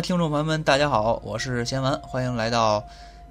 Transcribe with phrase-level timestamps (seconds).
[0.00, 2.82] 听众朋友们，大家好，我是贤文，欢迎来到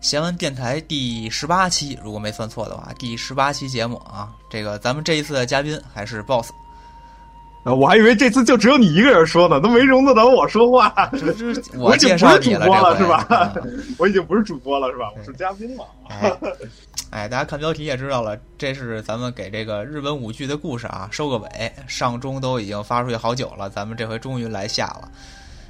[0.02, 4.30] 贤文电台第十八期，如果没算错的话，第十八期节目啊。
[4.49, 6.52] 这个咱们这一次的嘉宾还是 BOSS，
[7.63, 10.94] 啊，我还以为这次就只有你一个人说呢，都没容得到我说话。
[11.13, 13.84] 这这我已经介不是主绍你了，播了是吧嗯？
[13.97, 15.09] 我已经不是主播了是吧？
[15.17, 15.86] 我是嘉宾了。
[16.09, 16.38] 哎，
[17.11, 25.09] 哎，大家看标题也知道了，这是咱们给这个日本舞剧的故事啊收个尾，上中都已经发出去好久了，咱们这回终于来下了。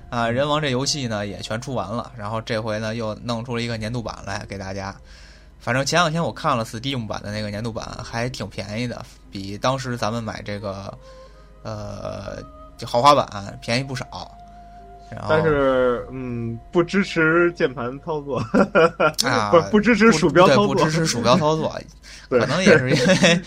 [0.10, 4.96] 啊，人王这游戏呢也全出完了，然后这回呢又弄出了一个年度版来给大家。
[5.60, 10.98] 反正前两天我看了 Steam 版的那个年度版，还挺便宜的，比当时咱们买这个
[11.64, 12.38] 呃
[12.78, 14.32] 就豪华版便宜不少。
[15.10, 18.40] 然后但是，嗯，不支持键盘操作，
[19.24, 21.74] 啊 不不支持鼠标对操作，不支持鼠标操作，
[22.30, 23.42] 可能也是因为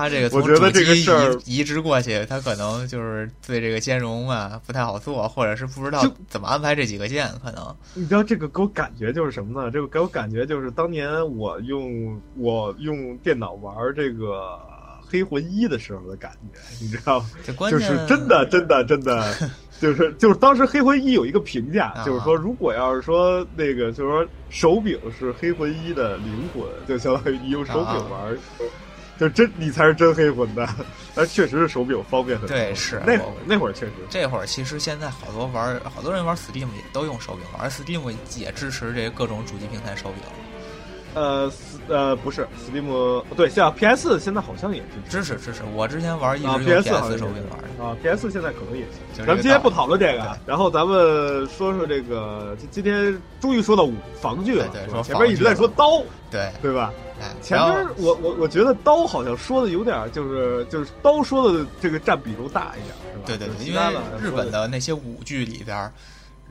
[0.00, 9.70] 他这个从我觉得主这个机事儿移移植过去，他可能就是对这个兼容啊不太好做，或者是不知道怎么安排这几个键，可能你知道这个给我感觉就是什么呢？
[9.70, 14.58] 这个给我感觉就是当年我用我用电脑玩这个
[15.06, 17.26] 黑魂一的时候的感觉，你知道吗？
[17.44, 19.34] 这关就是真的真的真的，
[19.80, 28.38] 就是就是当时黑魂一有一一个评价，啊就是说如果要是说那个就是说手柄是黑魂一的灵魂，就相当于你用手柄啊玩。
[29.20, 30.66] 就真你才是真黑魂的，
[31.14, 32.56] 但确实是手柄方便很多。
[32.56, 40.22] 对是那会儿那会儿确实这会儿其实现在好多玩好多人玩 Steam 也都用手柄玩，Steam 也支持这各种主机平台手柄，
[41.14, 45.62] 呃斯呃不是 Steam 对像 PS 现在好像也是支持支持。
[45.74, 48.84] 我之前玩一啊直用 PS 手柄玩的，啊，PS 现在可能也
[49.14, 49.26] 行。
[49.26, 56.92] 咱们今天不讨论这个啊，然后咱们说说这个，今今天终于说到武防具了，对对说前面一直在说刀，对，对吧？
[57.20, 63.24] 哎，前然后面我我我觉得刀好像说的有点就是就是刀说的这个占比重大一点，是吧？
[63.26, 63.80] 对对因为
[64.18, 65.92] 日本的那些舞剧里边，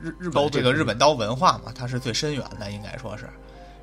[0.00, 3.28] 日日本这个日本刀文化嘛，它是最深远的，应该说是。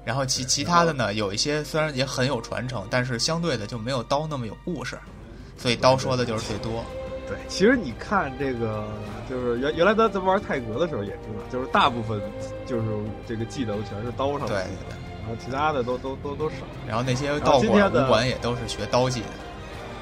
[0.08, 4.98] 然后其其他的呢，有一些虽然也很有传承，但是相对的就没有刀那么有故事，
[5.58, 6.82] 所以刀说的就是最多。
[7.28, 8.86] 对，其实你看这个，
[9.30, 12.22] 就是原原来咱咱玩泰格的时候也知道，就是大部分
[12.66, 12.84] 就是
[13.28, 14.98] 这个技能全是刀上对的，对对。
[15.20, 16.56] 然后其他的都都都都少。
[16.88, 19.28] 然后那些后道馆武馆也都是学刀技的。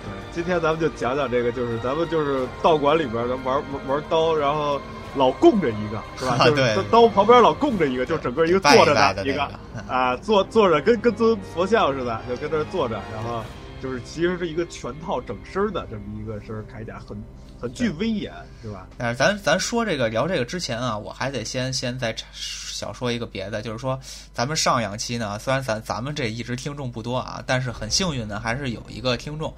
[0.03, 4.79] 对，今天咱们就讲讲这个，就是咱们就是道馆里边儿咱玩玩玩刀，然后
[5.15, 6.37] 老供着一个， 是吧？
[6.45, 13.43] 就是对刀旁边老供着一个，就整个一个坐着的一个个，啊，坐坐着跟跟尊佛像似的，就跟那儿坐着，然后
[13.81, 17.17] 就是其实是一个全套整身儿的这么一个身儿铠甲，很
[17.59, 18.87] 很具威严，是吧？
[18.97, 23.97] 但是咱咱说这个聊这个之前啊，我还得先先再小说一个别的，就是说
[24.33, 29.53] 咱们上两期呢，虽然咱咱们这一直听众不多啊，但是很幸运呢还是有一个听众，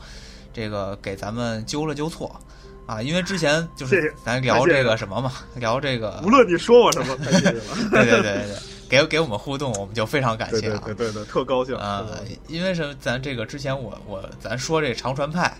[0.53, 2.39] 这个给咱们纠了纠错
[2.88, 7.62] 啊，因为之前就是咱聊这个什么嘛，聊这个无论你说我什么，太谢谢了。
[7.92, 8.58] 对对对对对，
[8.90, 10.81] 给给我们互动，我们就非常感谢啊。
[10.86, 12.08] 对对对，特高兴啊
[12.48, 15.53] 因为什么咱这个之前我我咱说这长传派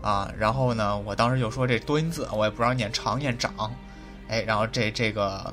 [0.00, 3.52] 啊，然后呢，我当时就说这多音字我也不知道念长念长，
[4.28, 5.52] 哎，然后这这个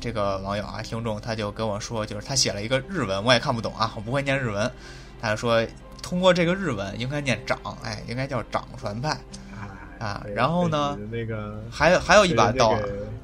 [0.00, 4.70] 这个网友啊听众他就跟我说，就是他写了一个日文，我也看不懂啊，我不会念日文，
[5.20, 5.66] 他就说
[6.00, 9.18] 通过这个日文应该念长，哎，应该叫长传派
[9.98, 12.74] 啊哎然后呢那个还有还有一把刀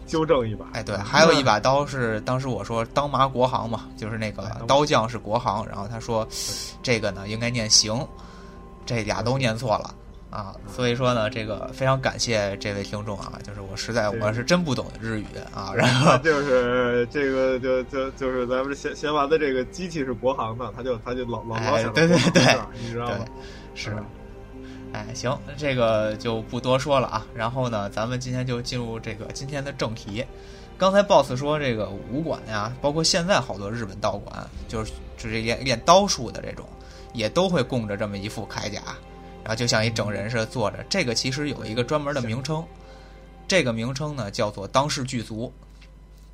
[0.07, 6.27] 纠正一把，哎，对，还有一把刀是当时我说当麻国行嘛，就是那个刀匠是国行，然后他说
[6.83, 8.05] 这个呢应该念行，
[8.85, 9.95] 这俩都念错了
[10.31, 22.43] 啊，所以说呢，这个非常感谢这位听众啊，就是我实在我是真不懂日语啊，然后就是这个就就就是咱们闲闲玩的这个机器是国行的，他就他就老老老哎想着对对对
[22.83, 23.13] 你知道？
[23.77, 24.03] 是吧。
[24.93, 27.27] 哎，行，这个就不多说了啊。
[27.35, 30.25] 然后呢，咱们今天就进入这个今天的正题。
[30.77, 36.67] 刚才 boss 说这个武馆呀，包括现在好多日本道馆，就是就是练练刀术的这种，
[37.13, 38.81] 也都会供着这么一副铠甲，
[39.45, 40.83] 然后就像一整人似的坐着。
[40.89, 42.65] 这个其实有一个专门的名称，
[43.47, 45.53] 这个名称呢叫做当世巨足。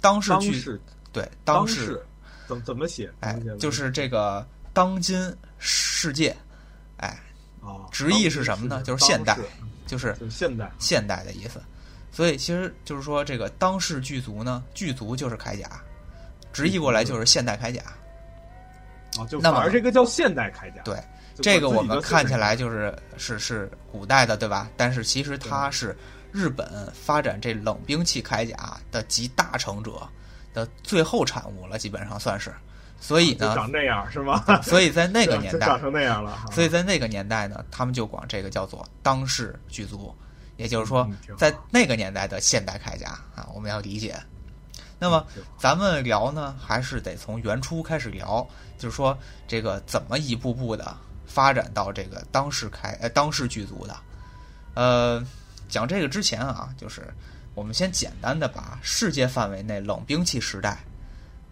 [0.00, 0.78] 当世巨当
[1.12, 2.06] 对当当世世
[2.46, 3.10] 怎怎么写？
[3.20, 6.36] 哎怎么写，就是这个当今世界，
[6.98, 7.18] 哎，
[7.66, 9.36] 啊，直译是什么呢就是现代
[9.86, 11.60] 就是现代现代的意思。
[12.12, 15.68] 所以其实就是说，这个当世巨族呢，巨族就是铠甲，
[16.52, 17.82] 直译过来就是现代铠甲。
[19.18, 20.80] 啊，就那么反而这个叫现代铠甲。
[20.82, 20.98] 对，
[21.42, 24.70] 这个我们看起来就是是是古代的，对吧？
[24.76, 25.94] 但是其实它是
[26.32, 30.08] 日本发展这冷兵器铠甲的集大成者
[30.54, 32.50] 的最后产物了，基本上算是。
[32.98, 34.43] 所以呢，长这样是吗？
[34.62, 36.46] 所以在那个 年代就长，成那样了。
[36.52, 40.14] 所以在那个年代呢，他们就管这个叫做当世具足，
[40.56, 44.16] 也就是说在那个年代的现代铠甲啊，我们要理解。
[44.98, 45.25] 那么
[45.58, 48.46] 咱们聊呢，还是得从原初开始聊，
[48.78, 49.16] 就是说
[49.46, 50.96] 这个怎么一步步的
[51.26, 53.94] 发展到这个当世开呃当世剧组的。
[54.75, 55.22] 呃，
[55.69, 57.12] 讲这个之前啊，就是
[57.54, 60.78] 我们先简单的把世界范围内冷兵器时代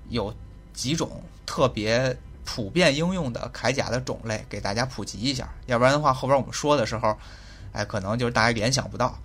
[0.08, 0.35] 有
[0.73, 7.17] 几种特别普遍应用的铠甲的种类给大家普及一下，要不然的话后边我们说的时候，
[7.73, 9.19] 哎，可能就是大家联想不到。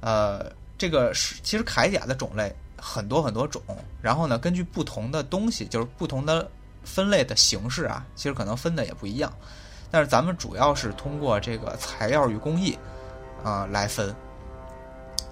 [0.00, 3.62] 呃，这个是其实铠甲的种类很多很多种，
[4.00, 6.48] 然后呢，根据不同的东西，就是不同的
[6.84, 9.32] 分类的形式啊，其实可能分的也不一样。
[9.90, 12.78] 但是咱们主要是通过这个材料与工艺
[13.42, 14.14] 啊、来分。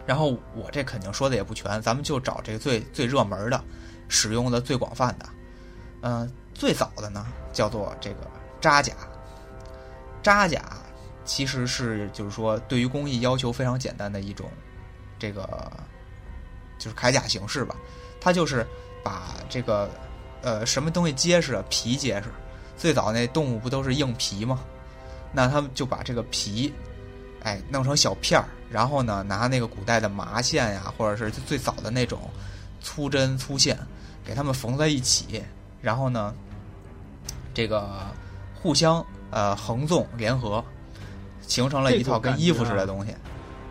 [0.06, 3.62] 然后我这肯定说的也不全，咱们就找这个最最热门的、
[4.08, 5.26] 使用的最广泛的。
[6.08, 8.18] 嗯、最早的呢叫做这个
[8.60, 8.94] 扎甲。
[10.22, 10.62] 扎甲
[11.24, 14.48] 其实是就是说对于工艺要求非常简单的一种
[15.18, 15.68] 这个
[16.78, 17.74] 就是铠甲形式吧。
[18.20, 18.64] 它就是
[19.02, 19.90] 把这个
[20.42, 22.28] 呃什么东西结实啊，皮结实。
[22.76, 24.60] 最早那动物不都是硬皮吗？
[25.32, 26.72] 那他们就把这个皮，
[27.42, 32.30] 哎，弄成小片儿，然后呢，拿那个古代的麻线呀，或者是最早的那种
[32.80, 33.76] 粗针粗线，
[34.24, 35.42] 给它们缝在一起，
[35.80, 36.34] 然后呢，
[37.54, 37.88] 这个
[38.54, 40.64] 互相呃横纵联合，
[41.42, 43.14] 形成了一套跟衣服似的东西。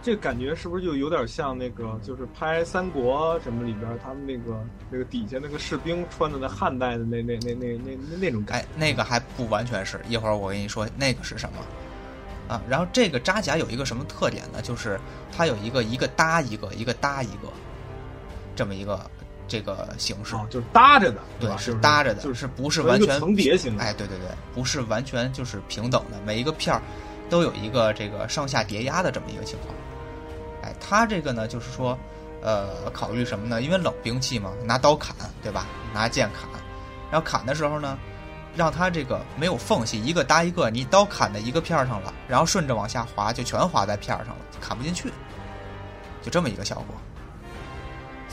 [0.01, 12.61] 这个感觉是不是就有点像那个，就是拍三国什么里边，他们那个那个底下那个士兵穿的那汉代的那那那那那那那种感哎，那个还不完全是，一会儿我跟你说那个是什么啊。
[12.69, 14.61] 然后这个扎甲有一个什么特点呢？
[14.61, 14.99] 就是
[15.35, 17.51] 它有一个一个搭一个，一个搭一个，
[18.55, 19.09] 这么一个
[19.47, 20.35] 这个形式。
[20.35, 23.83] 哦，就是搭着的，对，是搭着的，就是不是完全层叠型的。
[23.83, 26.81] 哎，对对对，不是完全就是平等的，每一个片儿
[27.29, 29.73] 都有一个这个上下叠压的这么一个情况。
[30.63, 31.97] 哎，它这个呢，就是说，
[32.41, 33.61] 呃，考虑什么呢？
[33.61, 35.67] 因为冷兵器嘛，拿刀砍，对吧？
[35.93, 36.49] 拿剑砍，
[37.11, 37.97] 然后砍的时候呢，
[38.55, 45.11] 让它这个没有缝隙，一个搭一个，你刀砍在一个片儿上了，然后顺着往下滑，就全滑在片儿上了，砍不进去，
[46.21, 46.95] 就这么一个效果。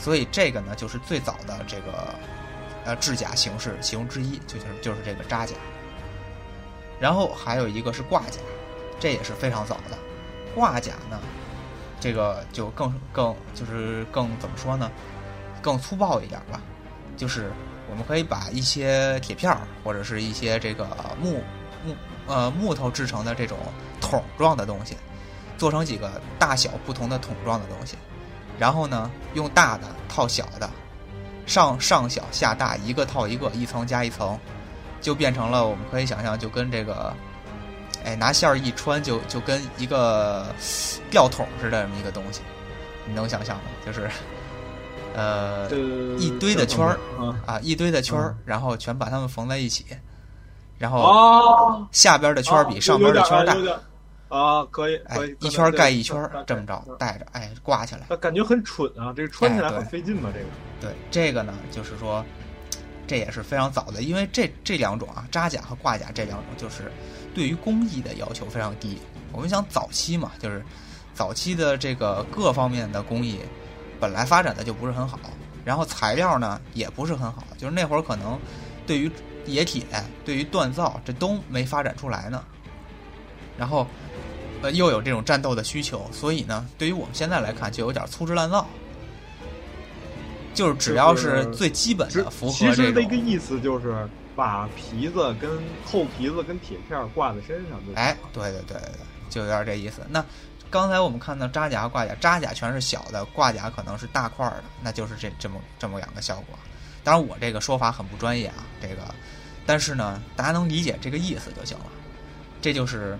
[0.03, 2.13] 所以这个呢，就是最早的这个
[2.83, 5.55] 呃制甲形式其中之一，就是就是这个扎甲。
[6.99, 8.41] 然后还有一个是挂甲，
[8.99, 9.97] 这也是非常早的。
[10.53, 11.17] 挂甲呢，
[12.01, 14.91] 这个就更更就是更怎么说呢？
[15.61, 16.59] 更粗暴一点吧，
[17.15, 17.49] 就是
[17.89, 20.85] 我们可以把一些铁片儿或者是一些这个
[21.21, 21.41] 木
[21.85, 21.95] 木
[22.27, 23.57] 呃木头制成的这种
[24.01, 24.97] 桶状的东西，
[25.57, 27.95] 做成几个大小不同的桶状的东西，
[28.63, 30.69] 然后呢用大的套小的，
[31.45, 34.39] 上上小下大，一个套一个，一层加一层，
[35.01, 37.13] 就变成了我们可以想象就跟这个。
[38.05, 40.45] 哎，拿线儿一穿就就跟一个
[41.11, 42.39] 吊桶似的这么一个东西，
[43.05, 43.63] 你能想象吗？
[43.85, 44.09] 就是，
[45.13, 45.69] 呃，
[46.17, 49.85] 一堆的圈儿啊啊，一堆的圈儿，然后全把它们缝在一起，
[50.77, 53.55] 然后哦，下边的圈儿比上边的圈儿大
[54.33, 58.17] 啊，可以哎可以，，一圈儿盖一圈儿，这么着带着，哎，挂起来。
[58.17, 60.45] 感觉很蠢啊，这个穿起来很费劲嘛，这个
[60.81, 62.25] 对，这个呢，就是说，
[63.05, 66.91] 这也是非常早的，因为这这两种啊，扎甲和挂甲这两种，就是
[67.35, 68.97] 对于工艺的要求非常低。
[69.31, 70.63] 我们想早期嘛，就是
[71.13, 73.39] 早期的这个各方面的工艺
[73.99, 75.19] 本来发展的就不是很好，
[75.63, 78.39] 然后材料呢也不是很好，就是那会儿可能
[78.87, 79.11] 对于
[79.45, 79.83] 冶铁、
[80.25, 82.43] 对于锻造这都没发展出来呢。
[83.55, 83.85] 然后，
[84.63, 88.65] 呃，又有这种战斗的需求，所以呢，对于我们现在来看，就有点粗制滥造。
[90.53, 95.49] 就是只要是最基本的符合其这种实的一个，意思就是把皮子跟
[95.83, 100.01] 厚皮子跟铁片挂在身上哎，对对对对对，就有点这意思。
[100.09, 100.23] 那
[100.69, 106.57] 刚才我们看到扎甲和挂甲，扎甲全是小的，挂甲可能是大块儿的，那就是这这么这么两个效果。
[107.03, 109.03] 当然，我这个说法很不专业啊，这个，
[109.65, 111.85] 但是呢，大家能理解这个意思就行了。
[112.61, 113.17] 这就是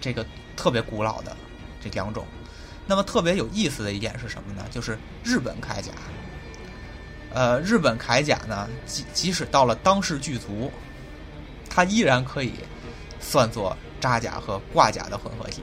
[0.00, 0.24] 这个
[0.56, 1.36] 特别古老的
[1.80, 2.24] 这两种。
[2.86, 4.64] 那么特别有意思的一点是什么呢？
[4.70, 5.90] 就是日本铠甲。
[7.34, 10.72] 呃，日本铠甲呢，即即使到了当世巨族，
[11.68, 12.52] 它依然可以
[13.20, 15.62] 算作扎甲和挂甲的混合体。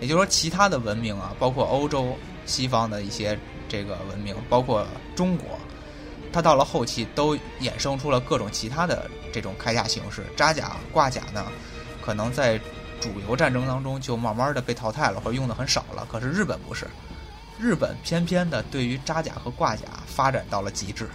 [0.00, 5.58] 也就是说，其他的文明啊，包括欧洲、西方的一些这个文明，包括中国，
[6.32, 10.24] 它到了后期都衍生出了各种其他的这种铠甲形式。
[10.36, 11.46] 扎甲、挂甲呢，
[12.02, 12.60] 可能在
[13.00, 16.06] 主流战争当中就慢慢的被淘汰了，或者用的很少了。
[16.10, 16.86] 可是日本不是，
[17.58, 21.08] 日本偏偏的对于扎甲和挂甲发展到了极致，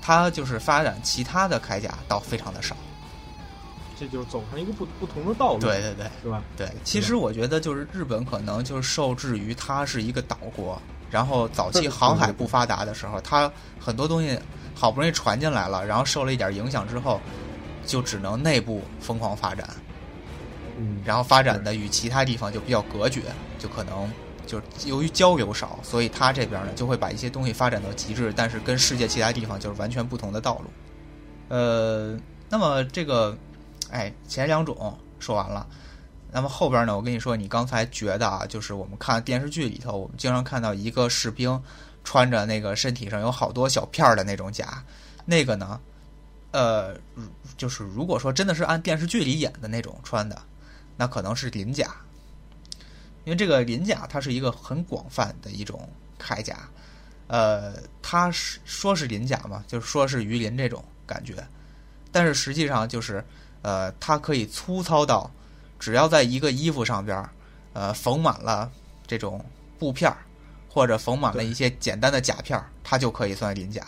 [0.00, 2.76] 它就是发展其他的铠甲倒非常的少。
[3.96, 6.42] 这就是走上一个不不同的道路，对对对是吧？
[6.56, 10.80] 对，其实我觉得就是日本可能就是受制于它是一个岛国，
[11.12, 14.36] 然后早期航海不发达的时候，它很多东西
[14.74, 17.20] 好不容易传进来了，然后受了一点影响之后，
[17.86, 19.68] 就只能内部疯狂发展，
[20.76, 23.22] 嗯，然后发展的与其他地方就比较隔绝，
[23.58, 24.10] 就可能
[24.46, 30.70] 就是由于交流少，所以它这边呢就会把一些东西发展到极致，但是跟世界其他地方就是完全不同的道路。
[31.48, 33.36] 呃，那么这个，
[33.90, 35.66] 哎，前两种说完了。
[36.36, 36.96] 那么后边呢？
[36.96, 41.62] 我跟你说，你刚才觉得啊，就是我们看电视剧里头，我们经常看到一个士兵
[42.02, 44.82] 穿着那个身体上有好多小片儿的那种甲，
[45.24, 45.80] 那个呢，
[46.50, 46.96] 呃，
[47.56, 50.36] 就是如果说真的是按电视剧里演的那种穿的，
[50.96, 51.94] 那可能是鳞甲，
[53.24, 56.68] 因为这个鳞甲它是一个很广泛的一种铠甲，
[57.26, 61.46] 呃，它是说是鳞甲嘛，就是说是鱼鳞这种感觉，
[62.12, 63.24] 但是实际上就是
[63.62, 65.30] 呃，它可以粗糙到。
[65.76, 67.28] 只要在一个衣服上边儿，
[67.74, 68.70] 呃，缝满了
[69.06, 69.44] 这种
[69.78, 70.16] 布片儿，
[70.66, 73.84] 或者缝满了一些简单的甲片儿，它就可以算鳞甲。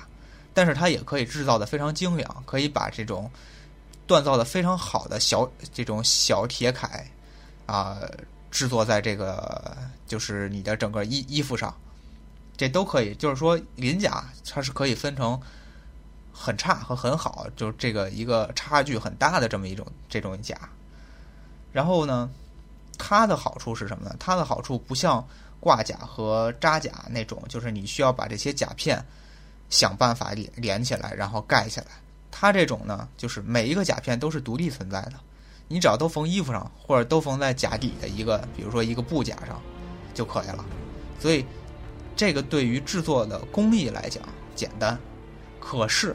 [0.53, 3.31] 但是它也可以制造的非常精良，可以把这种
[4.07, 6.89] 锻造的非常好的小这种小铁铠
[7.67, 7.99] 啊，
[8.51, 11.75] 制作在这个就是你的整个衣衣服上，
[12.57, 13.15] 这都可以。
[13.17, 15.41] 就是说，鳞甲它是可以分成
[16.33, 20.57] 很差和很好，就是这个一个差距很大的这么一种这种甲。
[21.73, 22.31] 然后呢，
[22.97, 24.15] 它的好处是什么呢？
[24.19, 25.27] 它的好处不像
[25.59, 29.05] 挂甲和扎甲那种，就是你需要把这些甲片
[29.69, 31.87] 想办法连连起来，然后盖起来。
[32.39, 35.15] 它这种呢，就是每一个甲片都是独立存在的，
[35.69, 39.59] 你只要都缝衣服上，或者都缝在甲底的一个，比如说一个布甲上
[40.13, 40.63] 就可以了。
[41.19, 41.43] 所以
[42.15, 44.23] 这个对于制作的工艺来讲
[44.55, 44.99] 简单，
[45.59, 46.15] 可是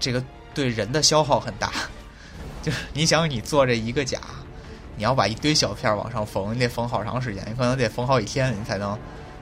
[0.00, 1.70] 这个对人的消耗很大。
[2.64, 4.18] 就你想你做这一个甲，
[4.96, 8.98] 你要把一堆小片往上缝，你得缝好长时间，你可能得缝好几天，你才能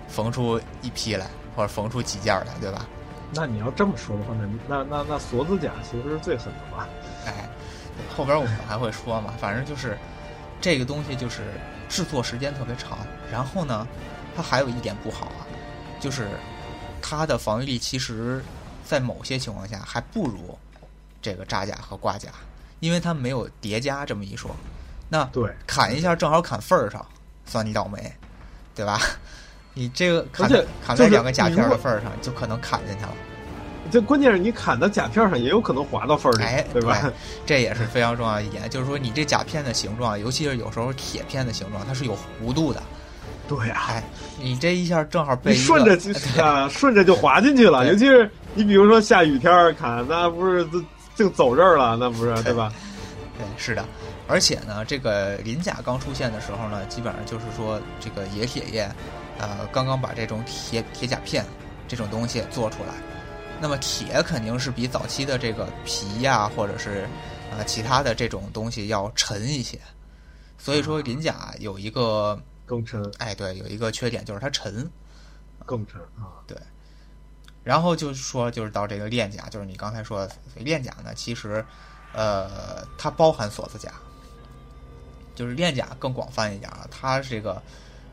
[0.09, 2.85] 缝出一批来，或者缝出几件来，对吧？
[3.34, 6.88] 那你要这么说的话，那那那那锁子甲其实是最狠的吧？
[7.26, 7.48] 哎，
[8.16, 9.96] 后边我们还会说嘛，反正就是
[10.60, 11.42] 这个东西就是
[11.88, 12.98] 制作时间特别长，
[13.30, 13.86] 然后呢，
[14.36, 15.46] 它还有一点不好啊，
[15.98, 16.28] 就是
[17.00, 18.44] 它的防御力其实，
[18.84, 20.58] 在某些情况下还不如
[21.20, 22.28] 这个扎甲和挂甲。
[22.80, 24.50] 因为它没有叠加这么一说，
[25.08, 27.06] 那对砍一下正好砍份儿上，
[27.46, 28.12] 算你倒霉，
[28.74, 28.98] 对吧？
[29.75, 30.49] 你这个砍
[30.85, 33.12] 砍在两个甲片的份儿上，就可能砍进去了。
[33.91, 37.12] 这关键是你砍到甲片上，也有可能划到份儿里，哎，对吧？
[37.45, 42.83] 这也是非常重要一点，就是说你这甲片的形状，尤其是有时候铁片的形状，它是有弧度的。
[43.49, 44.05] 对呀，哎，
[44.41, 45.93] 你这一下正好被顺着
[46.43, 47.87] 啊，顺着就滑进去了。
[47.87, 50.67] 尤其是你比如说下雨天砍，那不是
[51.14, 52.73] 就走这儿了，那不是对吧？
[53.37, 53.85] 对，是的。
[54.29, 58.91] 而且呢，这个鳞甲刚出现的时候呢，基本上就是说，这个冶铁业，
[59.38, 61.44] 呃，刚刚把这种铁铁甲片
[61.88, 62.94] 这种东西做出来。
[63.60, 67.08] 那么铁肯定是比早期的这个皮呀，或者是
[67.50, 69.78] 啊其他的这种东西要沉一些。
[70.58, 73.04] 所以说，鳞甲有一个更沉。
[73.18, 74.88] 哎，对，有一个缺点就是它沉，
[75.66, 76.38] 更沉啊。
[76.46, 76.56] 对。
[77.64, 81.64] 然后就是说，就是到这个链甲，就是你刚才说的链甲呢，其实，
[82.12, 83.92] 呃，它包含锁子甲，
[85.36, 86.86] 就是链甲更广泛一点啊。
[86.90, 87.62] 它这个，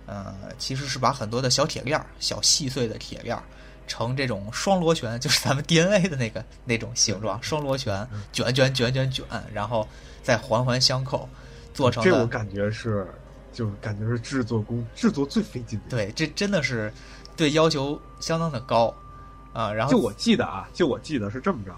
[0.10, 3.38] 呃，其实是把很多的小铁链、小细碎的铁链，
[3.86, 9.24] 成这种双螺旋，就是咱们 DNA 的那个那种形状，双螺旋卷卷卷卷卷，
[9.54, 9.88] 然后
[10.24, 11.30] 再环环相扣，
[11.75, 12.04] 做成。
[12.04, 13.08] 这我感觉是，
[13.54, 15.86] 就是感觉是制作工制作最费劲的。
[15.89, 16.92] 对，这真的是
[17.38, 18.92] 对要求相当的高。
[19.51, 21.75] 啊，然后就我记得啊，就我记得是这么着，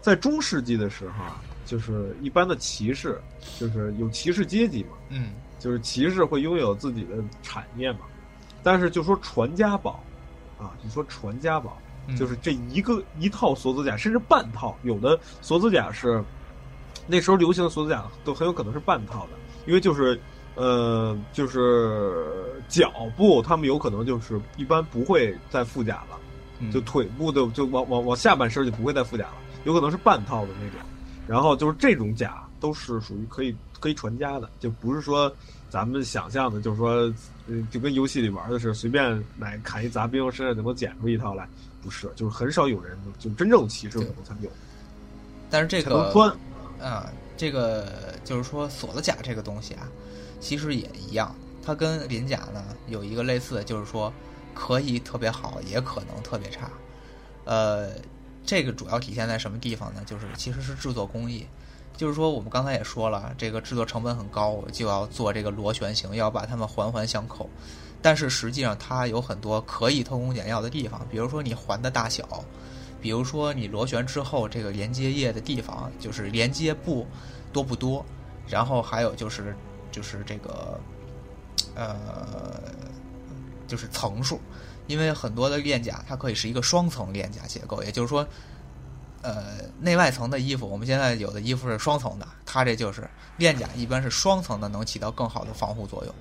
[0.00, 3.20] 在中世纪的时候啊，就是一般的骑士，
[3.58, 5.30] 就是有骑士阶级嘛，嗯，
[5.64, 8.00] 就是骑士会拥有自己的产业嘛，
[8.62, 10.04] 但是就说传家宝，
[10.58, 11.78] 啊，你说传家宝，
[12.18, 16.22] 就是这一个一套锁子甲，甚至半套，有的锁子甲是
[17.06, 19.30] 那时候流行的锁子甲都很有可能是半套的，
[19.64, 20.20] 因为就是
[20.54, 26.18] 呃，就是脚部他们有可能就是一般不会再附甲了。
[26.70, 30.78] 就腿部的就往往往下半身就不会再附甲了，有可能是半套的那种。
[31.26, 35.30] 然后就是这种甲都是属于可以可以传家的，就不是说
[35.68, 37.12] 咱们想象的，就是说，
[37.70, 41.46] 就跟游戏里玩的是随便买砍一杂兵身上就能捡出一套来，
[41.82, 44.50] 不是，就是很少有人就真正骑士可能才有。
[45.50, 46.34] 但是这个宽
[46.80, 49.86] 啊，这个就是说锁子甲这个东西啊，
[50.40, 54.10] 其实也一样，它跟鳞甲呢有一个类似，就是说。
[54.56, 56.70] 可以特别好，也可能特别差，
[57.44, 57.90] 呃，
[58.46, 60.00] 这个主要体现在什么地方呢？
[60.06, 61.44] 就是其实是制作工艺，
[61.96, 67.48] 就是说我们刚才也说了，这个制作成本很高，就要做这个螺旋形，要把它们环环相扣。
[68.02, 72.44] 但是实际上它有很多可以偷工减料的地方，比如说你环的大小，
[73.00, 77.06] 比如说你螺旋之后这个连接液的地方，就是连接部
[77.52, 78.04] 多不多，
[78.48, 79.56] 然后还有就是
[79.92, 80.80] 就是这个
[81.76, 82.60] 呃
[83.68, 84.40] 就是层数，
[84.88, 88.26] 因为很多的链甲它可以是一个双层链甲结构，也就是说。
[89.24, 96.14] 呃，内外层的衣服，我们现在有的衣服是双层的，它这就是链甲，一般是双层的，能起到更好的防护作用。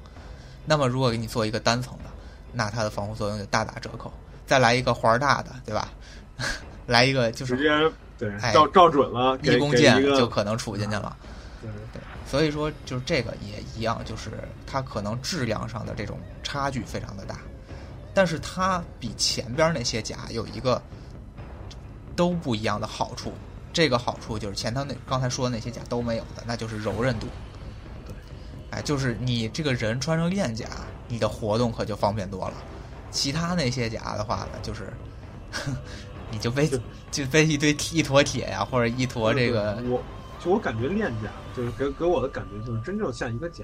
[0.65, 2.05] 那么，如果给你做一个单层的，
[2.53, 4.09] 那它的防护作用就大打折扣。
[4.47, 5.91] 再来一个环大的，对吧？
[6.87, 11.13] 来一个就是直接对照照准了，一弓箭就可能杵进去了。
[11.61, 14.31] 对对，所以说就是这个也一样，就是
[14.65, 17.37] 它可能质量上的这种差距非常的大，
[18.13, 20.81] 但是它比前边那些甲有一个。
[22.15, 23.33] 都不一样的好处，
[23.71, 27.27] 这个好处就是前头那刚才说的那些甲都没有的，那就是柔韧度。
[28.05, 28.15] 对，
[28.71, 30.65] 哎，就是你这个人穿上链甲，
[31.07, 32.53] 你的活动可就方便多了。
[33.11, 34.91] 其他那些甲的话呢，就是
[36.31, 36.69] 你就背
[37.11, 39.81] 就背一堆一坨铁呀，或者一坨这个。
[39.87, 40.01] 我
[40.43, 43.63] 就我感觉链甲就是给给我的感觉就是真正像一个甲。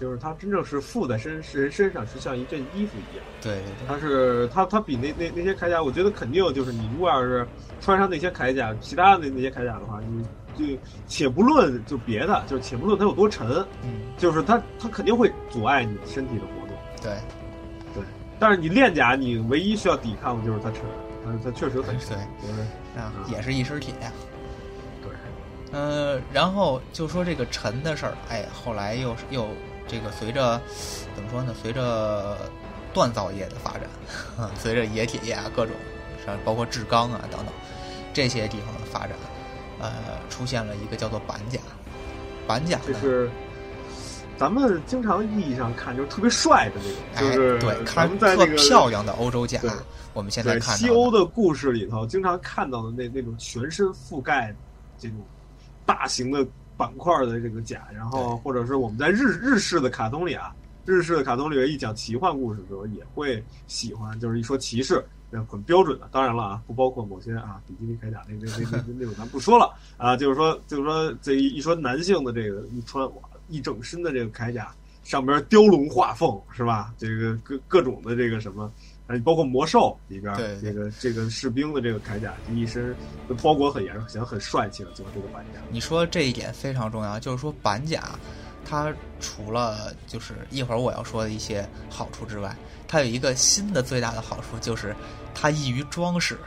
[0.00, 3.24] 就是它真正是附在身人身上，是像一件衣服一样。
[3.42, 7.46] 对对对，它是它它比那那那些铠甲，我觉得肯定就是你如果要是
[7.82, 10.24] 穿上那些铠甲，其他的那那些铠甲的话，你
[10.56, 13.46] 就且不论就别的，就且不论它有多沉，
[13.82, 16.74] 嗯，就是它它肯定会阻碍你身体的活动。
[17.02, 17.12] 对
[17.92, 18.02] 对，
[18.38, 20.80] 但是你链甲，你唯一需要抵抗的就是它沉，
[21.22, 22.60] 它它确实很沉，就是
[22.98, 23.92] 啊，也是一身铁。
[25.02, 25.12] 对，
[25.78, 29.46] 呃，然后就说这个沉的事儿，哎，后来又又。
[29.90, 30.60] 这个随着
[31.16, 31.52] 怎么说呢？
[31.60, 32.36] 随着
[32.94, 33.82] 锻造业的发展，
[34.56, 35.74] 随着冶铁业啊各种，
[36.44, 37.52] 包括制钢啊等等
[38.14, 39.10] 这些地方的发展，
[39.80, 39.92] 呃，
[40.28, 41.58] 出现了一个叫做板甲。
[42.46, 43.30] 板甲就是
[44.36, 46.80] 咱们经常意义上看就是特别帅的
[47.14, 49.60] 那种，就是对，咱们在那个漂亮的欧洲甲，
[50.12, 54.54] 我们现在看西欧的故事里头经常看到的那那种全身覆盖
[54.98, 55.18] 这种
[55.84, 56.46] 大型的。
[56.80, 66.08] 板块的这个甲，然后或者是我们在日日式的卡通里啊，日式的卡通里一讲奇幻故事的时候，也会喜欢，就是一说骑士，那很标准的。
[66.10, 76.94] 当然了啊，不包括某些啊比基尼铠甲那那那那那种咱不说了啊，就是说就是说这一一说男性的这个一穿哇一整身的这个铠甲，上边雕龙画凤是吧？
[76.96, 78.72] 这个各各种的这个什么。
[79.18, 82.94] 包括魔兽里边，这个这个士兵的这个铠甲，一身
[83.42, 84.90] 包裹很严，显得很帅气了。
[84.92, 85.60] 就是这个板甲。
[85.70, 88.10] 你说这一点非常重要，就是说板甲，
[88.64, 92.54] 它除了就是一会儿我要说的一些好处之外，
[92.86, 94.94] 它有一个新的最大的好处，就是
[95.34, 96.38] 它易于装饰。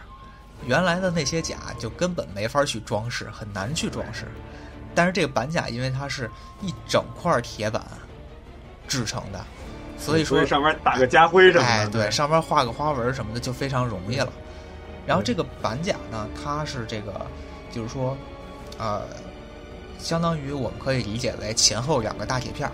[0.66, 4.26] 原来的那些甲就根本没法去装饰，很难去装饰。
[4.96, 6.30] 但是这个板甲，因为它是
[6.62, 7.84] 一整块铁板
[8.88, 9.46] 制成的。
[10.04, 14.32] 所以说上面打个家徽什么的，哎，对，上面画个花纹什么的就非常容易了。
[15.06, 17.26] 然后这个板甲呢，它是这个，
[17.72, 18.18] 就是说，
[18.78, 19.04] 呃，
[19.98, 22.72] 相当于我们可以理解为前后两个大铁片儿，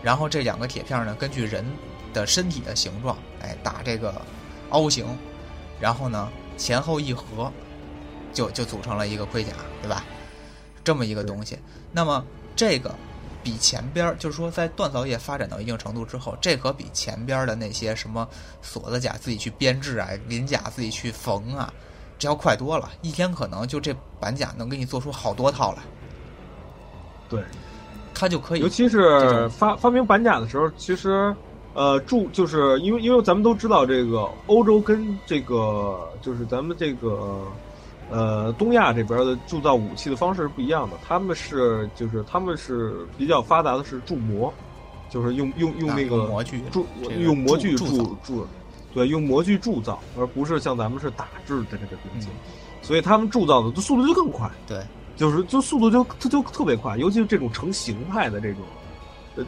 [0.00, 1.64] 然后这两个铁片儿呢，根据人
[2.14, 4.14] 的身体的形状，哎，打这个
[4.70, 5.06] 凹形，
[5.80, 7.52] 然后呢前后一合，
[8.32, 9.52] 就就组成了一个盔甲，
[9.82, 10.04] 对吧？
[10.84, 11.58] 这么一个东西。
[11.90, 12.94] 那么这个。
[13.42, 18.28] 比前边就是说，在锻造业发展到一定程度之后，这可比前边的那些什么
[18.62, 21.72] 锁子甲自己去编制啊、鳞甲自己去缝啊，
[22.18, 22.90] 这要快多了。
[23.02, 25.82] 一天可能就这板甲能给你做出好多套来。
[27.28, 27.42] 对，
[28.14, 28.60] 它就可以。
[28.60, 31.34] 尤其是发发明板甲的时候，其实
[31.74, 37.08] 呃注就是因为因为咱们都知道这个欧洲跟这个就是咱们这个。
[37.08, 37.46] 呃，
[38.58, 44.52] 东亚这边的铸造武器的方式是不一样的，他们是就是他们是比较发达的是铸模，
[45.08, 46.84] 就是用用用那个模具铸
[47.18, 48.46] 用模具铸铸，
[48.92, 52.28] 对，用模具铸造，而不是像咱们是打制的这个兵器，
[52.82, 54.82] 所以他们铸造的速度就更快，对，
[55.16, 58.62] 就是就速度就它就特别快，尤其是这种成形态的这种，
[59.36, 59.44] 呃，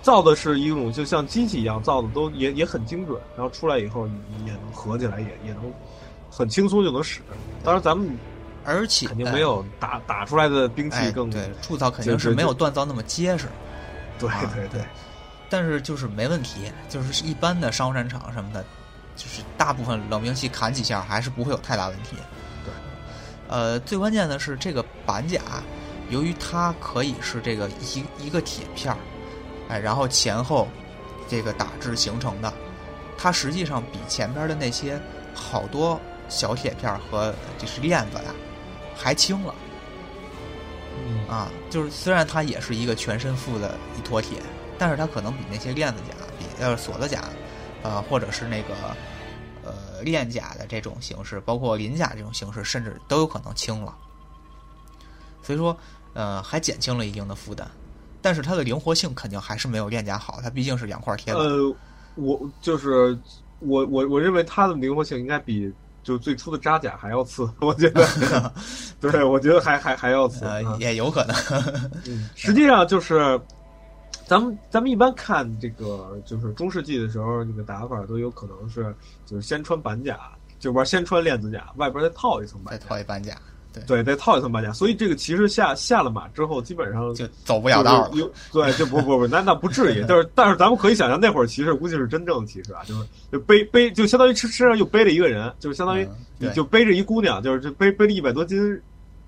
[0.00, 4.06] 造的是一种就像机器一样造的，都也也很精准，然后出来以后
[4.46, 5.70] 也能合起来，也也能。
[6.30, 7.20] 很轻松就能使，
[7.64, 8.16] 当然咱们
[8.64, 13.46] 而且肯定没有打打出来的兵器更对铸造肯定是没有锻造那么结实，
[14.18, 14.84] 对对对，
[15.48, 18.64] 但是就是没问题，就是一般的商战场什么的，
[19.14, 22.16] 就是大部分冷兵器砍几下还是不会有太大问题。
[22.64, 22.72] 对，
[23.48, 25.40] 呃，最关键的是这个板甲，
[26.10, 28.98] 由于它可以是这个一一个铁片儿，
[29.68, 30.66] 哎，然后前后
[31.28, 32.52] 这个打制形成的，
[33.16, 35.00] 它实际上比前边的那些
[35.32, 36.00] 好多。
[36.28, 38.34] 小铁片和就是链子呀，
[38.96, 39.54] 还轻了。
[41.28, 44.38] 啊，就是虽然它也是一个全身附的一坨铁，
[44.78, 47.24] 但是它可能比那些链子甲、比呃锁子甲
[47.82, 48.74] 呃，或者是那个
[49.64, 53.94] 呃链甲的这种形式，包括鳞甲这种形式，甚至都有可能轻了。
[55.42, 55.76] 所以说，
[56.14, 57.68] 呃，还减轻了一定的负担，
[58.22, 61.42] 但是它的灵活性肯定还是没有链甲好，它毕竟是两块铁板。
[61.42, 61.76] 呃，
[62.14, 63.18] 我就是
[63.58, 65.72] 我我我认为它的灵活性应该比
[66.06, 68.52] 就最初的扎甲还要次， 我觉得，
[69.02, 71.34] 对，我觉得还还还要次，呃，啊也有可能。
[72.06, 73.40] 嗯，实际上就是，
[74.24, 80.16] 咱们咱们一般看这个就是中世纪的时候，这个打法都有可能是就是先穿板甲，
[80.60, 83.36] 就玩先穿链子甲，外边再套一层再板甲，套一板甲，
[83.86, 84.72] 对，再套一层马甲。
[84.72, 88.10] 所以这个骑士下下了马之后，基本上就走不了道了。
[88.14, 90.04] 有对，就不不不，那那不至于。
[90.08, 96.08] 但是但是咱们可以想象，那会儿骑士估计是真正的骑士啊，就是就背背，就相当于身身上又背了一个人，就是相当于
[96.38, 98.80] 你就背着一姑娘，就是就背背了一百多斤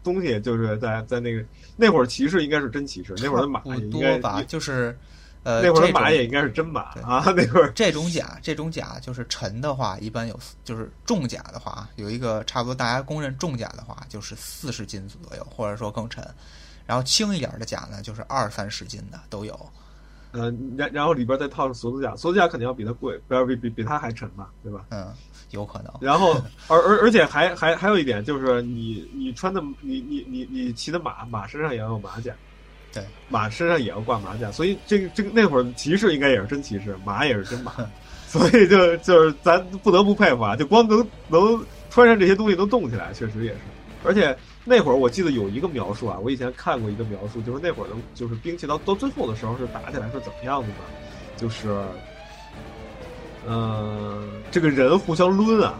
[0.03, 1.43] 东西，就是在在那个
[1.77, 4.97] 那会儿骑士应该是真骑士，那会儿的马应该多吧，就是
[5.45, 16.27] 呃，那会儿的马也应该是真马啊，那会儿这种甲，这种甲就是沉的话，一般有就是重甲的话，有一个差不多大家公认重甲的话，就是四十斤左右，或者说更沉。
[16.87, 19.55] 然后轻一点的甲呢，就是二三十斤的都有。
[20.33, 24.85] 呃，然然后里边再套上锁子甲，锁子甲肯定要比它贵，不要比比比它还沉吧，对吧？
[24.91, 25.11] 嗯，
[25.51, 25.93] 有可能。
[26.01, 26.35] 然后，
[26.69, 32.35] 而而而且还还还有一点就是你，你穿的你你你你骑的马，马身上也要有马甲，
[32.93, 37.73] 对，马身上也要挂马甲，所以这个这个那会儿骑士应该也是真骑士，马也是真马，
[38.27, 43.59] 所以就就是咱不得不佩服啊，就光能能穿上这些东西能动起来，确实也是。
[44.05, 50.85] 而且那会儿我记得有一个描述啊，我以前看过一个描述，就是那会儿的，就是兵器到到最后的时候是打起来是怎么样子的？
[51.37, 51.69] 就是，
[53.47, 55.79] 呃，这个人互相抡啊，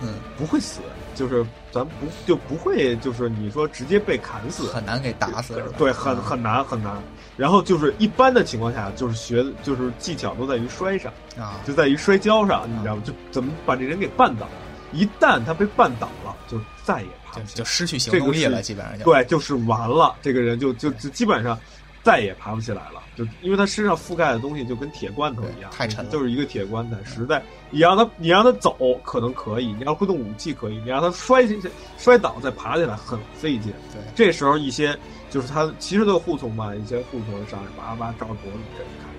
[0.00, 0.80] 嗯，不会死，
[1.20, 5.62] 就是咱不就不会就是你说直接被砍死，很难给打死？
[5.76, 6.96] 对，很嗯很难很难。
[7.36, 13.02] 然后就是一般的情况下，就是学就是技巧都在于摔上，啊，就在于摔跤上，你知道吗？
[13.04, 14.48] 就怎么把这人给绊倒。
[14.92, 19.04] 一旦他被绊倒了，就再也爬就不起来就失去行动力了，基本上就。
[19.04, 21.56] 对，就是完了，这个人就就就基本上
[22.02, 33.72] 再也爬不起来了，就因为他身上覆盖的东西就跟铁罐头一样，太沉了就是一个铁棺材，实在你让他你让他走可能可以，你让他挥动武器可以，你让他摔下去摔倒再爬起来很费劲。
[33.92, 39.10] 对，这时候一些就是他骑士的护从嘛，一些护从上来叭叭照着脖子这一看。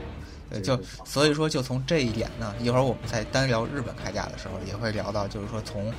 [0.50, 5.94] 对，就所以说，就从这一点呢，一会儿我们在单聊日本铠甲的时候，也会聊到，就是说从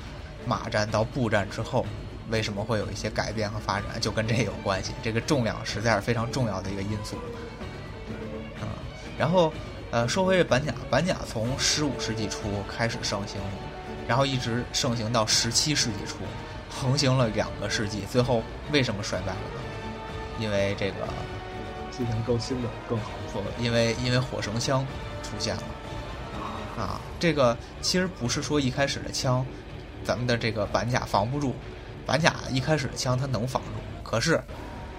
[0.44, 1.86] 马战到步战之后，
[2.30, 4.92] 为什么会有一些改变和发展，就跟这有关系。
[5.02, 7.16] 这个重量实在是非常重要的一个因素。
[8.60, 8.68] 嗯、
[9.18, 9.52] 然后
[9.90, 13.40] 呃，说回这板甲，板甲从十五世纪初开始盛行，
[14.08, 16.18] 然后一直盛行到十七世纪初，
[16.70, 19.60] 横行了两个世纪，最后为什么衰败了呢？
[20.38, 21.06] 因为这个
[21.90, 24.86] 进行更新的更好的不，因为因为火绳枪
[25.22, 25.62] 出现了
[26.78, 29.44] 啊，这个其实不是说一开始的枪，
[30.02, 31.54] 咱们的这个板甲防不住，
[32.06, 34.42] 板甲一开始的枪它能防住，可是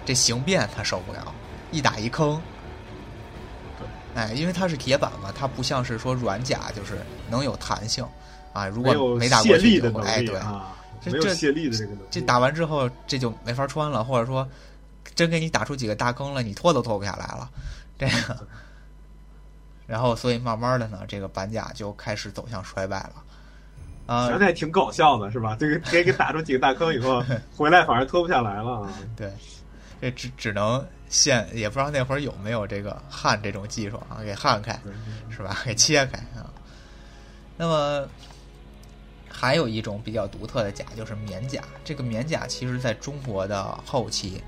[0.04, 1.34] 这形变它受不了，
[1.70, 2.40] 一打一坑。
[3.78, 6.98] 对哎，因为它是铁板嘛，它不像是说软甲，就是
[7.30, 8.06] 能有弹性
[8.52, 8.66] 啊。
[8.66, 10.40] 如果没打卸过去就会，力的能哎，对，
[11.02, 12.06] 这这没有卸力的这个能力。
[12.10, 14.48] 这打完之后这就没法穿了，或者说
[15.14, 17.50] 真给你打出几个大坑了，你脱都脱不下来了，
[17.98, 18.46] 这个。
[19.86, 23.22] 然后，所以慢慢的呢，这个板甲就开始走向衰败了。
[24.06, 25.56] 啊、想起来挺搞笑的，是吧？
[25.58, 27.24] 这个给给打出几个大坑以后，
[27.56, 28.92] 回来反而脱不下来了啊。
[29.16, 29.32] 对，
[30.00, 34.78] 这只只能现，也不知道那会儿有没有这个焊这种技术啊，给焊开，
[35.30, 35.56] 是吧？
[35.64, 36.50] 给切开啊。
[37.56, 38.06] 那么
[39.30, 41.62] 还有一种比较独特的甲，就是棉甲。
[41.84, 44.42] 这个棉甲其实在中国的后期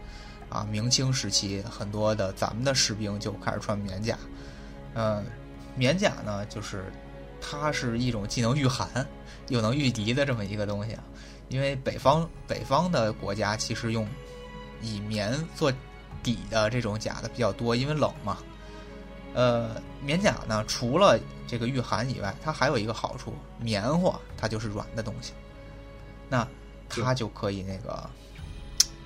[0.50, 4.18] 啊，明清时期，很多的咱们的士兵就开始穿棉甲。
[4.92, 5.22] 呃，
[5.74, 6.92] 棉甲呢，就是
[7.40, 9.06] 它是一种既能御寒
[9.48, 11.02] 又能御敌的这么一个东西啊。
[11.48, 14.06] 因为北方北方的国家其实用
[14.82, 15.72] 以棉做
[16.22, 18.38] 底的这种甲的比较多，因为冷嘛。
[19.32, 25.34] 呃，棉甲呢，除了这个御寒以外，它还有一个好处，棉花它就是软的东西，
[26.28, 26.48] 那
[26.88, 28.08] 它就可以那个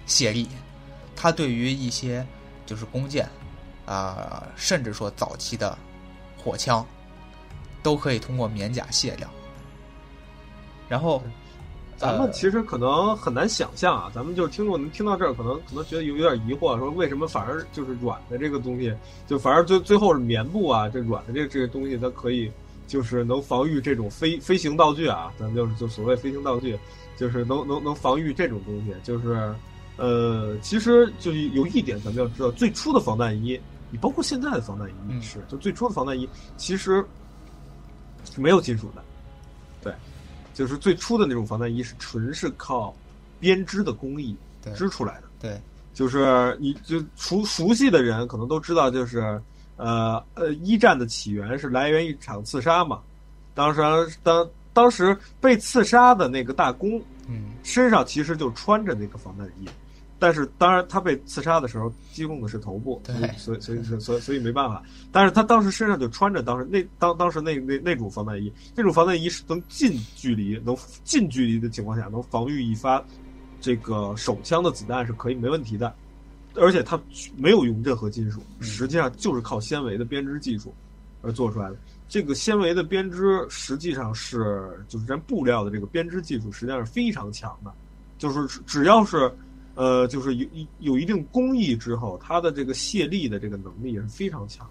[0.07, 0.48] 卸力。
[1.16, 2.24] 它对于一些
[2.64, 3.29] 就是弓箭
[3.87, 5.76] 啊、甚至说早期的
[6.38, 6.87] 火枪，
[7.83, 9.29] 都可以通过棉甲卸掉。
[10.90, 11.22] 然后，
[11.96, 18.92] 咱们呃其实可能很难想象啊，咱们就是听众能听到这儿，可能可能觉得有有点疑惑，说为什么反而就是软的这个东西，
[19.26, 22.50] 就反而最最后是棉布啊，这软的这这个东西，它可以
[22.88, 26.76] 就是能防御这种飞飞行道具啊，咱们就是就所谓飞行道具，
[27.16, 29.55] 就是能能能防御这种东西，就是
[29.96, 37.07] 呃，其实就是有一点咱们要知道，最初的防弹衣，你包括现在的防弹衣也是，就最初的防弹衣其实。
[38.22, 39.03] 是没有金属的，对，
[40.61, 42.94] 就是最初的那种防弹衣是纯是靠
[43.38, 44.37] 编织的工艺
[44.77, 45.23] 织出来的。
[45.40, 45.59] 对，
[45.94, 49.40] 就是你就熟熟悉的人可能都知道，就是
[49.79, 53.01] 呃呃，一战的起源是来源于一场刺杀嘛。
[53.55, 53.81] 当时
[54.23, 59.66] 当当时被刺杀的那个大公嗯身上其实就穿着那个防弹衣，
[60.20, 64.83] 但是当然他被刺杀的时候击中的是头部，对所以所以所以所以所以没办法。
[65.11, 73.02] 但是他当时身上就穿着当时那当当时那那那种防弹衣，那种防弹衣是能近距离能近距离的情况下能防御一发
[73.61, 75.94] 这个手枪的子弹是可以没问题的，
[76.54, 77.00] 而且它
[77.37, 80.74] 没有用任何金属，嗯实际上就是靠纤维的编织技术
[81.22, 81.76] 而做出来的。
[82.09, 87.72] 这个纤维的编织实际上是就是咱布料的这个编织技术实际上是非常强的，
[88.18, 89.33] 就是只只要是
[89.74, 94.68] 呃就是有有有一定工艺之后，它的这个卸力的这个能力也是非常强。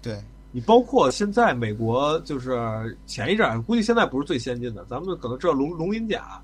[0.00, 0.22] 对，
[0.52, 6.40] 你包括现在美国就是前一阵儿，估计现在不是最先进的，咱们可能知道龙龙鳞甲，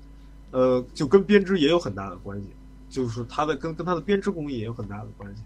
[0.51, 2.47] 呃，就跟编织也有很大的关系，
[2.89, 5.41] 就是它的跟跟它的编织工艺也有很大的关系。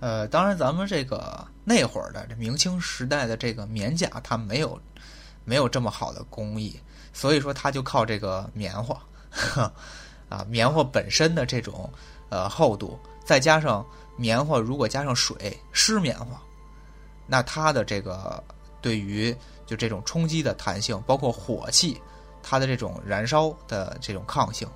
[0.00, 4.78] 呃，当然，咱们这个那会儿的这明清时代的这个棉甲，它没有
[5.44, 6.78] 没有这么好的工艺，
[7.12, 9.00] 所以说它就靠这个棉花，
[10.28, 11.90] 啊，棉花本身的这种
[12.28, 13.84] 呃厚度，再加上
[14.16, 16.40] 棉花如果加上水湿棉花，
[17.26, 18.42] 那它的这个
[18.80, 19.34] 对于
[19.66, 22.00] 就这种冲击的弹性，包括火气，
[22.42, 24.68] 它的这种燃烧的这种抗性，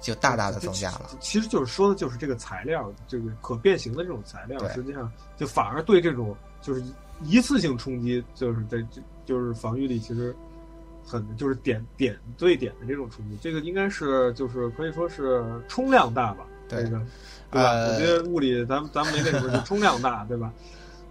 [0.00, 1.10] 就大大的增加了。
[1.20, 6.82] 其实就是说的就是这个材料，这个可变形的这种材料，实际上就反而对这种就是
[7.22, 10.34] 一次性冲击，就是这这就是防御力其实
[11.06, 16.98] 很就是点点对点的这种冲击，这个应该是就是可以说是冲量大吧，对这个
[17.50, 17.70] 对吧？
[17.70, 20.52] 呃我觉得物理咱们咱们没那什么，就冲量大，对吧？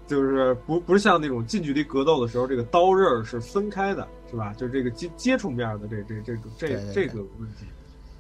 [0.06, 4.54] 就是不不是像那种近距离格斗的时候，这个刀刃儿是分开的，是吧？
[4.58, 7.66] 就是这个接接触面的这这这个这这个问题，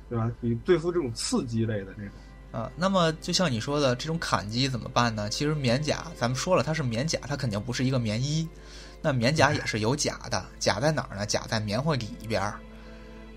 [0.10, 0.32] 对吧？
[0.40, 2.12] 你对付这种刺激类的这种。
[2.54, 5.28] 啊，那么就像你说的，这种砍击怎么办呢？
[5.30, 8.48] 其实棉甲，咱们说了，它是棉甲，它肯定不是一个棉衣。
[9.04, 11.26] 那棉甲也是有甲的，甲在哪儿呢？
[11.26, 12.56] 甲在棉花里边儿。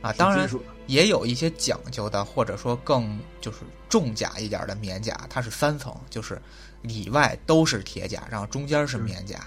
[0.00, 0.48] 啊，当然
[0.86, 6.40] 也有一些讲究的，或者说更就是重甲一点的棉甲，它是三层，就是
[6.82, 9.40] 里外都是铁甲，然后中间是棉甲。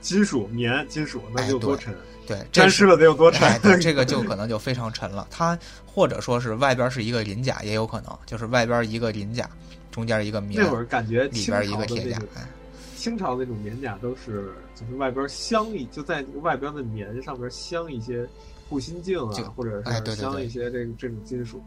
[0.00, 1.94] 金属棉金属那就多沉？
[2.26, 3.60] 对，沾湿了得有多沉？
[3.80, 5.26] 这个 就可能就非常沉了。
[5.30, 9.50] 它或者说是外边是一个鳞甲，也有可能，就是外边一个鳞甲，
[9.90, 12.08] 中间一个棉，那会儿感觉里边一个铁。
[12.08, 12.46] 甲哎，
[12.98, 18.28] 清朝那种棉甲都是就是外边镶一就在这个外边的棉上边镶一些
[18.68, 21.62] 护心镜啊，或者是镶一些这个这种金属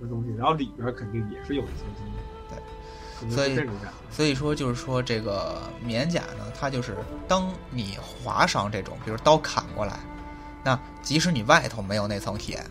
[0.00, 2.22] 的东西，然后里边肯定也是有一些金属。
[2.48, 3.68] 对，所以。
[4.08, 6.96] 所以说就是说这个棉甲呢，它就是
[7.28, 9.98] 当你划伤这种，比如刀砍过来，
[10.64, 12.64] 那即使你外头没有那层铁，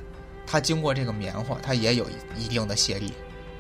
[0.48, 3.14] 它经过这个棉花，它也有一定的泄力。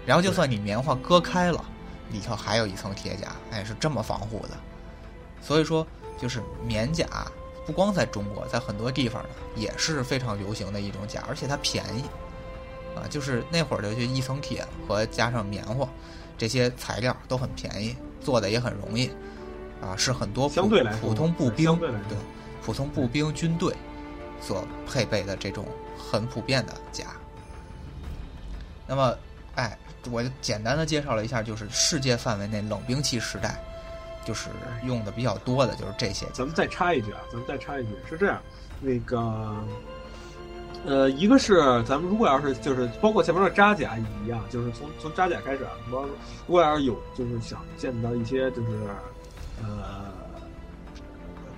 [0.03, 1.63] 然后就算你棉花割开了，
[2.11, 4.51] 里头还有一层铁甲，哎，是这么防护的。
[5.41, 5.85] 所以说，
[6.17, 7.05] 就是棉甲
[7.65, 12.03] 不光在中国，在很多地方呢也是非常流行的一种甲，而且它便宜
[12.95, 15.87] 啊，就是那会儿的就一层铁和加上棉花
[16.37, 19.11] 这些材料都很便宜，做的也很容易
[19.81, 22.17] 啊，是很多普相对来说普通步兵对对
[22.63, 23.75] 普通步兵军队
[24.41, 25.65] 所配备的这种
[25.97, 27.07] 很普遍的甲。
[28.87, 29.17] 那么，
[29.55, 29.77] 哎，
[30.11, 33.61] 我就简单的介绍了一下，就是世界范围内冷兵器时代，
[34.25, 34.49] 就是
[34.83, 36.25] 用的比较多的就是这些。
[36.33, 38.41] 咱们再插一句啊，咱们再插一句，是这样，
[38.81, 39.55] 那个，
[40.85, 46.09] 呃，一个是咱们如果要是就是包括前面的扎甲也一样，就是从从扎甲开始啊，包括
[46.47, 48.69] 如果要是有就是想见到一些就是
[49.63, 50.05] 呃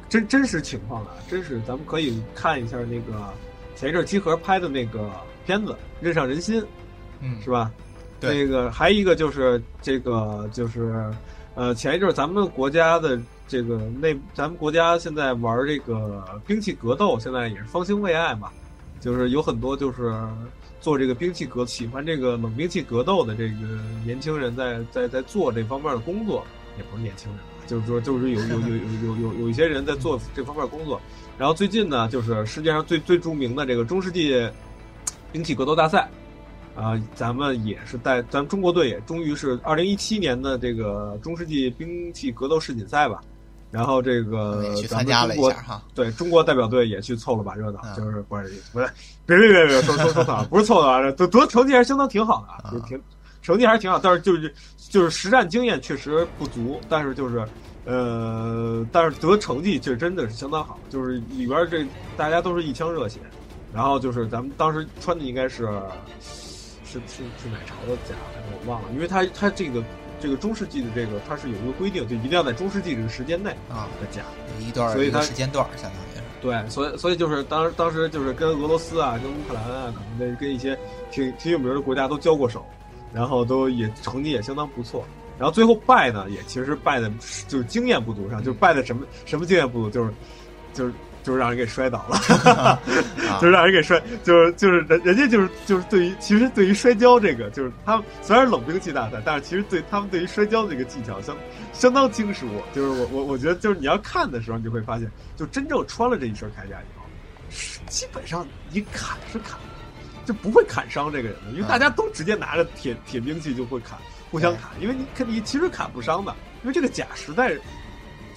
[0.10, 3.34] 真真实情况的，真实咱们可以看一下那个
[3.76, 5.12] 前一阵集合拍的那个
[5.46, 6.62] 片子《任上人心》，
[7.20, 7.70] 嗯，是吧？
[8.20, 11.06] 那个还一个就是这个就是
[11.56, 18.50] 呃，前一阵儿咱们国家的这个内，咱们国家现在玩这个兵器格斗，现在也是方兴未艾嘛，
[19.00, 20.14] 就是有很多就是
[20.80, 23.56] 做这个兵器格喜欢这个冷兵器格斗的这个
[24.06, 26.46] 年轻人在在在做这方面的工作，
[26.78, 31.00] 也不是年轻人啊，就是说就是有有有有有有有一些人在做这方面工作。
[31.38, 34.48] 然后最近呢，就是世界上最最著名的这个中世纪
[35.32, 36.10] 兵器格斗大赛。
[36.78, 43.20] 啊、咱们也是带，咱们中国队也终于是二零一七年的这个中世纪兵器格斗世锦赛吧，
[43.72, 45.84] 然后这个也去咱参加了们中国一下哈。
[45.96, 48.88] 对中国代表队也去凑了把热闹，嗯就是不是不是，
[49.26, 53.02] 别别别别说说说错了，不是凑了，得得成绩还是相当挺好的啊，就挺
[53.42, 57.44] 成绩还是挺好，但是就是就是实战经验确实不足，但是就是
[57.86, 61.84] 呃，但是得成绩这真的是相当好，就是里边这
[62.16, 63.20] 大家都是一腔热血，
[63.74, 65.68] 然后就是咱们当时穿的应该是
[67.06, 68.16] 是是是哪朝的家，
[68.52, 69.84] 我忘了，因为他他这个
[70.20, 74.24] 这个中世纪的这个它是有一个规定，就一定要在中世纪这个时间内啊的家，
[74.60, 76.24] 一段所以它一个时间段儿相当于是。
[76.40, 80.78] 对，所以所以就是当当时就是跟俄罗斯啊、跟乌克兰啊，可能跟跟一些
[81.12, 82.66] 挺挺有名的国家都交过手，
[83.12, 85.04] 然后都也成绩也相当不错。
[85.40, 87.12] 然后最后败呢，也其实败的
[87.48, 90.12] 就是经验不足上，就是败的什么什么经验不足，就是
[90.74, 90.94] 就是
[91.28, 92.16] 就是让人给摔倒了，
[92.54, 92.80] 啊
[93.42, 101.36] 就是让人给摔，就是就是人人家就是就是对于其实对于摔跤这个，就是他们虽然冷兵器大赛，但是其实对他们对于摔跤这个技巧相
[101.74, 102.48] 相当精熟。
[102.74, 107.04] 就是我我我觉得就是你要看的时候，你就会发现，就真正穿了这一身铠甲以后，
[107.50, 109.60] 是基本上你砍是砍，
[110.24, 114.00] 就不会砍伤这个人的，因为大家都直接拿着铁铁兵器就会砍，
[114.32, 117.58] 互相砍，因为你肯你其实砍不伤的，因为这个甲实在。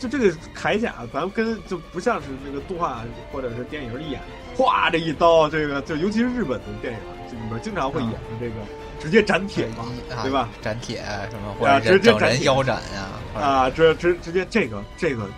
[0.00, 4.18] 就这个铠甲，咱们跟就不像是那个动画或者是电影里演，
[4.56, 6.98] 哗这一刀，这个就尤其是日本的电影，
[7.30, 8.54] 这里面经常会演的这个
[8.98, 10.48] 直接斩铁嘛，啊对吧？
[10.62, 13.08] 斩铁什么或啊者直接斩铁腰斩呀，
[13.38, 15.28] 啊，直直直接这个这个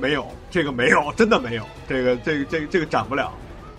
[0.00, 3.32] 没有，这个没有，真的没有，这个这个这个这个斩不了，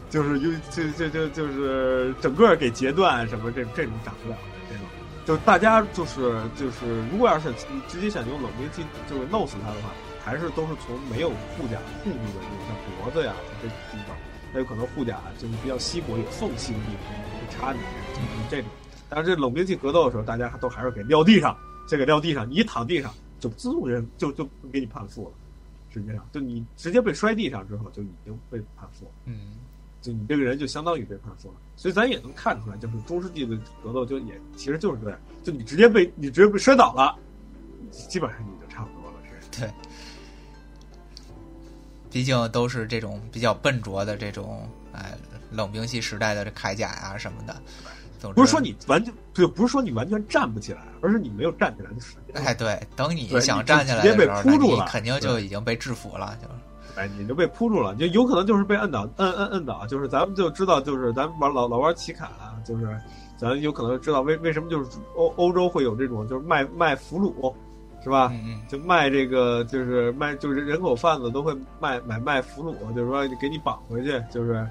[0.10, 4.38] 就是有就就就就是整个给截断什么这这种斩不了
[5.28, 9.90] 就是，大家就是就是如果要是你直接想用冷兵器就是弄死他的话，
[10.24, 14.16] 还是都是从没有护甲护住的，比如像脖子呀这地方，
[14.54, 17.80] 那有可能护甲就是比较稀薄有缝隙的地方会插你，
[18.14, 18.72] 就是这种。
[19.10, 21.58] 但是这冷兵器格斗的时候，大家都还是给撂地上，
[21.90, 25.32] 这个撂地上，你一躺地上就自动人就就给你判负了。
[25.90, 29.58] 实际上，就你直接被摔地上之后，就已经被判负了，嗯
[30.02, 31.56] 就你这个人就相当于被判负了。
[31.76, 37.16] 所以咱也能看出来，就是中世纪的格斗就也其实就是这样，就你直接被你直接被摔倒了，
[37.92, 39.18] 基本上你就差不多了。
[39.28, 39.70] 是对，
[42.10, 45.18] 毕竟都是这种比较笨拙的这种哎
[45.52, 47.56] 冷兵器时代的这铠甲呀、什么的。
[48.20, 52.36] 总之不是说你完全就不是说你完全站不起来，而是你没有站起来的时间。
[52.44, 56.57] 哎，对，等你想站起来直接被的时候，那扑住了你肯定就已经被制服了，就是
[56.98, 63.00] 哎，你就被扑住了，就有可能就是被摁倒，摁摁摁倒，就是咱们就知道，就是咱们玩老老玩奇卡啊，就是
[63.38, 67.54] 咱有可能知道为为什么就是欧欧洲会有这种就是卖卖俘虏，
[68.04, 68.32] 是吧？
[68.68, 74.68] 就卖这个就是卖就是人口贩子都会卖买卖俘虏，就是说给你绑回去，就是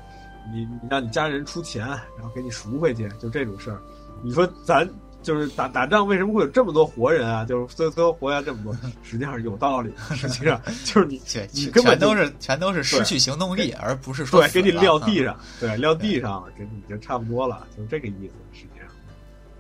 [0.53, 3.81] 你你让你家人出钱，然后给你赎回去，就这种事儿。
[4.23, 4.89] 你说咱
[5.27, 7.45] 就是打打仗为什么会有这么多活人啊？
[7.45, 9.93] 就是最最后活下这么多， 实际上是有道理。
[10.15, 18.35] 实际上就是你 你根本都是全都是失去行动力，而不是说对，给你撂地上，对，撂地上了，给你就差不多了，就这个意思。
[18.53, 18.87] 实际上，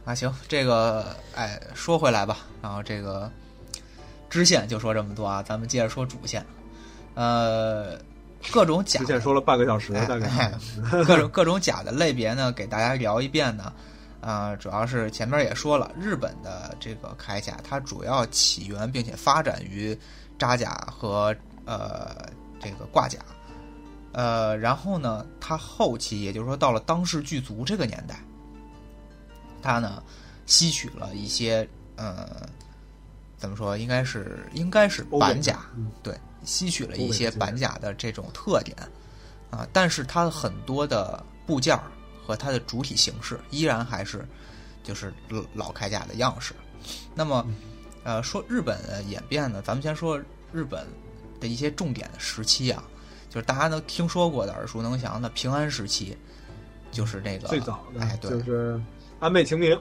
[0.05, 3.29] 啊，行，这个哎，说回来吧，然后这个
[4.31, 6.47] 支线就说这么多啊，咱们接着说主线，
[7.15, 7.99] 呃，
[8.53, 10.53] 各种假之前说了半个小时，哎大概哎
[11.05, 13.73] 各种各种假的类别呢，给大家聊一遍呢。
[14.27, 19.97] 啊、主要是前面也说了，日本的这个铠甲，它主要起源并且发展于
[20.37, 21.33] 扎甲和
[21.65, 22.29] 呃
[22.61, 23.21] 这个挂甲，
[24.11, 28.19] 呃，然后呢，它后期也就是说到了当世巨族这个年代，
[29.62, 30.03] 它呢
[30.45, 32.49] 吸取了一些呃
[33.37, 36.12] 怎么说，应该是应该是板甲，嗯对，
[36.43, 38.77] 吸取了一些板甲的这种特点。
[39.51, 41.85] 啊，但是它的很多的部件儿
[42.27, 44.27] 和它的主体形式依然还是
[44.83, 46.53] 就是老老铠甲的样式。
[47.14, 47.55] 那么，嗯
[48.03, 50.20] 呃，说日本的演变呢，咱们先说
[50.53, 50.87] 日本
[51.41, 52.83] 的一些重点的时期啊，
[53.31, 56.16] 就是大家都听说过的、耳熟能详的平安时期，
[56.91, 58.81] 就是那个最早的哎，对，就是
[59.18, 59.77] 安倍晴明，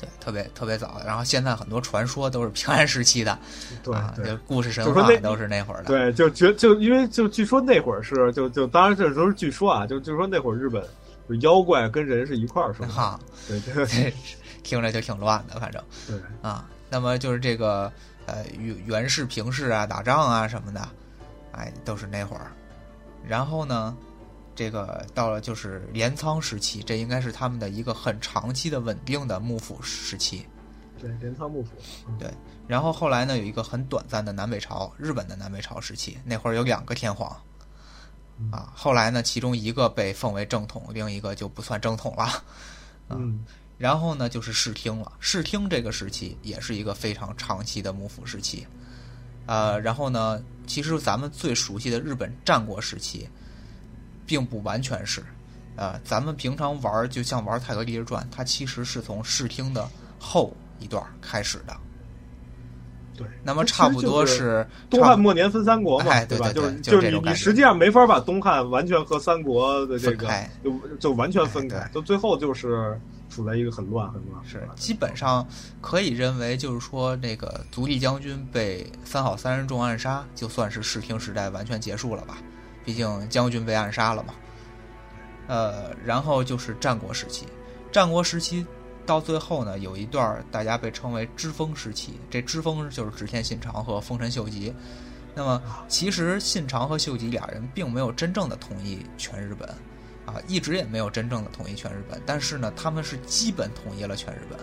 [0.00, 1.02] 对，特别特别早。
[1.04, 3.38] 然后现在很多传说都是平安时期的
[3.82, 3.94] 对
[4.24, 5.84] 就故事神话都是那会儿的。
[5.84, 10.82] 对，就觉就因为就据说那会儿是就就当然这都是据说啊，就就说那会儿日本
[11.28, 13.60] 就妖怪跟人是一块儿生活哈， 对
[14.62, 16.68] 听着就挺乱的，反正对，啊。
[16.90, 17.92] 那么就是这个
[18.24, 20.88] 呃袁袁氏平氏啊，打仗啊什么的，
[21.52, 22.50] 哎，都是那会儿。
[23.26, 23.94] 然后呢，
[24.54, 30.46] 这个到了就是镰仓时期，这应该是他们的一个很长期的稳定的幕府时期。
[30.98, 31.70] 对镰仓幕府，
[32.08, 32.28] 嗯对
[32.66, 37.47] 然后后来呢，有一个很短暂的南北朝，日本的南北朝时期，那会儿有两个天皇，嗯
[38.50, 42.44] 啊，后来呢，其中一个被奉为正统，另一个就不算正统了。
[43.10, 43.44] 嗯
[43.78, 45.12] 然后呢，就是室町了。
[45.20, 48.66] 室町这个时期也是一个非常长期的幕府时期。
[49.46, 53.28] 呃，然后呢，其实咱们最熟悉的日本战国时期，
[54.26, 55.24] 并不完全是。
[55.76, 61.76] 呃，咱们平常玩儿就像玩《泰格立志传》，它其实是从室町的后一段开始的。
[63.18, 66.52] 对，那么差不多是东汉末年分三国嘛，对吧？
[66.52, 70.28] 就是就是你你实际上没法把东汉完全和三国的这个
[70.62, 72.96] 就就完全分开，就最后就是
[73.28, 74.42] 处在一个很乱很乱。
[74.46, 75.44] 是基本上
[75.80, 82.38] 可以认为，就是说那个足利将军被三好三人众暗杀，就算是室町时代完全结束了吧？
[82.84, 84.32] 毕竟将军被暗杀了嘛。
[85.48, 87.46] 呃，然后就是战国时期，
[87.90, 88.64] 战国时期。
[89.08, 94.74] 到最后呢，有一段大家被称为“之风时期”，这之风就是织田信长和丰臣秀吉。
[95.34, 99.66] 那么，其实信长和秀吉俩人并没有真正的统一全日本，
[100.26, 102.20] 啊，一直也没有真正的统一全日本。
[102.26, 104.58] 但是呢，他们是基本统一了全日本。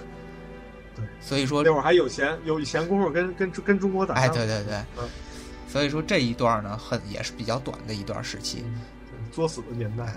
[0.95, 4.13] 对，所以说那会儿还有闲有闲工夫跟跟跟中国打。
[4.13, 4.79] 哎，对对对，
[5.67, 8.63] 所以说这一段呢，很也是比较短的一段时期，
[9.31, 10.15] 作死的年代。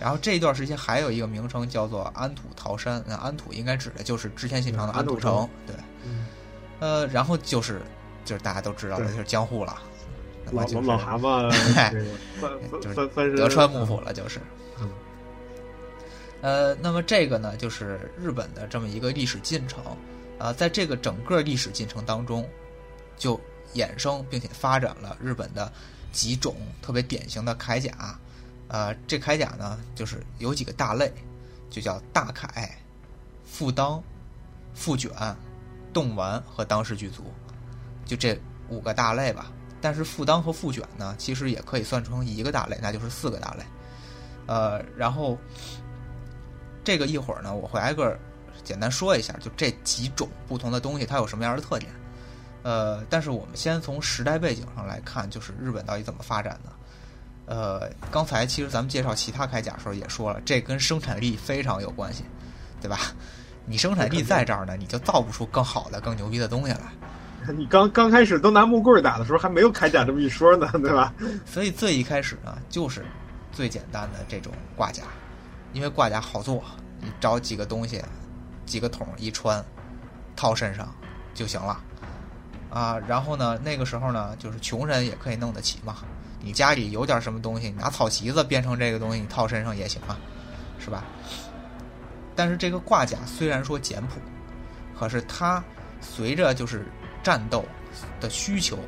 [0.00, 5.76] 然后这一段时间还有一个名称叫做安土桃山，那安土应该指的就是织田信长的安土城，对，
[6.78, 7.82] 呃，然后就是
[8.24, 9.78] 就是大家都知道的就是江户了，
[10.52, 11.50] 老老蛤蟆，
[12.80, 14.40] 就是德川幕府了，就是，
[16.40, 19.84] 呃，那么这个呢，就是日本的这么一个历史进程，
[20.38, 22.48] 啊，在这个整个历史进程当中，
[23.18, 23.38] 就
[23.74, 25.70] 衍生并且发展了日本的
[26.10, 28.18] 几种特别典型的铠甲。
[28.72, 31.12] 呃，这铠甲呢，就是有几个大类，
[31.68, 32.68] 就叫大铠、
[33.44, 34.00] 副裆、
[34.74, 35.10] 副卷、
[35.92, 37.24] 动丸和当世剧足，
[38.06, 39.50] 就这五个大类吧。
[39.80, 43.64] 但是副裆和副卷呢，其实也可以算成一个大类，那就是四个大类。
[44.46, 45.36] 呃，然后
[46.84, 48.16] 这个一会儿呢，我会挨个
[48.62, 51.90] 简单说一下，就这几种不同的东西它有什么样的特点。
[52.62, 56.70] 呃，但是我们先从时代背景上来看，就是日本到底怎么发展的。
[57.50, 62.22] 呃，刚才其实咱们介绍其他铠甲的时候也说了，这跟生产力非常有关系，
[62.80, 62.96] 对吧？
[63.66, 66.80] 你生产力在这儿呢，你就造不出更好的、更牛逼的东西来。
[67.52, 71.12] 你刚刚开始都拿木棍打的时候，还没有铠甲这么一说呢，对吧？
[71.44, 73.04] 所以最一开始呢，就是
[73.50, 75.02] 最简单的这种挂甲，
[75.72, 76.62] 因为挂甲好做，
[77.00, 78.00] 你找几个东西，
[78.64, 79.64] 几个桶一穿，
[80.36, 80.94] 套身上
[81.34, 81.80] 就行了。
[82.70, 85.96] 啊，然后呢，那个时候呢，就是穷人也可以弄得起嘛。
[86.42, 90.18] 你家里有点什么东西，你拿草席子编成这个东西，你套身上也行啊，
[90.78, 91.04] 是吧？
[92.34, 94.14] 但是这个挂甲虽然说简朴，
[94.98, 95.62] 可是它
[96.00, 96.86] 随着就是
[97.22, 97.64] 战斗
[98.20, 98.78] 的需求，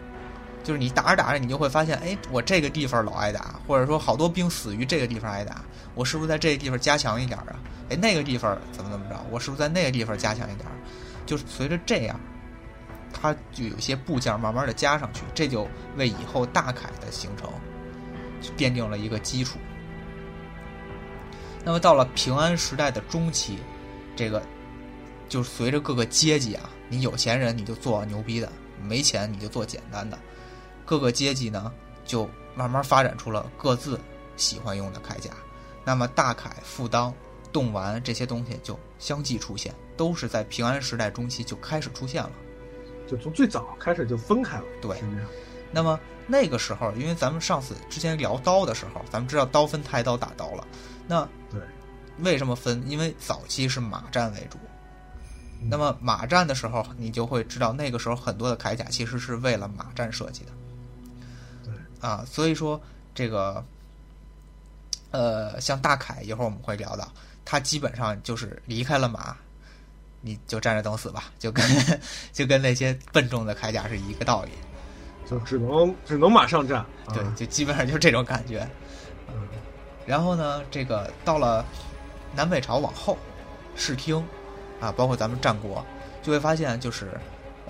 [0.64, 5.62] 就是你打着打着，你就会发现，哎，我这个地方老挨打，或者说好多兵死于这个地方挨打，
[5.94, 7.54] 我是不是在这个地方加强一点啊？
[7.90, 10.66] 哎，那个地方怎么怎么着，我是不是在那个地方加强一点？
[11.26, 12.18] 就是随着这样。
[13.12, 17.50] 它就有些部件慢慢的加上去，这就为以后大铠的形成
[18.56, 19.58] 奠定了一个基础。
[21.64, 23.58] 那么到了平安时代的中期，
[24.16, 24.42] 这个
[25.28, 28.50] 就随着各个阶级啊，你有钱人你就做牛逼的，
[28.82, 30.18] 没钱你就做简单的，
[30.84, 31.72] 各个阶级呢
[32.04, 34.00] 就慢慢发展出了各自
[34.36, 35.30] 喜欢用的铠甲。
[35.84, 37.12] 那么大铠、副裆、
[37.52, 42.30] 动丸这些东西就相继出现，都是在平安时代中期就开始出现了。
[43.12, 44.96] 就从最早开始就分开了，对。
[45.70, 50.66] 那么那个时候，因为咱们上次之前聊刀的时候，咱们知道刀分太刀、打刀了。
[51.06, 51.60] 那对，
[52.20, 52.82] 为什么分？
[52.88, 54.58] 因为早期是马战为主。
[55.60, 60.52] 那么马战的时候，你就会知道，那个时候很多的铠甲其实是为了马战设计的。
[61.64, 62.80] 对啊，所以说
[63.14, 63.62] 这个，
[65.10, 67.12] 呃，像大铠，一会儿我们会聊到，
[67.44, 69.36] 它基本上就是离开了马。
[70.24, 71.64] 你就站着等死吧，就跟
[72.32, 74.52] 就跟那些笨重的铠甲是一个道理，
[75.28, 78.64] 就只能只能马上战，对，就基本上就这种感觉。
[79.28, 79.48] 嗯，
[80.06, 81.64] 然后呢，这个到了
[82.36, 83.18] 南北朝往后，
[83.74, 84.24] 视听
[84.80, 85.84] 啊，包括咱们战国，
[86.22, 87.20] 就会发现就是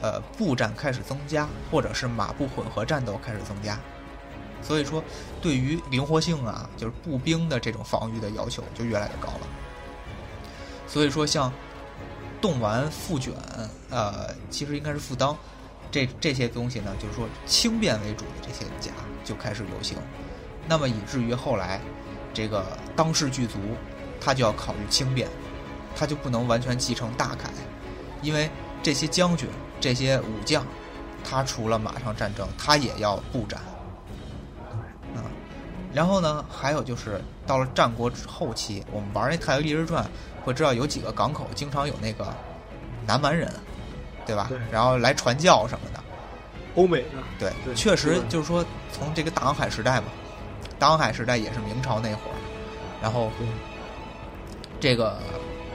[0.02, 3.80] 呃步战开始增加，或者是马步混合战斗开始增加，
[4.60, 5.02] 所以说
[5.40, 9.46] 对于灵活性啊，就是步兵的这种防御的要求就越来越高了。
[10.86, 11.50] 所以说像。
[12.42, 13.32] 动完复卷，
[13.88, 15.34] 呃，其实应该是复当，
[15.92, 18.90] 这这些东西呢，就是说轻便为主的这些甲
[19.24, 19.96] 就开始流行，
[20.68, 21.80] 那么以至于后来，
[22.34, 22.66] 这个
[22.96, 23.58] 当世巨族，
[24.20, 25.28] 他就要考虑轻便，
[25.94, 27.46] 他就不能完全继承大铠，
[28.22, 28.50] 因为
[28.82, 29.48] 这些将军、
[29.80, 30.66] 这些武将，
[31.22, 33.60] 他除了马上战争，他也要步战，
[35.14, 35.22] 啊，
[35.94, 40.04] 然后呢，还有就是到了战国后期，我们玩那《太阳历日传》。
[40.44, 42.32] 会知道有几个港口经常有那个
[43.06, 43.50] 南蛮人，
[44.26, 44.50] 对吧？
[44.70, 46.00] 然后来传教什么的。
[46.74, 47.08] 欧美的。
[47.38, 50.06] 对，确实就是说，从这个大航海时代嘛，
[50.78, 52.34] 大航海时代也是明朝那会儿，
[53.02, 53.30] 然后
[54.80, 55.18] 这个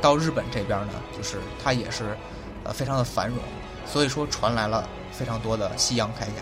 [0.02, 2.18] 到日本这边呢，就是它也是
[2.64, 3.38] 呃非常的繁荣，
[3.86, 6.42] 所以说传来了非常多的西洋铠甲。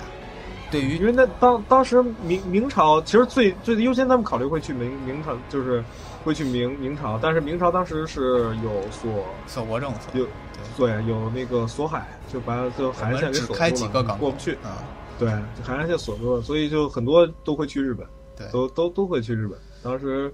[0.71, 5.84] 对于因为那当当时明明朝其实最最优先，他们考虑会去明明朝，就是
[6.26, 10.28] 会去明明朝，但是明朝当时是有锁锁国政策，有
[10.76, 14.84] 对有那个锁海，就把就海岸线给锁住了，过不去啊。
[15.19, 15.30] 对，
[15.63, 18.05] 海岸线锁住了，所以就很多都会去日本，
[18.36, 19.57] 对，都都都会去日本。
[19.84, 20.34] 当时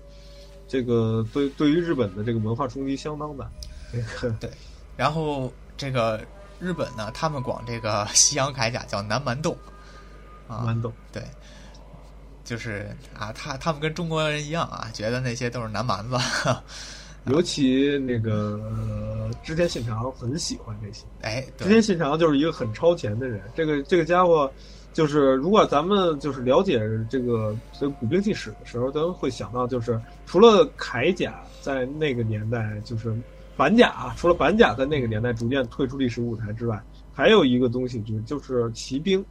[0.66, 3.52] 这个对对于日本的这个文化冲击相当大。
[4.40, 4.50] 对，
[4.96, 6.22] 然后这个
[6.58, 9.58] 日本呢，他们管这个西洋铠甲叫南蛮洞。
[10.48, 11.24] 蛮洞对，
[12.44, 16.18] 就是啊，他他们跟中国人一样啊，觉得那些都是南蛮子。
[17.26, 18.60] 尤其那个
[19.44, 21.06] 织田信长很喜欢这些。
[21.22, 23.40] 哎，织田信长就是一个很超前的人。
[23.56, 24.52] 这个这个家伙，
[24.92, 26.80] 就是如果咱们就是了解
[27.12, 33.16] 这个这个古兵器史的时候，咱们会想到，就是除了铠甲在那个年代，就是
[33.56, 36.82] 板甲啊，除了板甲在那个年代逐渐退出历史舞台之外，
[37.14, 39.24] 还有一个东西就就是骑兵。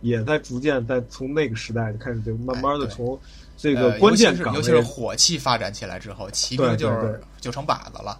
[0.00, 3.18] 也在逐渐在从那个时代就开始就慢慢的从
[3.56, 8.18] 这个关键岗位，尤其是火器发展起来之后，骑兵就是就成靶子了。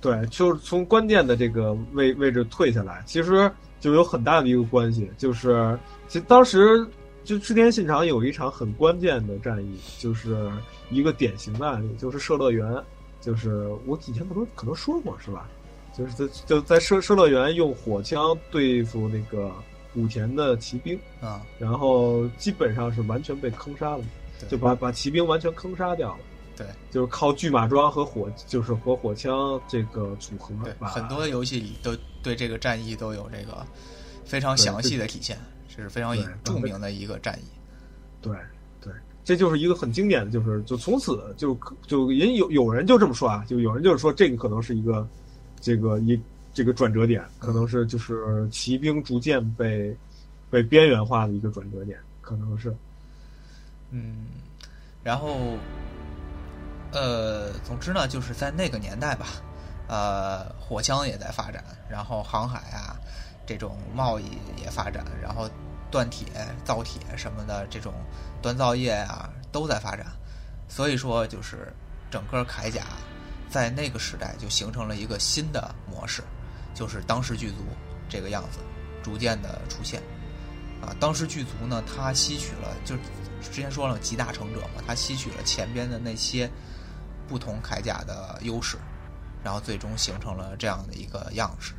[0.00, 3.50] 对，就是从关键的这个位位置退下来，其实
[3.80, 6.86] 就有很大的一个关系，就是其实当时
[7.24, 10.50] 就织田信长有一场很关键的战役，就是
[10.90, 12.76] 一个典型的案例，就是射乐园，
[13.20, 15.48] 就是我以前可能可能说过是吧？
[15.96, 19.50] 就是在就在射射乐园用火枪对付那个。
[19.94, 24.04] 武田的骑兵啊，然后基本上是完全被坑杀了，
[24.48, 26.18] 就把把骑兵完全坑杀掉了。
[26.56, 30.54] 对，就是靠巨马桩和火，就是和火枪这个组合。
[30.64, 33.66] 对，很多游戏里都对这个战役都有这个
[34.24, 35.38] 非常详细的体现，
[35.68, 37.44] 这是非常著名的一个战役。
[38.20, 38.36] 对
[38.80, 38.92] 对，
[39.24, 45.06] 这就是一个很经典的，就是就从此就就人有有人就这么说啊，就有人就是说这个可能是一个
[45.60, 46.20] 这个一。
[46.54, 49.94] 这个转折点可能是就是骑兵逐渐被
[50.50, 52.74] 被边缘化的一个转折点，可能是，
[53.90, 54.26] 嗯，
[55.02, 55.58] 然后，
[56.92, 59.26] 呃，总之呢，就是在那个年代吧，
[59.88, 62.96] 呃，火枪也在发展，然后航海啊，
[63.44, 65.50] 这种贸易也发展，然后
[65.90, 66.28] 锻铁、
[66.64, 67.92] 造铁什么的这种
[68.40, 70.06] 锻造业啊都在发展，
[70.68, 71.72] 所以说就是
[72.12, 72.82] 整个铠甲
[73.50, 76.22] 在那个时代就形成了一个新的模式。
[76.74, 77.56] 就是当时剧组
[78.08, 78.58] 这个样子，
[79.02, 80.02] 逐渐的出现，
[80.82, 82.96] 啊，当时剧组呢，它吸取了，就
[83.40, 86.50] 之前说了集大成者嘛，它吸取了前边的那些
[87.28, 88.76] 不同铠甲的优势，
[89.42, 91.72] 然后最终形成了这样的一个样式。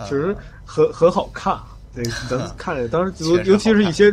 [0.00, 1.58] 其实很很好看，
[1.94, 4.12] 对，咱看着当时尤尤其是一些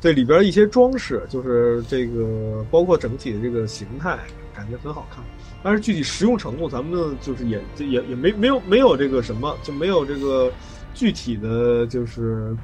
[0.00, 4.18] 对里边一些装饰，就是这个包括整体的这个形态，
[4.54, 5.22] 感觉很好看。
[5.62, 10.50] 但是具体实用程度，咱们就是也也也没没有没有这个什么，就没有这个
[10.94, 12.56] 具体的就是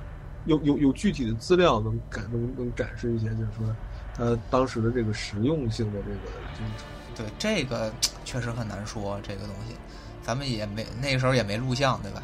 [0.47, 3.77] 有有有具体的资料能感能能展示一些，就是说
[4.15, 6.17] 它当时的这个实用性的这个
[6.55, 6.71] 这个。
[7.17, 7.93] 对，这个
[8.25, 9.75] 确实很难说这个东西，
[10.23, 12.23] 咱们也没那个时候也没录像，对吧？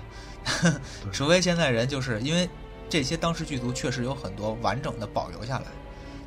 [1.12, 2.48] 除非现在人就是因为
[2.88, 5.66] 这些当时剧组确实有很多完整的保留下来，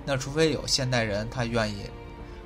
[0.06, 1.78] 那除非有现代人他愿意。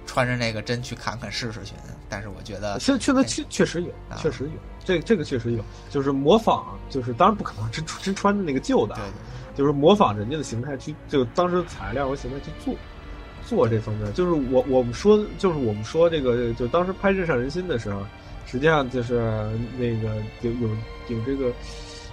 [0.10, 1.74] 穿着那个真去看看试试去，
[2.10, 4.50] 但是我觉得，现确实确确实有，确实有，
[4.84, 8.98] 这这个确实有，就是模仿，就是当然不可能真真穿着那个旧的，
[9.54, 12.74] 就是模仿人家的形态去，就当时材料和形态去做，
[13.46, 18.02] 做这方面，就是我我们说，就是我们说这个，就当时拍《日上人心》的时候，
[18.48, 19.20] 实际上就是
[19.78, 20.70] 那个有有
[21.10, 21.54] 有这个。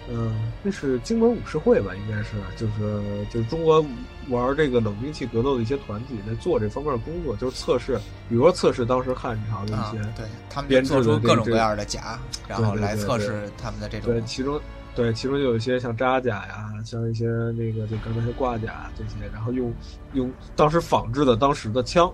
[0.08, 0.32] 嗯，
[0.62, 1.92] 那是荆门武士会吧？
[1.94, 3.84] 应该是，就是就是中国
[4.28, 7.98] 玩这个冷兵器格斗的一些团体在做这方面的工作，就是测试，
[8.28, 14.12] 比如说测试当时汉朝的一些，对他们做出各种各样的甲，然后来测试他们的这种。
[14.12, 14.60] 对，其中
[14.94, 17.26] 对其中就有一些像扎甲呀，像一些
[17.56, 19.74] 那个就刚才挂甲这些，然后用
[20.12, 22.08] 用当时仿制的当时的枪，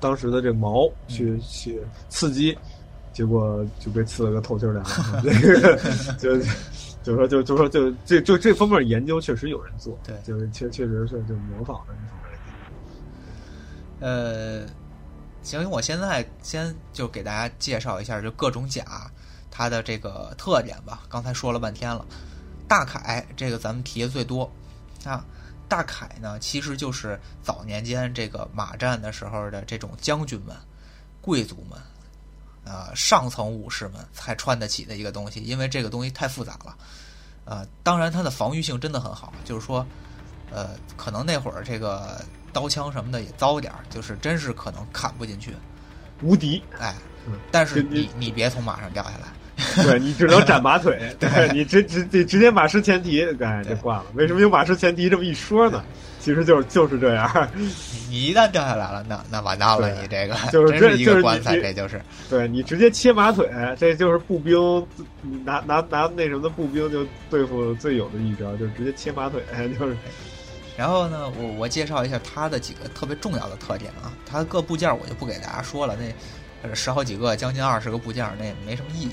[0.00, 2.58] 当时的这矛去去刺激，
[3.12, 4.84] 结果就被刺了个透心凉，
[6.18, 6.36] 就。
[7.02, 12.38] 就是说，就就说，就这就这方面研究确实有人做，对，就是确确实是就模仿的这方面
[14.00, 14.66] 呃，
[15.42, 19.10] 行，我现在先就给大家介绍一下，就各种甲
[19.50, 21.02] 它的这个特点吧。
[21.08, 22.04] 刚才说了半天了，
[22.68, 24.50] 大铠这个咱们提的最多
[25.04, 25.24] 啊。
[25.68, 30.56] 大铠呢，其实就是早年间这个马战的时候的这种将军们、
[31.20, 31.78] 贵族们。
[32.68, 36.76] 呃，上层武士们才穿得起的一个东西，因为这个东西太复杂了。
[37.46, 39.86] 呃，当然它的防御性真的很好，就是说，
[40.50, 42.20] 呃，可能那会儿这个
[42.52, 45.54] 刀枪什么的也糟点儿，就是真是可能砍不进去，
[46.20, 46.62] 无敌。
[46.78, 46.94] 哎，
[47.50, 49.28] 但是你你别从马上掉下来，
[49.82, 54.06] 对你只能斩马腿， 对 你直直得直接马失前蹄，哎，就挂了。
[54.12, 55.82] 为什么有马失前蹄这么一说呢？
[56.28, 57.48] 其实就是就是这样。
[58.10, 61.98] 你一旦掉下来了，那那完蛋了，你这个 就是真是一个棺材，这就是。
[62.28, 63.48] 对你直接切马腿，
[63.78, 64.86] 这就是步兵
[65.42, 69.42] 拿拿拿那什么的步兵就对付最有的一招，就是直接切马腿，
[69.78, 69.96] 就是。
[70.76, 75.96] 然后呢，我我介绍一下它的几个特别重要的特点啊，它各部件我就不给大家说了，
[76.62, 79.12] 那十好几个，将近二十个部件，那也没什么意义。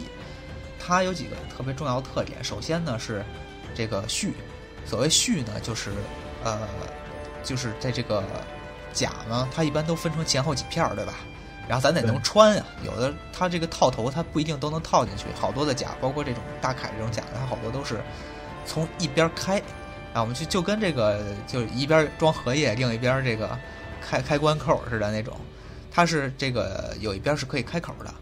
[0.77, 3.23] 它有几个特别重要的特点，首先呢是
[3.73, 4.33] 这个序，
[4.85, 5.89] 所谓序呢就是
[6.43, 6.59] 呃，
[7.45, 8.21] 就是在这个
[8.91, 11.13] 甲呢，它一般都分成前后几片儿，对吧？
[11.67, 18.01] 然后咱得能穿呀，有的它这个套头它不一定都能套进去，好多的甲，包括这种大铠这种甲，它好多都是
[18.65, 19.61] 从一边开。
[20.13, 23.57] 啊，我们就就跟这个，就是一边装荷叶，另一边这个
[24.01, 25.35] 开开关口似的那种，
[25.91, 28.13] 它是这个有一边是可以开口的。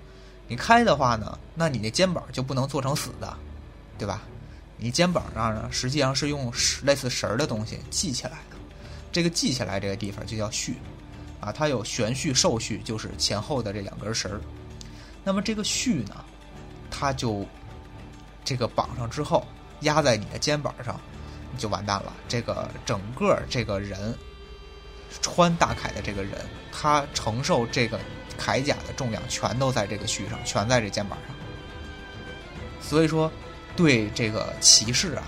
[0.48, 3.32] 你开的话呢，那你那肩膀就不能做成死的，
[3.98, 4.24] 对吧？
[4.78, 6.52] 你肩膀上呢，实际上是用
[6.84, 8.53] 类似绳儿的东西系起来的。
[9.14, 10.76] 这个系起来这个地方就叫序，
[11.40, 14.42] 啊，它有旋序、受序，就是前后的这两根绳儿。
[15.24, 16.26] 那么这个序呢，
[16.92, 17.46] 它就
[18.44, 19.48] 这个绑上之后，
[19.82, 21.00] 压在你的肩膀上。
[21.56, 22.12] 你就完蛋了。
[22.28, 24.18] 这个整个这个人
[25.22, 26.32] 穿大铠的这个人，
[26.72, 28.00] 他承受这个
[28.40, 31.36] 铠甲的重量，全都在这个序上，全在这肩膀上。
[32.82, 33.32] 所以说，
[33.76, 35.24] 对这个骑士啊，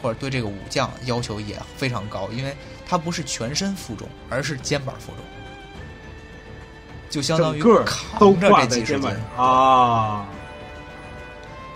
[0.00, 2.56] 或者对这个武将要求也非常高，因为
[2.88, 5.24] 他不是全身负重，而是肩膀负重，
[7.10, 10.26] 就相当于扛着这几十斤啊。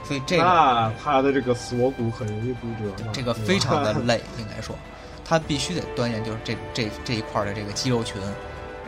[0.04, 4.76] 所以这个，那他的这个锁骨很容易骨折，这个非常的 累，应该说，
[5.24, 8.20] 他必须得锻炼，就是这这这一块的这个肌肉群，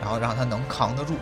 [0.01, 1.13] 然后让他能扛得住。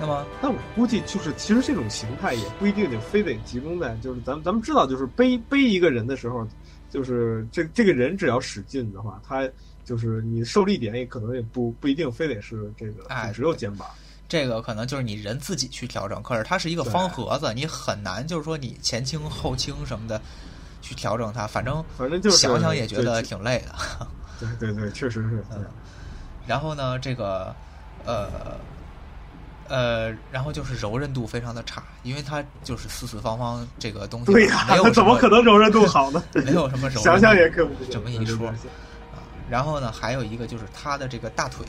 [0.00, 6.44] 那么，但我估计就是，其实这种形态也不一定就非得集中在，就是咱们咱们知道，就是背背一个人的时候，
[6.94, 9.48] 就是这这个人只要使劲的话，他
[9.84, 13.88] 就是你受力点也可能也不不一定非得是这个，哎，只有肩膀。
[14.28, 20.22] 这个可能就是你人自己去调整，可是它是一个方盒子，你很难就是说你前倾后倾什么的
[20.80, 24.06] 去调整它，反正反正就是想想也觉得挺累的。
[24.38, 25.44] 对对对，确实是。
[25.50, 25.64] 嗯。
[26.46, 27.52] 然后呢，这个
[28.04, 28.56] 呃
[29.68, 36.22] 呃，然后就是柔韧度非常的差，因为它就是四四方方这个东西，对呀，没有 怎么可能柔韧度好呢？
[36.34, 38.54] 没有什么柔 韧，想想也可这么一说啊。
[39.48, 41.66] 然后呢，还有一个就是它的这个大腿。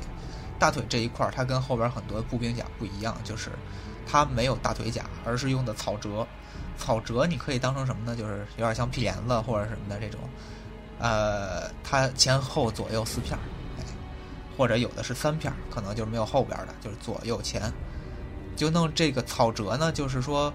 [0.57, 3.49] 大腿这一块儿，它跟后边很多步兵甲不一样，就是
[4.09, 6.25] 它没有大腿甲，而是用的草折。
[6.77, 8.15] 草折你可以当成什么呢？
[8.15, 10.21] 就是有点像屁帘子或者什么的这种。
[10.97, 13.43] 呃，它前后左右四片儿，
[14.58, 17.72] 或者有的是三片儿，可能就是没有后边的，就是左右前。
[18.56, 20.53] 就弄这个草折呢，就是说，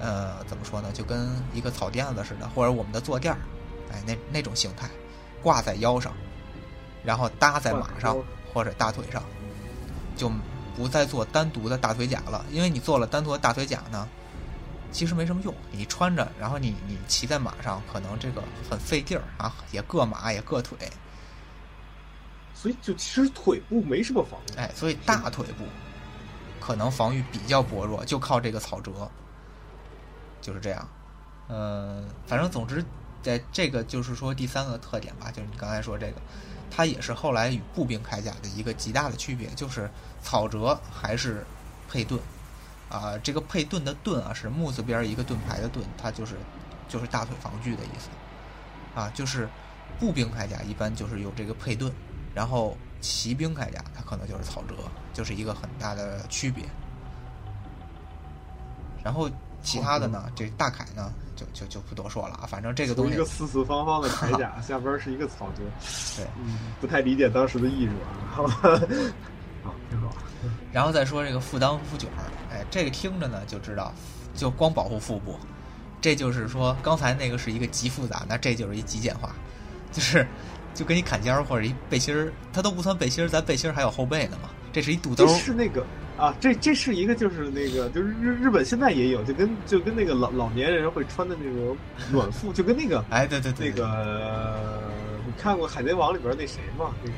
[0.00, 0.90] 呃，怎么说呢？
[0.92, 3.38] 就跟一个草垫子似的，或者我们的坐垫儿，
[3.92, 4.90] 哎，那那种形态，
[5.42, 6.12] 挂在腰上，
[7.04, 8.16] 然后搭在马上
[8.52, 9.22] 或者大腿上。
[10.16, 10.32] 就
[10.74, 14.08] 不再做单独的大腿甲了，因为你做了单独的大腿甲呢，
[14.90, 15.54] 其实没什么用。
[15.70, 20.76] 你穿着，然后你你骑在马上，可能这个很费劲儿啊，也硌马也硌腿。
[22.56, 25.64] 所以就其实腿部没什么防御，哎，所以大腿部
[26.58, 29.08] 可能防御比较薄弱，就靠这个草折，
[30.40, 30.88] 就是这样。
[31.48, 32.84] 嗯，反正总之，
[33.22, 36.14] 在这个就是说第三个特点吧，就是你刚才说这个。
[36.68, 39.88] 它也是后来与步兵铠甲的一个极大的区别，就是
[40.20, 41.46] 草折还是
[41.88, 42.20] 配盾，
[42.90, 46.34] 啊，这个配盾的盾啊是木字边一个盾牌的盾，它就是
[46.88, 48.08] 就是大腿防具的意思，
[49.00, 49.48] 啊，就是
[50.00, 51.90] 步兵铠甲一般就是有这个配盾，
[52.36, 54.74] 然后骑兵铠甲它可能就是草折，
[55.14, 56.62] 就是一个很大的区别。
[59.02, 59.30] 然后
[59.62, 61.10] 其他的呢，这大铠呢？
[61.34, 65.66] 就就就不多说了啊，反正这个东西一个四四方方的铠甲， 下边是一个草堆，
[66.16, 68.46] 对，嗯，不太理解当时的艺术啊，好，
[69.62, 70.10] 好，挺好。
[70.72, 73.92] 然后再说这个腹裆腹卷儿，哎，这个听着呢就知道，
[74.34, 75.38] 就光保护腹部，
[76.00, 79.34] 这就是说刚才那个是一个极复杂，那这就是一极简化，
[79.92, 80.26] 就是
[80.76, 85.84] 就跟你坎肩儿或者一背心儿，它都不算背心儿，咱背心儿还有后背呢嘛，这是一肚兜，是那个。
[86.16, 91.76] 啊，这这是一个，就是那个，就是日日本现在也有，就跟就跟那个老老年人会穿的那种
[92.10, 94.80] 暖腹，就跟那个， 哎，对对对，那个
[95.26, 96.94] 你看过《海贼王》里边那谁吗？
[97.04, 97.10] 那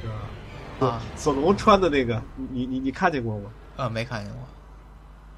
[0.85, 3.51] 个啊，索隆穿的那个，你你你看见过吗？
[3.77, 4.43] 啊，没看见过。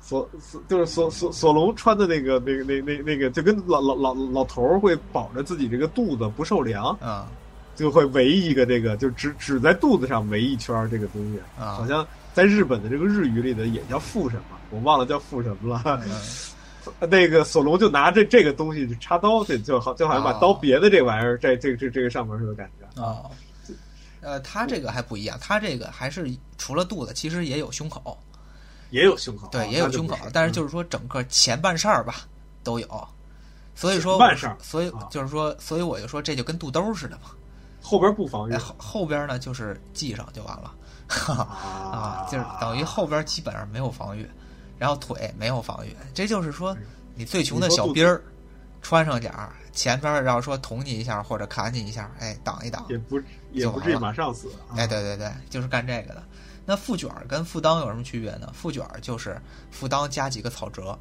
[0.01, 7.29] 索索就是索索索隆穿的那个那个那那那个，就跟老老老老头儿会保着自己这个肚子不受凉啊，
[7.81, 12.07] 就会围一个这个，就只只在肚子上围一圈这个东西啊，好像。
[12.33, 16.01] 在日本的这个日语里的也叫腹什么，我忘了叫腹什么了。
[17.11, 23.03] 那个索隆就拿着这个东西去插刀，就就好就好像把刀别的这玩意儿在这这这个上面似的感觉。
[23.03, 23.23] 啊。
[24.21, 28.17] 呃，他这个还不一样，他这个还是除了肚子，其实也有胸口，
[28.91, 32.29] 也有胸口，对，也有胸口，但是就是说整个前半扇儿吧
[32.63, 33.09] 都有，
[33.75, 37.33] 所以说半扇，所以就是说，所以我就说这就跟肚兜似的嘛，
[37.81, 40.75] 后边不防御，后后边呢就是系上就完了，
[41.09, 44.29] 哈 哈啊，就是等于后边基本上没有防御，
[44.79, 46.77] 然后腿没有防御，这就是说
[47.15, 48.23] 你最穷的小兵儿
[48.83, 49.53] 穿上点儿。
[49.73, 53.21] 前边要说捅你一下或者砍你一下，哎，挡一挡，也不
[53.53, 54.49] 也不至于马上死。
[54.77, 56.23] 哎，对对对，就是干这个的。
[56.67, 58.51] 那副卷跟副裆有什么区别呢？
[58.53, 60.99] 副卷就是副裆加几个草折，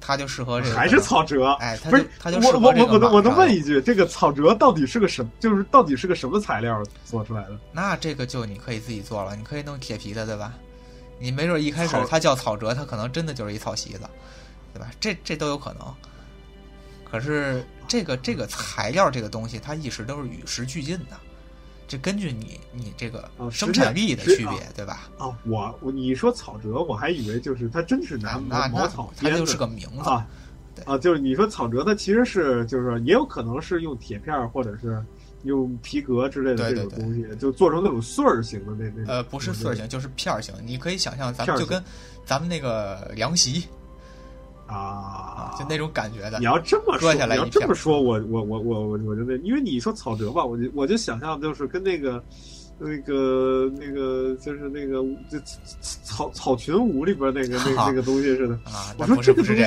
[0.00, 0.74] 它就适合这个。
[0.74, 1.52] 还是草折？
[1.60, 5.28] 哎，不是，他就我我我我我能问一句，这个草折到底是个什？
[5.38, 7.58] 就是到底是个什么材料做出来的？
[7.72, 10.54] 那这个就你可以自己做了，你可以弄铁皮的，对吧？
[11.18, 14.00] 你没准一开始它叫草折，它可能真的就是一草席子，
[14.72, 14.90] 对吧？
[14.98, 15.94] 这这都有可能。
[17.10, 21.16] 可是这个这个材料这个东西，它一直都是与时俱进的，
[21.90, 25.10] 这根据你你这个生产力的区别，对吧？
[25.18, 28.38] 啊，我我你说草折，我还以为就是它真是拿
[28.68, 30.24] 茅草编的，它就是个名字啊。
[30.86, 35.04] 啊，就是你说草折，它其实是就是也有可能是用铁片或者是
[35.42, 40.54] 用皮革之类的这种东西，就做成那种穗儿型的那那呃不是穗儿型，就是片儿型。
[40.64, 41.82] 你可以想象，咱们就跟
[42.24, 43.64] 咱们那个凉席。
[44.68, 46.38] 啊，就那种感觉的。
[46.38, 52.22] 你要这么说，你要这么说，我我我我我我觉得，因为你说草蛇吧，我就我就想象就是跟那个
[52.78, 55.38] 那个那个就是那个就
[56.02, 58.54] 草草裙舞里边那个那 那个东西似的。
[58.64, 59.62] 啊，我说这个东西，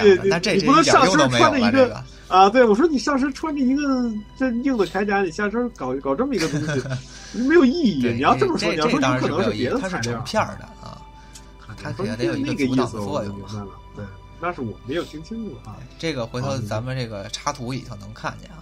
[0.57, 2.49] 你不能上身穿着一个啊？
[2.49, 6.81] 对，我说你上身穿着一个这硬的铠甲，你下身搞搞这么一个东西，
[7.47, 8.07] 没有意义。
[8.13, 10.97] 你要这么说，你要说有可能是别的材料片的啊，
[11.81, 13.35] 它肯定得有一个阻挡的作用。
[13.41, 13.82] 对。
[14.43, 15.79] 那是我没有听清楚啊！
[15.97, 18.61] 这个回头咱们这个插图里头能看见啊，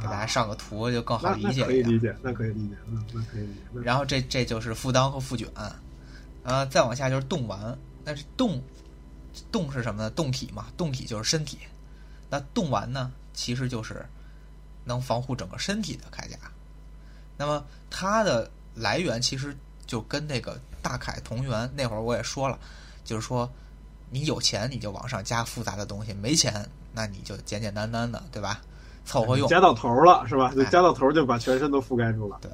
[0.00, 1.64] 给大家上个图就更好理解。
[1.64, 3.80] 可以理解，那可以理解，嗯，那可以理解。
[3.82, 5.48] 然后这这就是腹裆和复卷，
[6.44, 7.76] 啊，再往下就是动丸。
[8.04, 8.62] 那是动
[9.50, 10.10] 动是什么呢？
[10.10, 11.58] 动体嘛，动体就是身体。
[12.30, 14.06] 那动丸呢，其实就是
[14.84, 16.38] 能防护整个身体的铠甲。
[17.36, 19.56] 那么它的来源其实
[19.88, 21.68] 就跟那个大铠同源。
[21.74, 22.56] 那会儿我也说了，
[23.04, 23.50] 就是说。
[24.10, 28.60] 你有钱你就往上加复杂的东西，没钱那你就简简单单的，对吧？
[29.04, 29.48] 凑合用。
[29.48, 30.52] 加到头了是吧？
[30.54, 32.38] 就加到头就把全身都覆盖住了。
[32.40, 32.50] 对，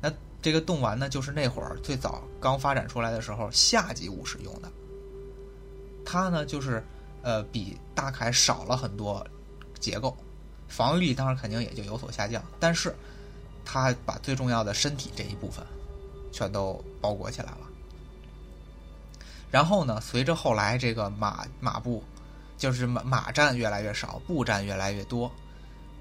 [0.00, 4.68] 那这个冻丸呢，就是那会儿最早刚发展出来的时候，下级武士用的。
[6.04, 6.84] 它呢，就是
[7.22, 9.24] 呃比大铠少了很多
[9.78, 10.16] 结构，
[10.66, 12.92] 防御力当然肯定也就有所下降，但是
[13.64, 15.64] 它把最重要的身体这一部分
[16.32, 17.58] 全都包裹起来了。
[19.52, 22.02] 然后呢，随着后来这个马马步，
[22.56, 25.30] 就是马马战越来越少，步战越来越多，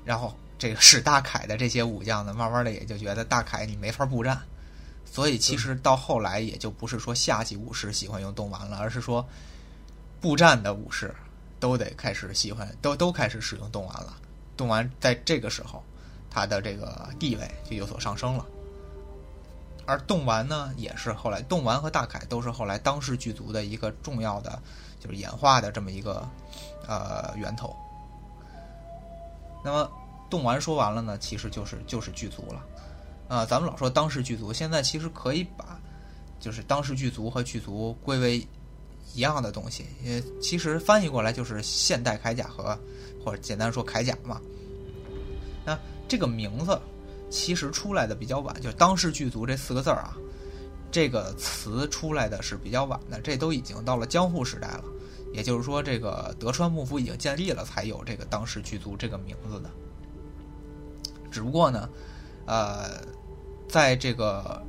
[0.06, 4.42] 然后这个使大凯的这些武将呢，慢慢的也就觉得大凯你没法步战，
[5.04, 9.28] 所以其实到后来也就不是说下级武士喜欢用动丸了，而是说
[10.22, 11.14] 步战的武士
[11.60, 14.18] 都得开始喜欢，都都开始使用动丸了。
[14.56, 15.84] 动丸在这个时候，
[16.30, 18.46] 他的这个地位就有所上升了。
[19.92, 24.58] 而动丸呢，也是后来动丸和大凯都是后来当世巨族的一个重要的，
[25.02, 26.26] 就是演化的这么一个
[26.88, 27.76] 呃源头。
[29.66, 29.92] 那么
[30.30, 32.64] 动丸说完了呢，其实就是就是剧族了。
[33.28, 35.78] 啊，咱们老说当世剧族，现在其实可以把
[36.40, 38.48] 就是当世剧族和剧族归为
[39.14, 42.80] 一样的东西，也其实翻译过来就是现代铠甲和
[43.26, 44.40] 或者简单说铠甲嘛。
[45.66, 45.78] 那
[46.08, 46.80] 这个名字。
[47.32, 50.16] 其实出来的比较晚，就是“当世巨族”这四个字儿啊，
[50.92, 54.84] 这个词出来的是比较晚的，这都已经到了江户时代了。
[55.34, 59.72] 也就是说，这个德川幕府已经建立了，才有这个“当世巨族”这个名字的。
[61.32, 61.90] 只不过呢，
[62.46, 63.02] 呃，
[63.70, 64.62] 在这个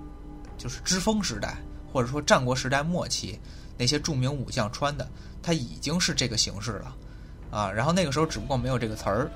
[0.56, 1.56] 就是知风时代，
[1.92, 3.36] 或者说战国时代末期，
[3.76, 5.08] 那些著名武将穿的，
[5.42, 6.96] 它已经是这个形式了
[7.50, 7.68] 啊。
[7.68, 9.28] 然后那个时候，只不过没有这个词儿。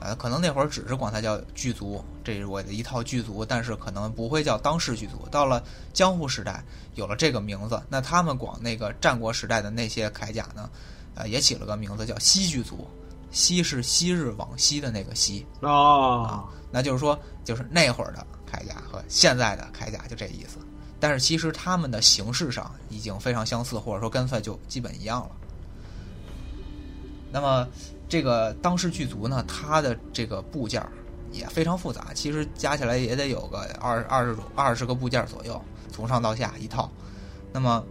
[0.00, 5.28] 呃，可能那会儿只是管它叫剧族，这是我的一套剧族，但是可能不会叫当世剧族。
[5.30, 6.62] 到了江户时代，
[6.94, 10.70] 有了这个名字，那他们管那个战国时代的那些铠甲呢，
[11.14, 12.88] 呃，也起了个名字叫西剧族。
[13.30, 20.56] 西是昔日往昔的那个西啊，那就是说，就是那会儿的铠甲和现在的铠甲就这意思。
[20.98, 25.30] 但是其实他们的形式上已经非常相似，或者说干脆就基本一样了。
[27.32, 27.66] 那么。
[28.10, 30.82] 这个当时剧组呢，它的这个部件
[31.30, 35.60] 也非常复杂，其实加起来也得有个二二十种二十个部件左右，
[35.92, 36.90] 从上到下一套。
[37.52, 37.84] 那么，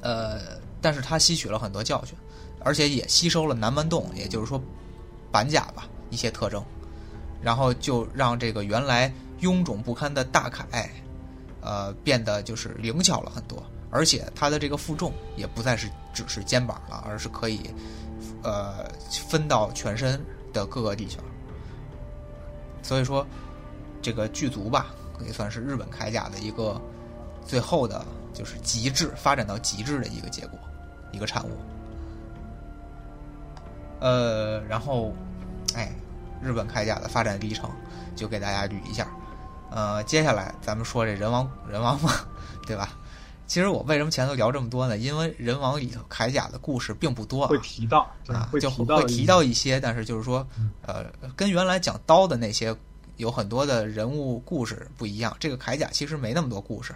[0.00, 2.16] 呃，但是它吸取了很多教训，
[2.60, 4.62] 而且也吸收了南蛮洞，也就是说
[5.32, 6.64] 板甲吧一些特征，
[7.42, 10.88] 然后就让这个原来臃肿不堪的大铠，
[11.60, 13.60] 呃，变得就是灵巧了很多，
[13.90, 17.60] 而且它的这个负重也不再是只是肩膀了，而是可以
[18.44, 18.88] 呃
[19.26, 21.24] 分到全身的各个地方。
[22.82, 23.26] 所以说，
[24.00, 26.80] 这个剧足吧，可以算是日本铠甲的一个
[27.44, 30.58] 最后的，就是极致发展到极致的一个结果，
[31.10, 31.50] 一个产物。
[34.00, 35.14] 呃，然后，
[35.74, 35.92] 哎，
[36.42, 37.70] 日本铠甲的发展历程
[38.14, 39.08] 就给大家捋一下。
[39.70, 42.12] 呃，接下来咱们说这人王人王嘛，
[42.66, 42.90] 对吧？
[43.46, 44.96] 其实我为什么前头聊这么多呢？
[44.96, 50.46] 因为人王里头铠甲的故事并不多，会提到啊，就会会提到一些，但是就是说，
[50.82, 51.04] 呃，
[51.36, 52.74] 跟原来讲刀的那些
[53.18, 55.36] 有很多的人物故事不一样。
[55.38, 56.94] 这个铠甲其实没那么多故事，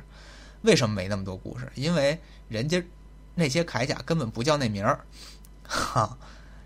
[0.62, 1.70] 为什么没那么多故事？
[1.74, 2.18] 因为
[2.48, 2.82] 人家
[3.34, 5.00] 那些铠甲根本不叫那名儿，
[5.62, 6.16] 哈，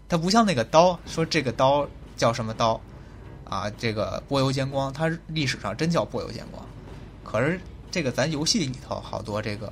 [0.09, 2.81] 它不像那个刀，说这个刀叫什么刀
[3.45, 3.69] 啊？
[3.71, 6.65] 这个波油尖光，它历史上真叫波油尖光，
[7.25, 7.61] 可是。
[7.93, 9.71] 这个咱游戏里头好多这个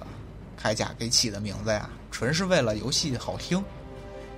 [0.62, 3.64] 铠甲给起的名字呀，纯是为了游戏好听，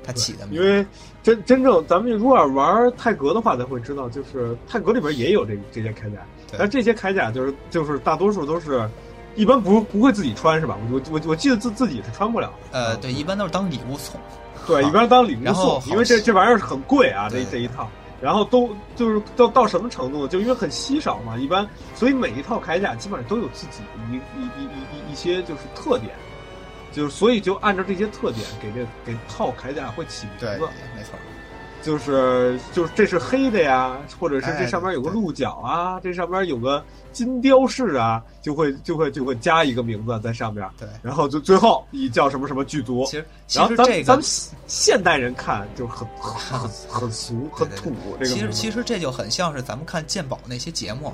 [0.05, 0.47] 他起的。
[0.47, 0.87] 名字因为
[1.20, 6.20] 真真正咱们如果玩泰格的话，才会知道，就是泰格里边也有这这些铠甲，
[6.57, 8.89] 但这些铠甲就是就是大多数都是
[9.35, 10.78] 一般不不会自己穿是吧？
[10.93, 12.53] 我我我记得自自己是穿不了。
[12.70, 14.20] 呃，对，一般都是当礼物送。
[14.64, 17.91] 对，一般当礼物送，因为这这玩意儿很贵啊，这这一套。
[18.23, 20.29] 然后都就是到到什么程度？
[20.29, 26.14] 就因为很稀少嘛，一般，所以每一套铠甲基本上都有自己一一一一一一些就是特点，
[26.93, 30.47] 就是所以就按照这些特点给这给套铠甲会起名字，
[30.97, 31.18] 没错。
[31.83, 40.66] 就是就是这是黑的呀，或者是这上面有个鹿角啊，这上面有个金雕饰啊，就会就会就会加一个名字在上面。
[40.78, 43.05] 对，然后就最后以叫什么什么剧组。
[43.05, 44.24] 其实，然后咱们咱们
[44.66, 47.93] 现代人看就很很 很俗很土。
[48.18, 51.12] 这个其实其实这就很像是咱们看鉴宝那些节目。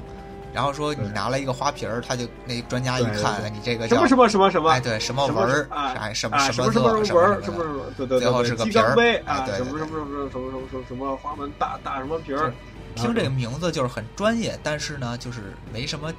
[0.59, 12.52] 然后说你拿了一个花瓶儿，他就那专家一看，你这个什么什么什么什么，哎，对，什么纹儿，哎，什么什么什么纹儿，什么什么，对对对，最后是个瓶儿，杯啊，什么什么什么什么什么什么什么花纹大大什么瓶儿，
[12.96, 16.12] 听这个名字就是很专业，但是呢，就是没什么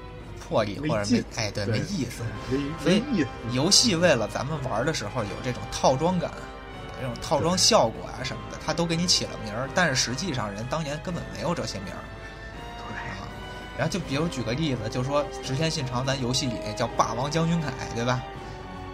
[0.48, 2.24] 魄力或者没，哎，对，没意思。
[2.82, 3.04] 所以
[3.52, 6.32] 游戏为了咱们玩的时候有这种套装感，
[6.98, 12.00] 这种套装效果啊什么的，他都给你起了名儿，但是实际上人当年根本没有这些名儿。
[13.80, 18.22] 然后就比如举个例子，就说直田信长，咱游戏里叫霸王将军凯，对吧？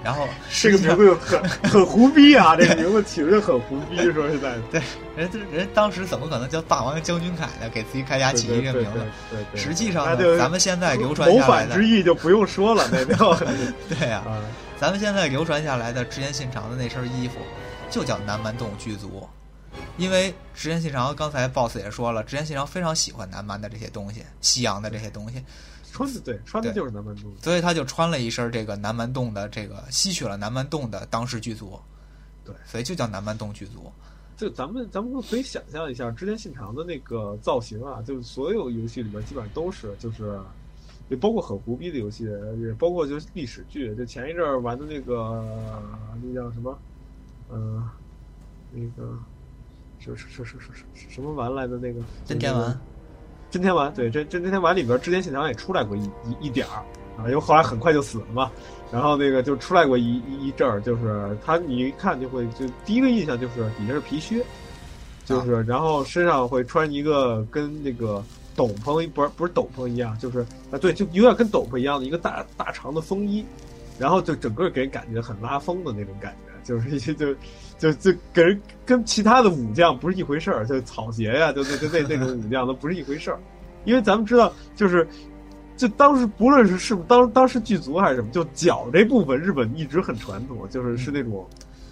[0.03, 0.27] 然后
[0.61, 4.61] 这个名字很很胡逼啊，这个名字起的很胡逼，说实在的。
[4.71, 4.81] 对，
[5.15, 7.67] 人人当时怎么可能叫霸王将军凯呢？
[7.73, 8.99] 给自己铠甲起一个名字。
[9.31, 9.59] 对对。
[9.59, 13.35] 实际上呢，咱们现在流传下来的谋反之意就不用说了，那就
[13.89, 14.21] 对呀。
[14.79, 17.39] 咱们现在流传下来的直田信长的那身衣服，
[17.89, 19.27] 就叫南蛮洞剧足。
[19.97, 25.41] 因为直田信长刚才 boss 也说了，直田信长非常喜欢南蛮的这些东西，西洋的这些东西，
[25.91, 31.79] 穿的对，穿的就是南蛮洞，所以他就穿了一身这个南蛮洞的这个吸取了南蛮洞的当时剧组，
[32.43, 33.89] 对，所以就叫南蛮洞剧组。
[34.35, 40.37] 就咱们咱们可以想象一下，织田信长的那个造型啊，就所有游戏里面基本上都是，就是
[41.07, 42.25] 也包括很胡逼的游戏，
[42.61, 45.41] 也包括就是历史剧，就前一阵玩的那个
[46.21, 46.77] 那叫什么，
[47.47, 47.89] 呃，
[48.73, 49.17] 那个。
[50.13, 52.77] 是是是是是什么丸来的那个真天丸，
[53.49, 56.83] 真天丸对真真天丸里边织田信长也出来过一一一点儿
[57.17, 58.51] 啊，因为后来很快就死了嘛。
[58.91, 64.45] 然后那个就出来过一一一阵儿，就是他你一看就会就第一个印象就是底下是皮靴，
[65.25, 68.23] 就是然后身上会穿一个跟那个
[68.55, 70.39] 斗篷不是不是斗篷一样，就是
[70.71, 73.43] 啊对，就有点跟斗篷一样的一个大大长的风衣，
[73.97, 77.33] 然后就整个给人感觉很拉风的那种感觉，就是一些就。
[77.77, 83.37] 就就给人跟其他的武将不是一回事儿，就草鞋呀，就就就那那种武将都不是一回事儿，
[83.83, 85.05] 因为咱们知道，就是
[85.75, 91.45] 就当时不论是是当当时剧足还是什么，就脚这部分日本一直很传统，就是是那种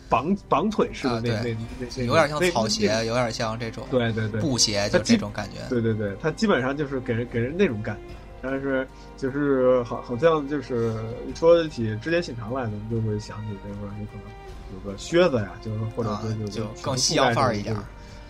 [0.08, 5.58] 绑绑腿式的那那那有点像草鞋，有点像这种对对对布鞋，就这种感觉。
[5.70, 10.94] 对对对，它基本上就是给人给人那种感觉，但是就是好好像就是
[11.30, 14.43] 一说起织田信长来，咱们就会想起这个有可能。
[14.74, 17.76] 有个靴子呀，就是或者说就更西洋范儿一点，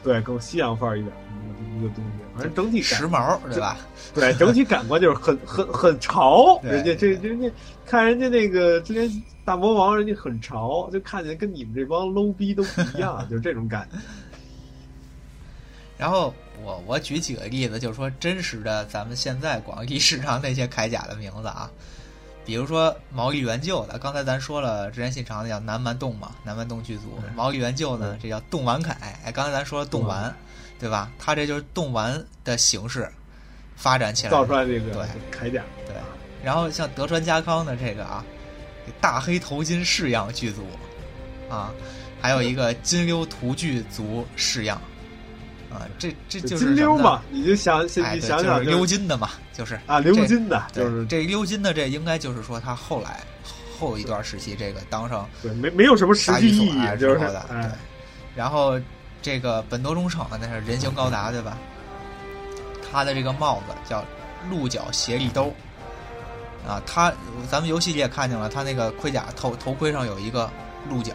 [0.03, 1.13] 对，更西洋范儿一点
[1.77, 2.23] 一个东西。
[2.35, 3.77] 反正整体时髦，对吧？
[4.13, 6.59] 对，整体感官就是很很很潮。
[6.63, 7.49] 人家这人家
[7.85, 13.97] 看人家那个之前大魔王，人家很潮，就看起来跟你们这帮 low 逼都不一样， 就是这种感觉。
[15.97, 16.33] 然后
[16.63, 21.69] 我我举几个例子，就是说真实的咱们现在广义市场那些铠甲的名字啊。
[22.45, 27.19] 比如说毛利元就的，刚才咱说了，之前信长的叫南蛮洞嘛，南蛮洞剧组。
[27.35, 28.97] 毛利元就呢，这叫洞丸凯。
[29.23, 30.35] 哎，刚才咱说了洞丸，
[30.79, 31.09] 对吧？
[31.17, 33.09] 他这就是洞丸的形式
[33.75, 35.63] 发展起来，造出来这个对铠甲。
[35.85, 35.95] 对，
[36.43, 38.25] 然后像德川家康的这个啊，
[38.99, 40.65] 大黑头巾式样剧组
[41.49, 41.71] 啊，
[42.21, 44.81] 还有一个金溜图剧组式样。
[45.73, 53.21] 啊，这这就是金溜嘛，你就想，你想想，溜金的嘛，就是啊，溜金的，就是这溜金的，这应该就是说他后来
[53.79, 57.71] 后一段时期这个当上对，没没有什么实际意义，就是的，对。
[58.35, 58.79] 然后
[59.21, 61.57] 这个本多忠胜那是人形高达，对吧？
[62.91, 64.05] 他的这个帽子叫
[64.49, 65.51] 鹿角斜立兜
[66.67, 67.11] 啊，他
[67.49, 70.47] 咱们游戏里也看见了，他那个盔甲头头盔上有一个
[70.87, 71.13] 鹿角，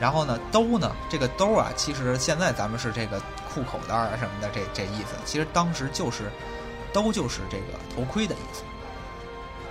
[0.00, 3.22] 然后呢兜呢，这个兜啊，其实现在咱们是这个。
[3.54, 6.28] 裤口袋啊什么的，这这意思，其实当时就是，
[6.92, 8.64] 都就是这个头盔的意思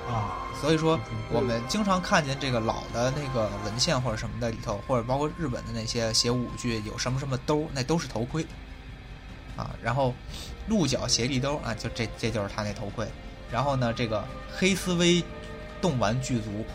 [0.10, 0.40] 啊。
[0.62, 0.98] 所以说，
[1.30, 8.46] 我们经常看见这个老的那个文献或者什么的里头，或者包括日本的那些写武具有什么什么兜，那都是头盔
[9.58, 9.72] 啊。
[9.84, 10.14] 然后
[10.70, 13.06] 鹿角斜立兜啊，就这这就是他那头盔。
[13.52, 14.24] 然后呢，这个
[14.56, 15.22] 黑丝威
[15.82, 16.66] 动丸剧族，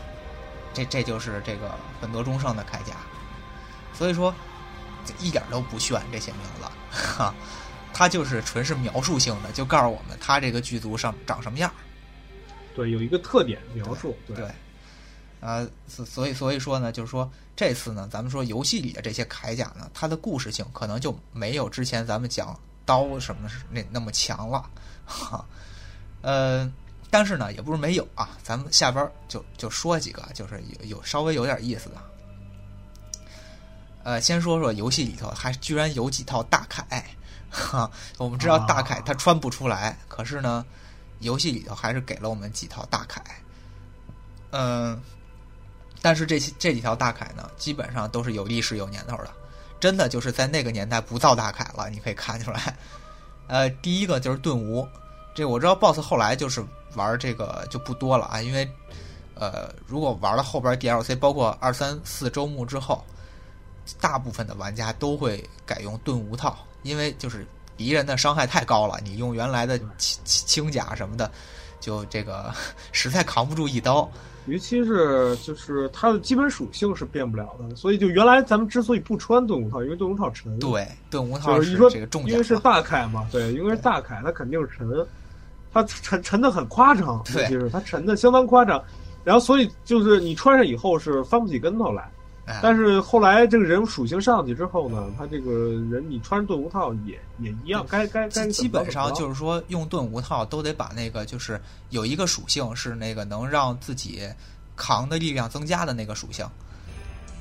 [0.74, 2.94] 这这就是这个本德忠胜的铠甲。
[3.94, 4.34] 所以说。
[5.18, 7.34] 一点都不炫这些名字，哈，
[7.92, 11.72] 它就是纯是描述性的，就告诉我们它这个剧组上长什么样。
[12.74, 14.16] 对，有一个特点描述。
[14.26, 14.48] 对，
[15.40, 24.70] 啊，所以所以说呢，就是说这次呢，咱们说游戏里的这些铠甲呢，它的故事性可能就没有之前咱们讲刀什么那那么强了，
[25.04, 25.44] 哈。
[26.20, 26.68] 呃，
[27.11, 31.96] 但是呢，也不是没有啊，咱们下边就就说几个，就是有有稍微有点意思的。
[34.09, 37.02] 呃，先说说游戏里头还居然有几套大铠，
[37.50, 40.64] 哈，我们知道大铠它穿不出来，可是呢，
[41.18, 43.20] 游戏里头还是给了我们几套大铠。
[44.52, 44.98] 嗯，
[46.00, 49.28] 但是这些这几条大铠呢，基本上都是有历史有年头的，
[49.78, 52.74] 真的就是在那个年代不造大铠了，你可以看出来。
[53.46, 54.88] 呃，第一个就是盾无，
[55.34, 58.66] 这我知道 BOSS 后来就是玩这个就不多了啊，因为
[59.34, 63.04] 呃，如果玩了后边 DLC，包括二三四周目之后。
[64.01, 71.30] 大部分的玩家都会改用盾无套，因为就是敌人的伤害太高了，你用原来的轻轻甲什么的，
[71.80, 72.53] 就这个
[72.93, 74.11] 实在扛不住一刀。
[74.47, 80.59] 尤其是就是它的基本属性是变不了的，所以就原来咱们之所以不穿盾无套，因为盾无套沉。
[80.59, 85.07] 对，盾无套是说这个重因为是大铠嘛，对，因为是大铠，它肯定是沉，
[85.70, 88.82] 它沉沉的很夸张，尤其是它沉的相当夸张，
[89.22, 92.11] 然后所以就是你穿上以后是翻不起跟头来。
[92.62, 95.51] 但是后来这个人物属性上去之后呢，他这个
[95.90, 104.26] 人你穿盾无套也也一样，该该该基本上就是说用盾无套都得把那个就是有一个属性是那个能让自己
[104.76, 106.49] 扛的力量增加的那个属性，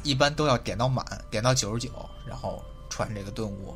[0.03, 1.91] 一般都要点到满，点到九十九，
[2.27, 3.73] 然后穿这个盾无。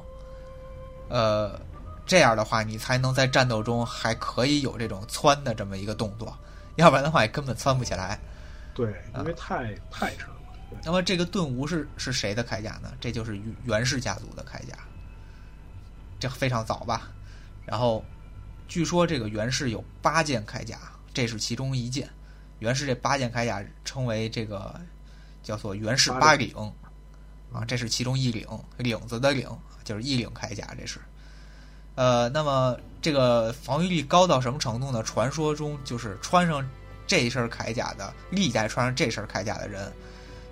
[1.08, 1.60] 呃，
[2.06, 6.36] 这样的话你才能在战斗中还可以有这种窜的这么一个动作，
[6.76, 8.20] 要不然的话也根本窜不起来。
[8.74, 10.31] 对，因为太太沉。
[10.84, 12.92] 那么这个盾无是是谁的铠甲呢？
[13.00, 14.76] 这就是源氏家族的铠甲，
[16.20, 17.12] 这非常早吧？
[17.66, 18.04] 然后
[18.68, 20.78] 据说这个源氏有八件铠甲，
[21.14, 22.10] 这是其中一件。
[22.60, 24.80] 源氏这八件铠甲称为这个
[25.44, 26.54] 叫做源氏八领
[27.52, 28.48] 啊，这是其中一领，
[28.78, 29.48] 领子的领
[29.84, 31.00] 就是一领铠甲，这是。
[31.96, 35.04] 呃，那么这个防御力高到什么程度呢？
[35.04, 36.68] 传说中就是穿上
[37.06, 39.92] 这身铠甲的历代穿上这身铠甲的人。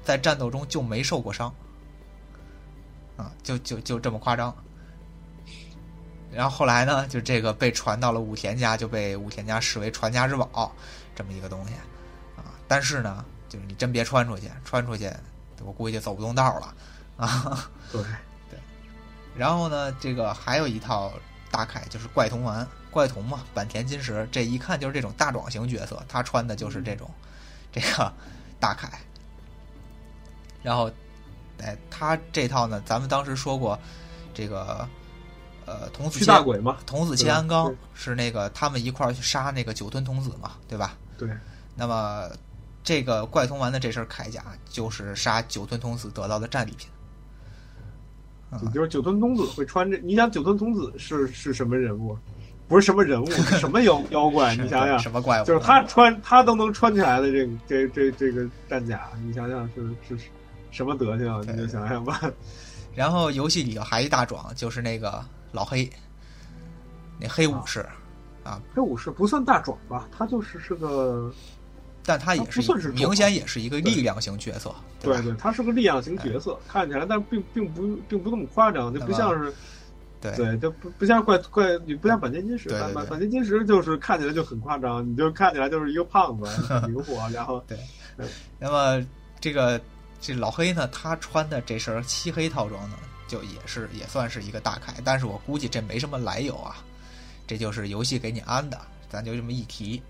[0.10, 1.54] 在战斗中就没受过伤，
[3.16, 4.52] 啊，就就就这么夸张。
[6.32, 10.74] 然后后来呢，就这个被传到了武田家，就被武田家视为传家之宝，
[11.16, 11.76] 这么一个东西，
[12.38, 12.58] 啊。
[12.68, 15.12] 但是呢，就是你真别穿出去，穿出去，
[15.64, 16.74] 我估计就走不动道了，
[17.18, 17.70] 啊。
[17.92, 18.02] 对
[18.50, 18.58] 对。
[19.38, 21.14] 然后呢，这个还有一套
[21.52, 27.08] 大铠，就是怪童丸，怪童嘛，坂田金时，这一看就是这种大壮型角色，他穿的就是这种
[27.72, 28.12] 这个
[28.60, 28.90] 大铠。
[30.62, 30.92] 然后，
[31.62, 33.78] 哎，他这套呢，咱们当时说过，
[34.34, 34.88] 这个，
[35.66, 40.98] 呃，童子大鬼嘛，童子切安纲是那个他们一块儿去杀那个九吞童子嘛，对吧？
[41.18, 41.30] 对。
[41.76, 42.30] 那么，
[42.84, 46.90] 这个怪童丸的这身铠甲就是杀九吞童子得到的战利品。
[48.64, 52.18] 也就是九吞童子会穿这，你想九吞童子是是什么人物？
[52.68, 54.54] 不是什么人物，是什么妖妖怪？
[54.58, 55.46] 你想想，什么怪物？
[55.46, 60.18] 就是他穿他都能穿起来的这这这这个战甲，你想想是是。
[60.72, 61.42] 什么德行？
[61.42, 62.22] 你就想想吧。
[62.96, 65.90] 然后游戏里头还一大壮，就是那个老黑，
[67.20, 67.86] 那黑武士
[68.44, 68.62] 啊。
[68.74, 70.08] 黑武士不算大壮吧？
[70.16, 71.32] 他就是是个
[72.04, 79.54] 但他也不算是明显也是一个力量型角色，对对，他是个力量型角色，看起来但并并不并不那么夸张，就不像是。
[80.22, 87.78] 对对，就不不像怪怪，你不像坂田金石，坂坂田金石就是看起来就很夸张，你就看起来就是一个胖子，很灵活，然后对。
[88.60, 89.02] 那么
[89.40, 89.80] 这个
[90.22, 92.98] 这老黑呢，他穿的这身漆黑套装呢，
[93.28, 96.78] 就也是也算是一个大铠，但是我估计这没什么来由啊，
[97.48, 100.02] 这就是游戏给你安的，咱就这么一提。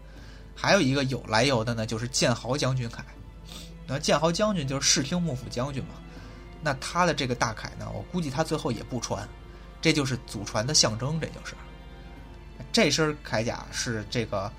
[0.55, 2.99] 还有一个有来由的呢，就是剑豪将军铠。
[3.87, 5.95] 那剑豪将军就是视听幕府将军嘛，
[6.61, 9.27] 那他的这个大铠呢，我估计他最后也不穿。
[9.81, 11.55] 这就是祖传的象征，这就是
[12.73, 14.51] 这身铠甲是这个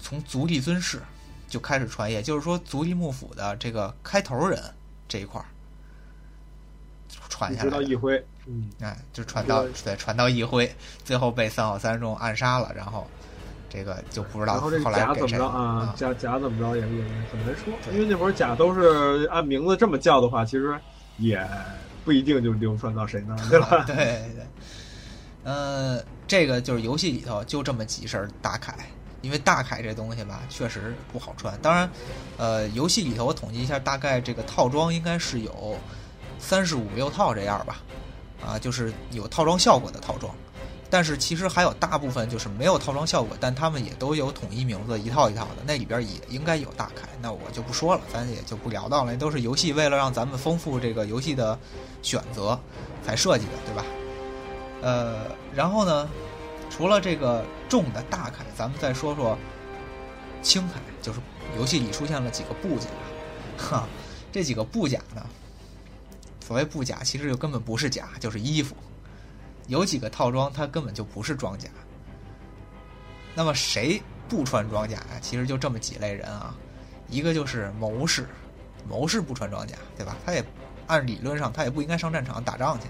[0.00, 1.02] 从足利尊氏
[1.50, 4.58] 就开始传，也就是说足利幕府的这个开头人
[5.06, 5.44] 这一块儿
[7.28, 7.70] 传下来。
[7.70, 10.74] 到义辉，嗯，哎，就传到对传到一辉，
[11.04, 13.06] 最后被三好三众暗杀了，然后
[13.68, 15.92] 这个就不知道后来甲怎么着啊？
[15.94, 20.74] 甲甲怎么着也也很难说，因为那会儿甲都是按名字这么叫的话，其实
[21.18, 21.46] 也。
[22.02, 23.84] 不一定就流传到谁那儿， 对吧？
[23.86, 24.46] 对对，
[25.44, 28.72] 呃，这个就是游戏里头就这么几身大铠，
[29.22, 31.56] 因为大铠这东西吧，确实不好穿。
[31.60, 31.90] 当然，
[32.36, 35.76] 呃，游戏里头我统计一下，大概这个套装应该是有
[36.38, 37.80] 三十五六套这样吧，
[38.44, 40.34] 啊，就是有套装效果的套装。
[40.92, 47.06] 但是其实还有大部分就是没有套装效果，但他们也都有统一名字，一套一套的，那里边也应该有大铠。
[47.22, 49.12] 那我就不说了，咱也就不聊到了。
[49.12, 51.56] 那都是游戏为了让咱们丰富这个游戏的
[52.02, 52.58] 选择
[53.06, 53.84] 才设计的，对吧？
[54.82, 56.08] 呃，然后呢，
[56.70, 59.36] 除了这个重的大铠，咱们再说说
[60.40, 61.20] 轻铠，就是
[61.58, 62.86] 游戏里出现了几个布甲，
[63.58, 63.86] 哈，
[64.32, 65.26] 这几个布甲呢，
[66.40, 68.74] 所谓布甲，其实就根本不是甲，就是衣服。
[69.66, 71.68] 有几个套装，它根本就不是装甲。
[73.34, 75.18] 那么谁不穿装甲呀？
[75.20, 76.54] 其实就这么几类人啊。
[77.08, 78.28] 一个就是谋士，
[78.88, 80.16] 谋士不穿装甲，对吧？
[80.24, 80.44] 他也
[80.86, 82.86] 按理论上他也不应该上战场打仗去。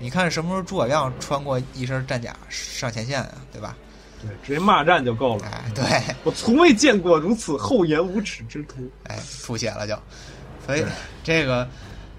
[0.00, 3.34] 你看什么时候诸葛亮穿过一身战甲上前线啊？
[3.52, 3.76] 对吧？
[4.20, 5.46] 对，直接骂战就够了。
[5.46, 5.84] 哎，对
[6.24, 8.90] 我从未见过如此厚颜无耻之徒。
[9.04, 9.96] 哎，吐血了就。
[10.66, 10.84] 所以
[11.22, 11.68] 这个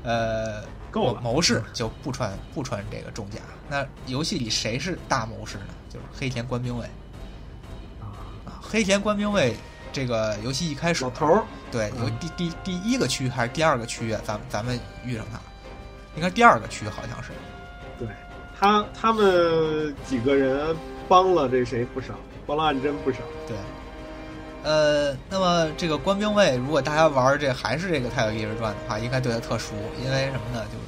[0.03, 0.63] 呃。
[0.91, 3.39] 够了，谋士就不穿不穿这个重甲。
[3.69, 5.67] 那游戏里谁是大谋士呢？
[5.89, 6.85] 就是黑田官兵卫
[8.01, 8.59] 啊！
[8.61, 9.55] 黑田官兵卫
[9.93, 14.13] 这个游戏一开始，老头儿对，有第第第一个区还是第二个区？
[14.25, 15.39] 咱咱们遇上他，
[16.17, 17.29] 应该第二个区好像是。
[18.61, 20.75] 他，他们几个人
[21.09, 22.13] 帮了这谁不少，
[22.45, 23.17] 帮了暗真不少。
[23.47, 23.57] 对。
[24.63, 30.63] 呃，那么这个官兵卫，如果大家玩这还是这个《太有历史传》的话，应该对他特殊，因为什么呢？
[30.65, 30.83] 就是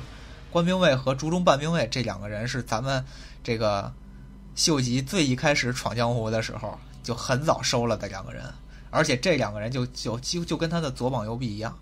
[0.52, 3.04] 官兵卫和竹中半兵卫这两个人是咱们
[3.44, 3.92] 这个
[4.54, 8.44] 秀吉最一开始闯江湖的时候就很早收了的两个人，
[8.92, 11.76] 而且这两个人就就几乎就跟他的左膀右臂一样。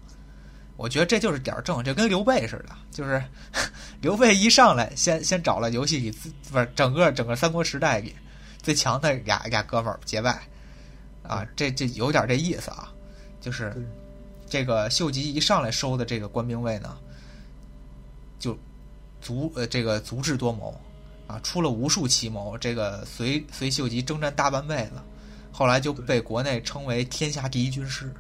[0.78, 3.22] 我觉得这就是点儿正，就跟刘备似的，就是
[4.02, 6.12] 刘备一上来先先找了游戏里
[6.52, 8.14] 不是整个整个三国时代里
[8.62, 10.42] 最强的俩俩哥们儿结拜。
[11.24, 12.92] 啊，这这有点这意思啊，
[13.40, 13.74] 就是
[14.50, 16.98] 这个秀吉一上来收的这个官兵卫呢，
[18.40, 18.58] 就
[19.22, 20.76] 足呃这个足智多谋
[21.28, 24.94] 啊，出了无数奇谋，这个随随秀吉征战大半辈子，
[25.52, 28.12] 后来就被国内称为天下第一军师。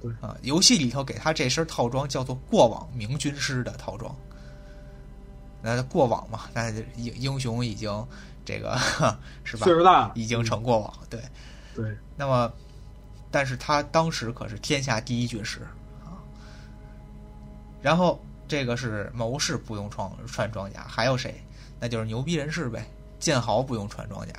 [0.00, 4.16] 对啊，游戏里头给他这身套装叫做过往明军师的套装。
[5.62, 8.06] 那过往嘛，那英英雄已经
[8.44, 8.78] 这个
[9.44, 9.64] 是吧？
[9.64, 11.20] 岁数大，已经成过往，对。
[11.74, 12.50] 对，那么，
[13.30, 15.60] 但是他当时可是天下第一军师
[16.04, 16.16] 啊。
[17.82, 21.44] 然后这个是谋士不用穿穿装甲，还有谁？
[21.78, 22.88] 那就是牛逼人士呗。
[23.18, 24.34] 剑豪不用穿装甲。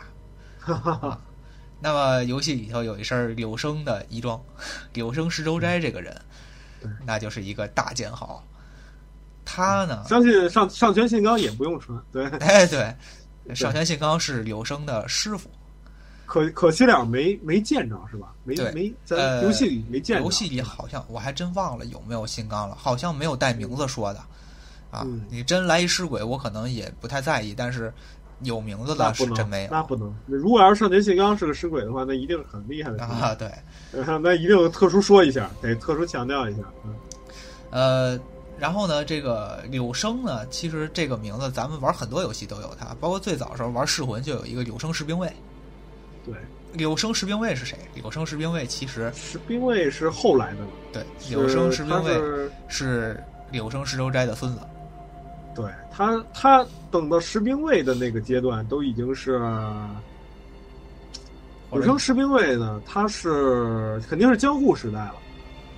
[1.80, 4.42] 那么游戏里头有一身柳生的衣装，
[4.94, 6.20] 柳生十周斋这个人，
[7.06, 8.44] 那就是一个大剑豪。
[9.50, 11.98] 他呢，相信上上泉信刚也不用穿。
[12.12, 12.94] 对，哎对，
[13.56, 15.50] 上泉信刚是柳生的师傅。
[16.26, 18.34] 可可惜了，没没见着是吧？
[18.44, 20.24] 没没在游戏里没见着。
[20.24, 24.20] 游戏里好像我还真忘了有没有信刚了，好像没有带名字说的。
[24.92, 27.94] 啊，你真来一尸鬼，我可能也不太在意，但是
[28.42, 29.70] 有名字的是真没有。
[29.72, 33.34] 那不能，如果要是上田信刚是个尸鬼的话，那一定很厉害的啊！
[33.36, 33.50] 对，
[34.22, 36.62] 那一定特殊说一下，得特殊强调一下。
[36.86, 36.96] 嗯，
[37.70, 38.20] 呃，
[38.60, 45.32] 然后呢，这个柳生呢，其实这个名字咱们玩很多游戏都有它，包括最早时候玩噬魂就有一个柳生士兵卫。
[46.26, 46.34] 对，
[46.74, 47.78] 柳生士兵卫是谁？
[47.94, 50.68] 柳生士兵卫其实士兵卫是后来的了。
[50.92, 52.20] 对，柳生士兵卫
[52.68, 54.60] 是柳生十周斋的孙子。
[55.54, 59.40] 对他，他等到士兵卫的那个阶段，都已经是
[61.70, 65.16] 或者有声士兵卫呢，他是肯定是江户时代了。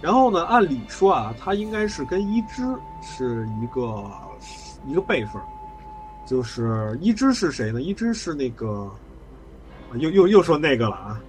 [0.02, 2.64] 然后呢，按理说啊，他应该是跟伊织
[3.02, 4.06] 是一个
[4.88, 5.46] 一个辈分儿。
[6.26, 7.82] 就是伊织是谁呢？
[7.82, 8.90] 伊织是那个，
[9.96, 11.20] 又又又说那个了啊，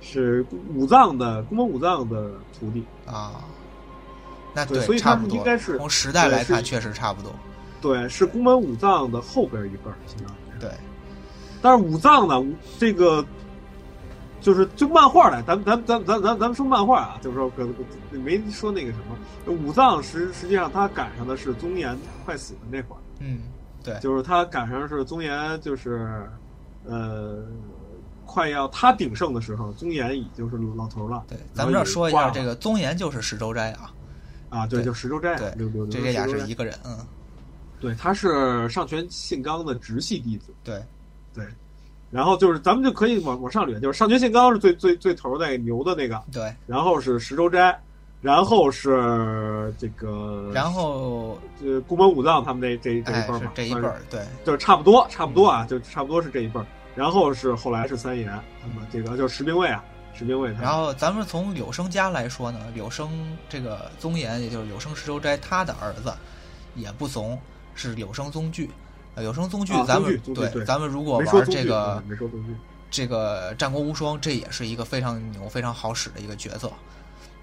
[0.00, 0.44] 是
[0.74, 2.84] 武藏的宫本武藏的徒弟。
[3.06, 3.34] 啊，
[4.52, 5.14] 那对所以他。
[5.14, 7.32] 们应该是从时代来看，确实差不多。
[7.80, 10.60] 对，是宫本武藏的后边一辈儿，相当于。
[10.60, 10.68] 对，
[11.62, 12.44] 但是武藏呢，
[12.80, 13.24] 这个
[14.40, 17.66] 就是就漫画来，咱们咱们咱们咱们咱们咱们说漫画啊，就是说可
[18.10, 23.40] 没说那个什么，武藏实实际上他赶上的是宗岩快死的那会儿，嗯，
[23.82, 26.30] 对，就是他赶上是宗岩就是
[26.84, 27.44] 呃
[28.24, 31.24] 快要他鼎盛的时候，宗岩已经是老头了。
[31.28, 33.92] 对，咱们这说一下，这个宗岩就是石周斋啊，
[34.50, 36.98] 啊，对，对就石周斋，对刘刘刘这这俩是一个人，嗯，
[37.80, 40.52] 对，他是上泉信纲的直系弟子。
[40.62, 40.82] 对，
[42.10, 47.78] 然后就是咱们就可以往往上捋，就是上泉信纲是最最最头儿那个牛的那个，对，然后是石周斋，
[48.22, 56.66] 然后是这个，然后呃宫本武藏他们这这这一哎辈儿嘛，这一辈儿，对，就是差不多差不多啊，就差不多是这一辈儿。
[56.94, 60.62] 然后是后来是三爷那么这个就是石兵卫啊，石兵卫他。
[60.62, 63.08] 然后咱们从柳生家来说呢，柳生
[63.48, 66.12] 这个宗岩，也就是柳生石周斋，他的儿子
[66.74, 67.38] 也不怂，
[67.74, 68.68] 是柳生宗具。
[69.18, 72.00] 呃柳生宗具啊，咱们、对咱们如果玩这个
[72.88, 76.72] 这个战国无双，这也是一个非常牛、非常好使的一个角色。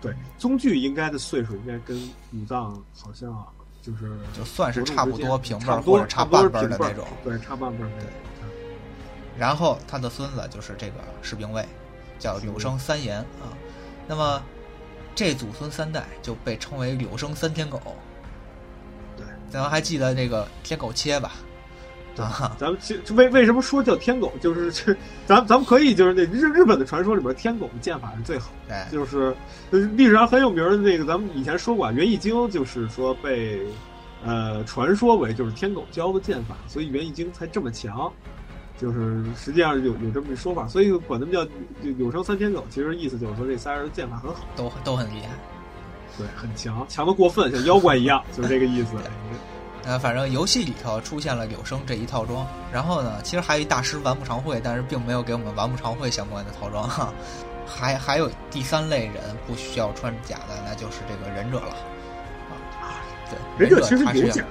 [0.01, 1.97] 对宗具应该的岁数应该跟
[2.33, 3.45] 武藏好像
[3.81, 7.05] 就是就算是差不多平辈或者差半辈儿的那种。
[7.23, 8.09] 对，差半辈儿那种。
[9.37, 11.67] 然后他的孙子就是这个士兵卫，
[12.17, 13.51] 叫柳生三岩啊。
[14.07, 14.41] 那么
[15.13, 17.81] 这祖孙三代就被称为柳生三天狗。
[19.17, 21.33] 对，咱们还记得那个天狗切吧？
[22.17, 29.35] 啊， 咱们其实为为什么说叫天狗，就是 这咱咱们可以就是那日日本的传说里边，天狗的剑法是最好的，哎，就是
[29.71, 33.61] 呃历史上很有名的那个，咱们以前说过，啊，元义经就是说被
[34.25, 38.11] 呃传说为就是天狗教的剑法，所以元义经才这么强。
[38.77, 41.47] 就是实际上有有这么一说法，所以管他们叫
[41.81, 45.29] 有有生三天狗，其实意思就是说这仨人剑法很好，都都很厉害。
[46.17, 48.97] 对，很强，强的过分，像妖怪一样， 就是这个意思。
[49.85, 57.13] 呃，反正游戏里头出现了柳生这一套装，然后呢，其实还有一大师玩不长会，但是并没有给我们玩不长会相关的套装哈。
[57.67, 59.15] 还还有第三类人
[59.47, 61.75] 不需要穿甲的，那就是这个忍者了
[62.79, 63.01] 啊。
[63.29, 64.43] 对，忍者其实他是有甲，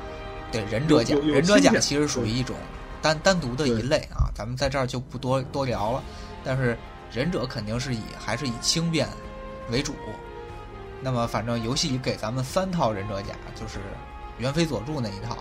[0.52, 2.56] 对忍者甲忍者甲甲其实属于一种
[3.02, 6.02] 单单独的一类啊，咱们在这儿就不多多聊了。
[6.44, 6.76] 但是
[7.12, 9.08] 忍者肯定是以还是以轻便
[9.70, 9.94] 为主。
[11.00, 13.78] 那么反正游戏里给咱们三套忍者甲，就是
[14.38, 15.36] 猿飞佐助那一套，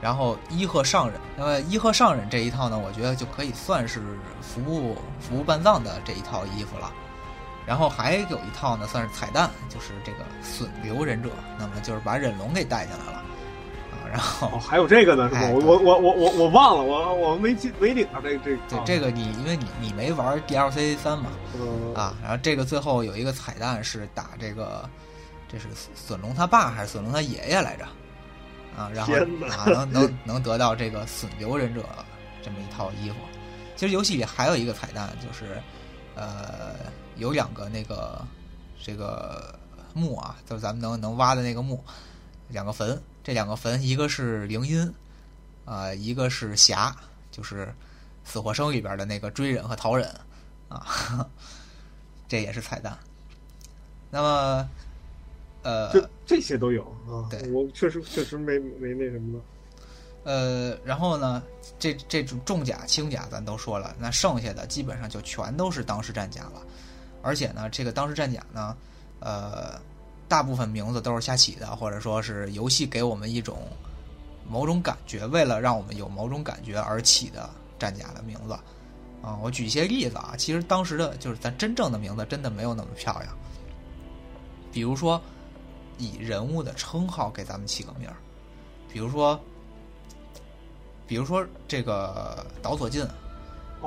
[0.00, 1.20] 然后伊贺上忍。
[1.36, 4.00] 那么伊贺上忍这一套呢，我觉得就可以算是
[4.40, 6.92] 服务服务半藏的这一套衣服了。
[7.66, 13.24] 然后还有一套呢，算是彩蛋，就是这个损流忍者，那么就是把忍龙给带进来了啊。
[14.12, 15.40] 然后哦，还有这个呢，是吧？
[15.40, 24.86] 哎我我我我我我忘了，我我没记没领上这这对啊这个你因为你你没玩 DLC 三嘛嗯啊，然后这个最后有一个彩蛋是打这个，
[25.48, 27.86] 这是损龙他爸还是损龙他爷爷来着？
[28.76, 29.14] 啊，然后
[29.48, 31.84] 啊能能能得到这个损流忍者
[32.42, 33.16] 这么一套衣服。
[33.76, 35.60] 其实游戏里还有一个彩蛋，就是
[36.14, 36.74] 呃
[37.16, 38.24] 有两个那个
[38.82, 39.58] 这个
[39.92, 41.82] 墓啊，就是咱们能能挖的那个墓，
[42.48, 44.92] 两个坟，这两个坟一个是灵音
[45.64, 46.94] 啊、一个是霞，
[47.30, 47.74] 就是
[48.24, 50.08] 死或生里边的那个追忍和逃忍
[50.68, 51.26] 啊，
[52.28, 52.96] 这也是彩蛋。
[54.10, 54.68] 那么，
[55.64, 57.50] 呃，这这些都有啊对。
[57.50, 59.44] 我确实确实没没那什么了。
[60.24, 61.42] 呃，然后呢，
[61.78, 66.62] 这这种重甲、轻甲咱都说了，那剩下的基本上就全都是当时战甲了。
[67.22, 68.76] 而且呢，这个当时战甲呢，
[69.20, 69.80] 呃，
[70.28, 73.58] 大部分名字都是瞎起的，或者说是游戏给我们一种
[74.48, 78.54] 某种感觉，为了让我们有某种感觉而起的战甲的名字。
[79.22, 83.34] 啊、我举一些例子啊，其实当时的就是咱真正的名字真的没有那么漂亮。
[84.70, 85.18] 比如说，
[85.98, 88.16] 以人物的称号给咱们起个名儿，
[88.92, 89.40] 比如说。
[91.06, 93.06] 比如说这个岛左近，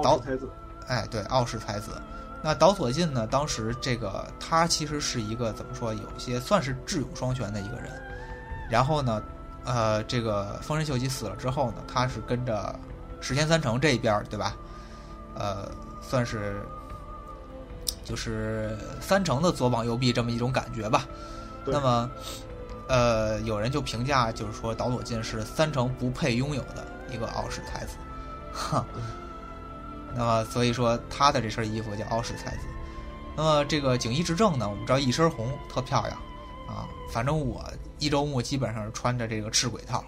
[0.03, 0.47] 岛才子，
[0.87, 1.99] 哎，对，傲世才子。
[2.43, 3.25] 那岛左近呢？
[3.25, 7.91] 当时这个他其实是一个怎么说，有一些算是智勇双全的一个人。
[8.69, 9.23] 然后呢，
[9.65, 12.79] 呃，这个丰臣秀吉死了之后呢，他是跟着
[13.19, 14.55] 石田三成这一边儿，对吧？
[15.33, 15.71] 呃，
[16.03, 16.61] 算是
[18.05, 21.03] 就是三成的左膀右臂这么一种感觉吧。
[21.67, 22.11] 对那么，
[22.87, 27.97] 呃，有人就评价，就是说岛左近是三成不配拥有的一个傲世才子，
[28.51, 28.85] 哈。
[30.15, 32.65] 那么所以说他的这身衣服叫傲世才子。
[33.35, 36.17] 那么这个景衣执政呢，我们知道一身红特漂亮
[36.67, 36.87] 啊。
[37.11, 37.63] 反正我
[37.99, 40.03] 一周目基本上是穿着这个赤鬼套。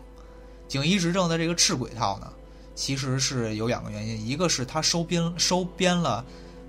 [0.68, 2.32] 景衣执政的这个赤鬼套呢，
[2.74, 6.26] 其实是有两个原因，一个是他收编收编了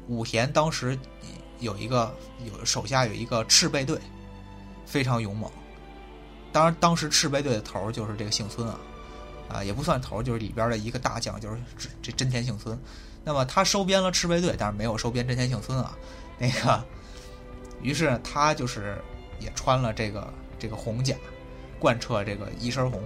[0.08, 0.98] 武田当时
[1.60, 2.12] 有一个
[2.44, 3.98] 有手下有一个赤备队，
[4.90, 5.48] 非常勇猛。
[6.52, 8.76] 当然，当时赤备队的头就是这个幸村啊，
[9.48, 11.56] 啊也不算头，就是里边的一个大将，就是
[12.02, 12.76] 这真田幸村。
[13.22, 15.96] 那么他收编了赤备队，但是没有收编真田幸村啊。
[16.38, 16.84] 那个，
[17.80, 19.00] 于是他就是
[19.38, 21.14] 也穿了这个这个红甲，
[21.78, 23.00] 贯彻这个一身红。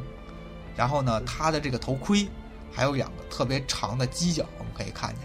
[0.75, 2.27] 然后呢，他的这个头盔
[2.73, 5.21] 还有两个特别长的犄角，我们可以看见，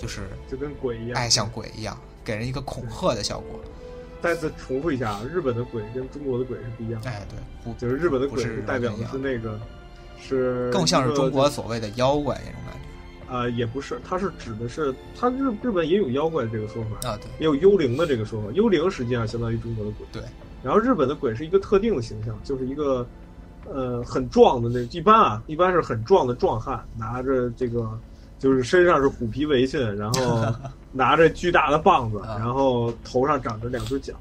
[0.00, 1.94] 就是就跟鬼一样，哎，像鬼一样，
[2.24, 3.60] 给人一个恐吓的效果。
[4.20, 7.10] 再次重复一下，日本的鬼跟中国的鬼是不一样的。
[7.10, 9.58] 哎，对，不就是日本的鬼是代表的是那个，
[10.20, 12.80] 是更像是中国所谓的妖怪那种感觉。
[13.32, 18.48] 啊，也不是，它是指的是，它日日本也有妖怪这个说法啊，对，也有幽灵的这个说法。
[18.54, 20.06] 幽灵实际上相当于中国的鬼。
[20.12, 20.22] 对，
[20.64, 23.06] 然后日本的鬼是一个特定的形象，就是一个
[23.72, 27.96] 呃很壮的那，一般啊，一般是很壮的壮汉，拿着这个
[28.38, 30.44] 就是身上是虎皮围裙，然后
[30.92, 34.14] 拿着巨大的棒子，然后头上长着两只脚。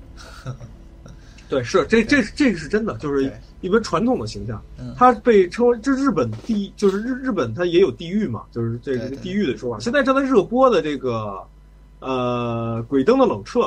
[1.50, 3.32] 对，是这这这个是真的，就是
[3.62, 4.62] 一般传统的形象。
[4.96, 9.80] 它被称为这日本地，就是日日本它也有地狱嘛，就是这个地狱的说法。
[9.80, 11.41] 现在正在热播的这个
[12.02, 13.62] 呃《鬼灯的冷彻》，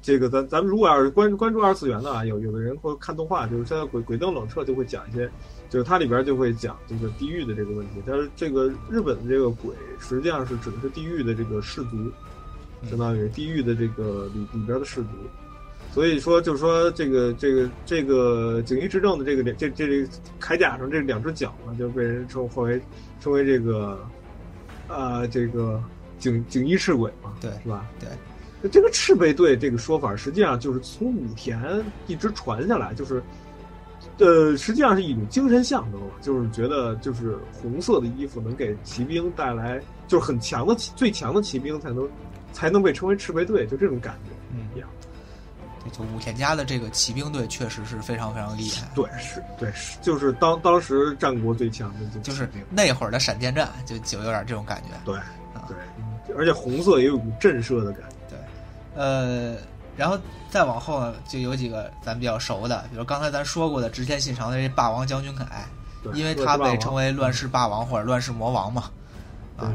[0.00, 5.30] 这个咱咱们如果要是关关注二次元的啊，有有的人会看动画，就是现在《鬼鬼灯冷彻》就会讲一些，
[5.68, 8.02] 就是它里边就会讲这个地狱的这个问题。
[8.06, 11.98] 但是这个日本的这个鬼实际上是指的是地狱的这个氏族，
[12.88, 15.08] 相当于地狱的这个里里边的氏族。
[15.92, 20.06] 所以说，就是说，这个这个这个锦衣之政的这个这这这
[20.38, 22.78] 铠甲上这两只脚呢，就被人称后为
[23.18, 23.98] 称为这个，
[24.88, 25.82] 呃，这个
[26.18, 27.88] 锦锦衣赤鬼嘛，对，是吧？
[27.98, 31.58] 对，这个赤背队这个说法，实际上就是从武田
[32.06, 33.22] 一直传下来，就是，
[34.18, 42.06] 呃，实际上是一种精神象征，就是觉得就是红色的衣服能给骑兵带来，就是很强的最强的骑兵才能
[42.56, 44.88] 才能被称为赤卫队，就这种感觉，嗯，一样。
[45.92, 55.20] 就武田家的这个骑兵队确实是非常非常厉害，对，是，对，是，就是当当时战国最强的，就是那会儿的闪电战，就就有点这种感觉，对，
[55.68, 58.38] 对，而且红色也有股震慑的感觉，对，
[58.96, 59.56] 呃，
[59.98, 60.18] 然后
[60.50, 65.44] 再往后呢，就有几个咱比较熟的，比如刚才咱说过的直田信长的这霸王将军凯，
[66.14, 68.90] 因为他被称为乱世霸王或者乱世魔王嘛，
[69.56, 69.70] 啊，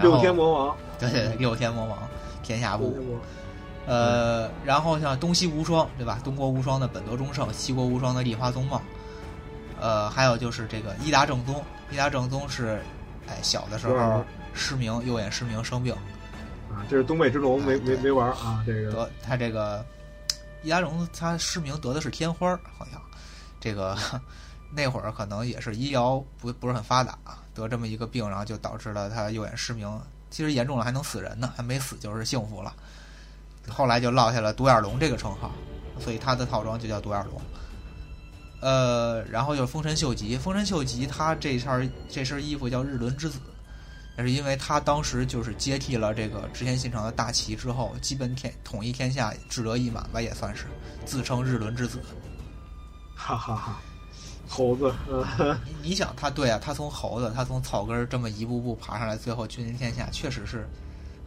[0.00, 1.98] 六天魔王，对对，六天魔王，
[2.42, 2.96] 天下布。
[3.86, 6.20] 呃，然后像东西无双，对吧？
[6.22, 8.82] 东国无双的本多忠胜，西国无双的立花宗茂，
[9.80, 11.64] 呃，还有就是这个伊达正宗。
[11.90, 12.78] 伊达正宗是，
[13.26, 14.22] 哎，小的时候
[14.52, 15.94] 失明，右眼失明，生病。
[16.70, 18.62] 啊，这是东北之龙，没没没玩啊。
[18.66, 19.82] 这个得他这个
[20.62, 23.00] 伊达正宗，他失明得的是天花，好像
[23.58, 23.96] 这个
[24.70, 27.18] 那会儿可能也是医疗不不是很发达，
[27.54, 29.88] 得这么一个病，然后就导致了他右眼失明。
[30.30, 32.74] 其实严重了还能死人呢，还没死就是幸福了。
[33.68, 35.50] 后来就落下了独眼龙这个称号，
[35.98, 37.40] 所以他的套装就叫独眼龙。
[38.60, 43.38] 呃，然后就是丰臣秀吉，丰臣秀吉他这身这身衣服叫日轮之子，
[44.18, 50.66] 也是因为他当时就是接替了这个织田信长的大旗之后，基本天统一天下，志得意满吧，也算是
[51.06, 52.00] 自称日轮之子。
[53.14, 53.80] 哈哈哈，
[54.48, 54.92] 猴子，
[55.64, 60.66] 你你想他对啊，他从猴子，他从草根这么一步步爬上来，最后君临天下，确实是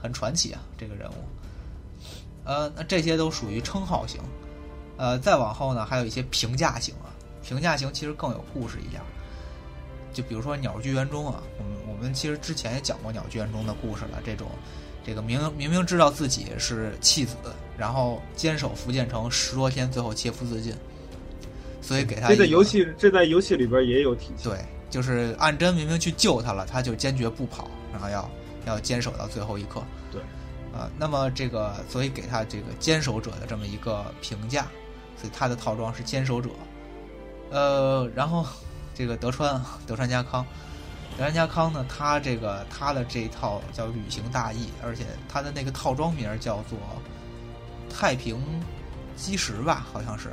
[0.02, 1.14] 很传奇啊，这个人物。
[2.44, 4.20] 呃，那这些都属于称号型，
[4.98, 7.14] 呃，再往后呢，还有一些评价型啊。
[7.44, 9.02] 评价型其实更有故事一点，
[10.14, 14.20] 就比如说鸟居元忠啊，我们我们其实之前也讲过鸟居元忠的故事了。
[14.24, 14.48] 这种，
[15.04, 17.36] 这个明明明知道自己是弃子，
[17.78, 20.76] 然后坚守福建城十多天，最后切腹自尽，
[21.82, 24.52] 所以给他这在游戏这在游戏里边也有体现。
[24.52, 24.60] 对，
[24.90, 28.30] 就是暗真明明去救他了，他就坚决不跑，然后要
[28.66, 29.84] 要坚守到最后一刻。
[30.12, 30.22] 对。
[30.74, 34.68] 啊，那么这个，所以给他这个坚守者的这么一个评价，
[35.18, 36.50] 所以他的套装是坚守者。
[37.50, 38.46] 呃，然后
[38.96, 40.46] 这个德川 德川家康，
[41.18, 46.80] 德川家康呢，他这个他的这一套叫旅行大义，而且他的那个套装名叫做
[47.90, 48.42] 太平
[49.18, 50.30] 基石吧，好像是。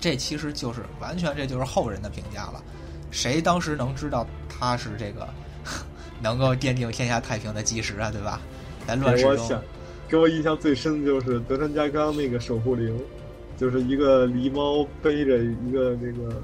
[0.00, 2.62] 这其实就是完全这就是后人的评价了，
[3.10, 5.28] 谁当时能知道他是这个？
[6.22, 8.40] 能够奠定天下太平的基石啊，对吧？
[8.86, 9.60] 在乱世中，
[10.08, 12.98] 给我印象最深的就是德川家康那个守护灵，
[13.56, 16.42] 就是一个狸猫背着一个那个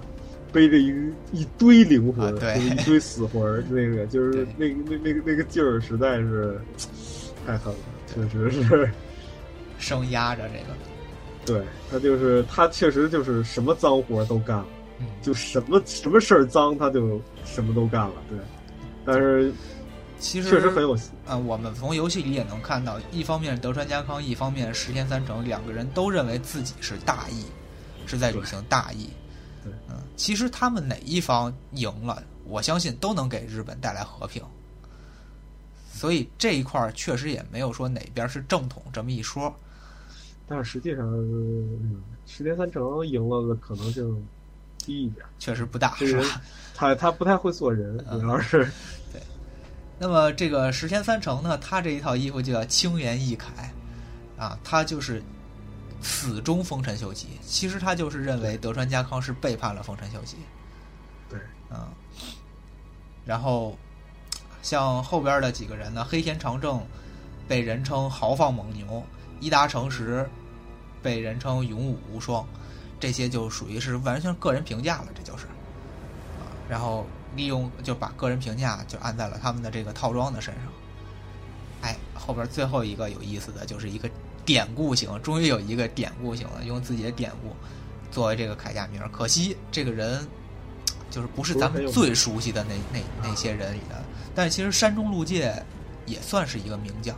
[0.52, 0.94] 背着一
[1.32, 6.58] 一堆灵魂，啊对一堆死魂儿，那个就是对那那那个那个劲儿，实在是
[7.46, 7.78] 太狠了，
[8.14, 8.90] 确实是。
[9.78, 10.74] 生压着这个，
[11.46, 14.66] 对他就是他，确实就是什么脏活都干了，
[14.98, 18.14] 嗯，就什么什么事儿脏他就什么都干了。
[18.28, 18.38] 对，
[19.04, 19.52] 但是
[20.18, 21.10] 其实确实很有戏。
[21.26, 27.44] 呃，我们从游戏里也能看到，一方面德川家康，一方面石田三成，两个人都认为自己是大义，
[28.06, 29.08] 是在履行大义。
[29.62, 34.42] 对，嗯，其实他们哪一方赢了，我相信都能给日本带来和平。
[35.92, 39.54] 所以这一块儿确实也没有说哪边是正统这么一说。
[40.46, 44.26] 但是实际上，嗯石田三成赢了的可能性
[44.78, 45.24] 低一点。
[45.38, 45.96] 确实不大？
[46.74, 48.64] 他他不太会做人，嗯主要是
[49.12, 49.20] 对
[49.98, 53.72] 那么这个石田三成呢，他这一套衣服就叫清源义凯，
[54.36, 55.22] 啊，他就是
[56.02, 57.28] 死忠丰臣秀吉。
[57.42, 60.36] 其实他就是认为德川家康是背叛了丰臣秀吉，
[61.30, 61.40] 对，
[61.70, 61.78] 嗯。
[63.24, 63.76] 然后
[64.62, 66.80] 像后边的几个人呢，黑田长政
[67.48, 69.02] 被人称豪放猛牛，
[69.40, 70.28] 一达成实
[71.02, 72.46] 被人称勇武无双，
[72.98, 75.46] 这些就属于是完全个人评价了，这就是。
[76.68, 77.06] 然后
[77.36, 80.64] 利用就把个人评价就按在了他们的这个套装的身上。
[81.82, 84.10] 哎，后边最后一个有意思的就是一个
[84.44, 87.54] 典故型，终于有一个典故型了，用自己的典故
[88.10, 89.00] 作为这个铠甲名。
[89.12, 90.26] 可惜这个人
[91.10, 94.02] 就是不是咱们最熟悉的那那那些人里的，
[94.34, 95.62] 但其实山中路介
[96.06, 97.16] 也算是一个名将。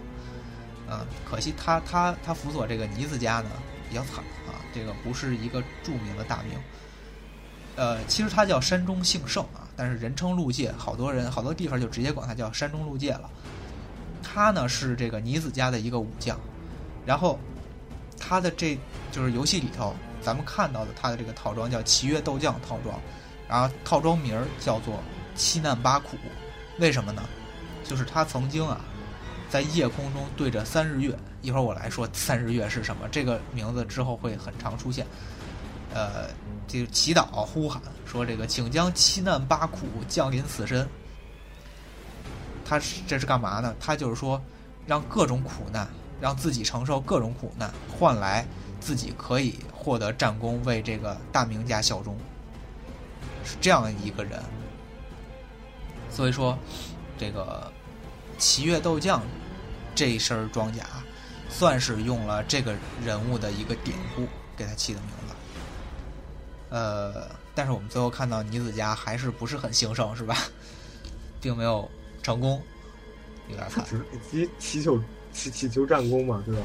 [0.90, 3.51] 嗯，可惜他他他辅佐这个尼子家呢
[3.89, 4.16] 比较惨
[4.47, 6.59] 啊，这个不是一个著名的大名。
[7.77, 13.31] 呃，其实他叫山中幸胜啊，但是人称陆介，好多人好多地方就直接管他叫山中陆介了。
[14.23, 16.39] 他呢是这个尼子家的一个武将，
[17.06, 17.39] 然后
[18.19, 18.78] 他的这
[19.12, 22.98] 就是游戏里头咱们看到的他的这个套装叫奇越斗将套装，
[23.48, 25.01] 然后套装名儿叫做
[25.35, 26.16] 七难八苦，
[26.78, 27.23] 为什么呢？
[27.85, 28.81] 就是他曾经啊
[29.51, 35.07] 在夜空中对着三日月，一会儿我来说三日月是什么，这个名字之后会很常出现。
[35.95, 36.29] 呃，
[36.66, 40.87] 这个祈祷呼喊说：“这个请将七难八苦降临此身。”
[42.62, 43.75] 他是这是干嘛呢？
[43.81, 44.39] 他就是说，
[44.87, 45.89] 让各种苦难，
[46.20, 48.47] 让自己承受各种苦难，换来
[48.81, 52.15] 自己可以获得战功，为这个大明家效忠，
[53.43, 54.43] 是这样一个人。
[56.11, 56.59] 所以说，
[57.16, 57.73] 这个
[58.39, 59.23] 奇越斗将
[59.94, 60.85] 这身装甲，
[61.51, 62.74] 算是用了这个
[63.05, 65.35] 人物的一个典故给他起的名字。
[66.70, 70.36] 呃，但是我们最后看到尼子家还是不是很兴盛，是吧？
[71.40, 71.90] 并没有
[72.23, 72.62] 成功，
[73.48, 73.85] 有点惨。
[74.31, 75.01] 祈祈求
[75.32, 76.62] 祈祈求战功嘛，对吧？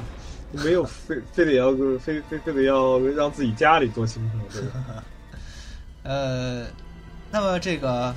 [0.51, 5.03] 没有非非得要非非非得要让自己家里做兴盛，对吧？
[6.03, 6.67] 呃，
[7.31, 8.13] 那么这个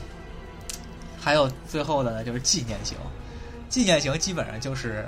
[1.18, 2.98] 还有最后的呢，就是纪念型。
[3.68, 5.06] 纪念型基本上就是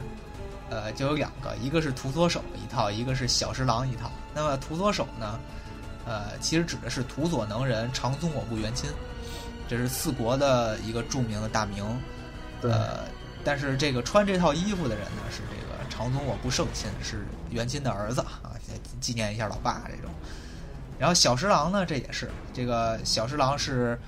[0.70, 4.10] 呃，就有两个，一个是屠佐手一套，一个是小十郎一套。
[4.34, 5.38] 那么屠佐手呢，
[6.06, 8.90] 呃，其实指的是屠佐能人长宗我部元亲，
[9.68, 11.84] 这是四国的一个著名的大名。
[12.60, 13.04] 对，呃，
[13.44, 18.52] 但是这个穿这套衣服的人呢，是这个长宗我部胜亲，是元亲的儿子啊，
[19.00, 20.10] 纪念一下老爸这种。
[20.98, 23.98] 然后小十郎呢，这也是这个小十郎是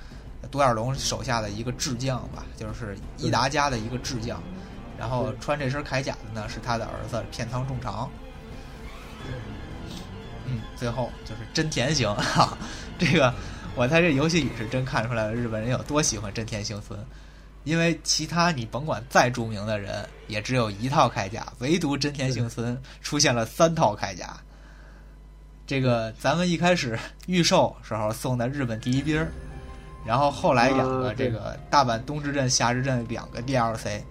[0.49, 4.41] 独眼龙手下的一个智将吧，就是伊达家的一个智将。
[4.97, 8.09] 然后穿这身铠甲的呢，是他的儿子片仓重长。
[10.45, 12.57] 嗯，最后就是真田行 哈，
[12.99, 13.33] 这个
[13.75, 16.99] 我在这游戏里是真看出来了日本人有多喜欢真田幸村，
[17.63, 24.37] 因为其他你甭管再著名的人，也只有一套铠甲，唯独真田幸村出现了三套铠甲。
[25.65, 29.31] 这个咱们一开始预售时候送的日本第一兵儿，
[30.05, 34.01] 然后后来养了这个大阪东之镇、夏之镇两个 DLC，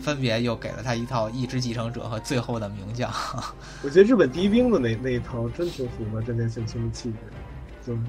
[0.00, 3.12] 分别又给了他一套意志继承者和最后的名将。
[3.82, 7.18] 我觉得日本第一兵的那那一套真挺符合真田幸村的气质，
[7.86, 8.00] 就是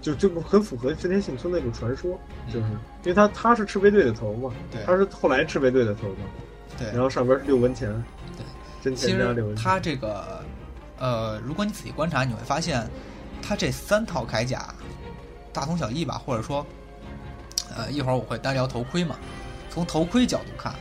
[0.00, 2.66] 就就很符合真田幸村那种传说，就是
[3.04, 4.82] 因为他他是赤卫队的头嘛，对。
[4.84, 6.24] 他是后来赤卫队的头嘛，
[6.76, 7.88] 对，然后上边是六文钱，
[8.36, 8.44] 对，
[8.82, 9.64] 真其实田加六文钱。
[9.64, 10.44] 他这个
[10.98, 12.84] 呃，如果你仔细观察，你会发现
[13.40, 14.74] 他这三套铠甲
[15.52, 16.66] 大同小异吧，或者说
[17.76, 19.16] 呃，一会儿我会单聊头盔嘛。
[19.70, 20.74] 从头盔角度看，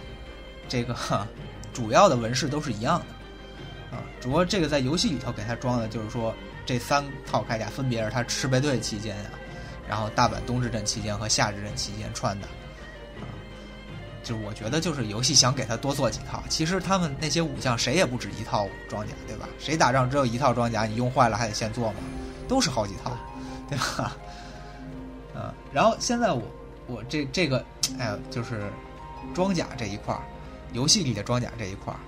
[0.68, 0.96] 这个
[1.74, 6.34] 主要的纹饰都是一样的啊，只不过这个在游戏里头给他装的就是说
[6.66, 9.30] 这三套铠甲分别是他赤背队期间呀、
[9.88, 12.48] 然后大阪东之镇期间和夏之镇期间穿的。
[12.48, 13.24] 啊
[14.24, 16.44] 就是我觉得，就是游戏想给他多做几套。
[16.48, 19.50] 其实他们那些武将谁也不止一套装甲，对吧？
[19.58, 21.96] 谁打仗只有一套装甲，你用坏了还得现做吗？
[22.48, 23.18] 都是好几套，
[23.68, 24.16] 对吧？
[25.34, 26.42] 呃，然后现在我
[26.88, 27.64] 我这这个，
[28.00, 28.72] 哎呀，就是
[29.34, 30.22] 装甲这一块儿，
[30.74, 32.00] 游戏里的装甲这一块儿，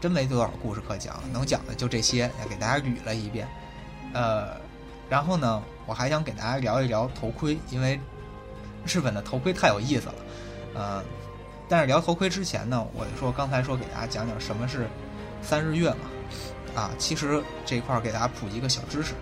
[0.00, 3.48] 真没多少故事可讲，能讲的就这些，也给大家捋了一遍。
[4.12, 4.56] 呃，
[5.08, 7.98] 然后呢，我还想给大家聊一聊头盔，因为
[8.86, 10.14] 日本的头盔太有意思了。
[10.74, 11.02] 呃，
[11.68, 14.86] 但是聊头盔之前呢，我说刚才说给大家讲讲什么是
[15.42, 15.98] 三日月嘛。
[16.74, 19.14] 啊，其实这一块儿给大家普及一个小知识，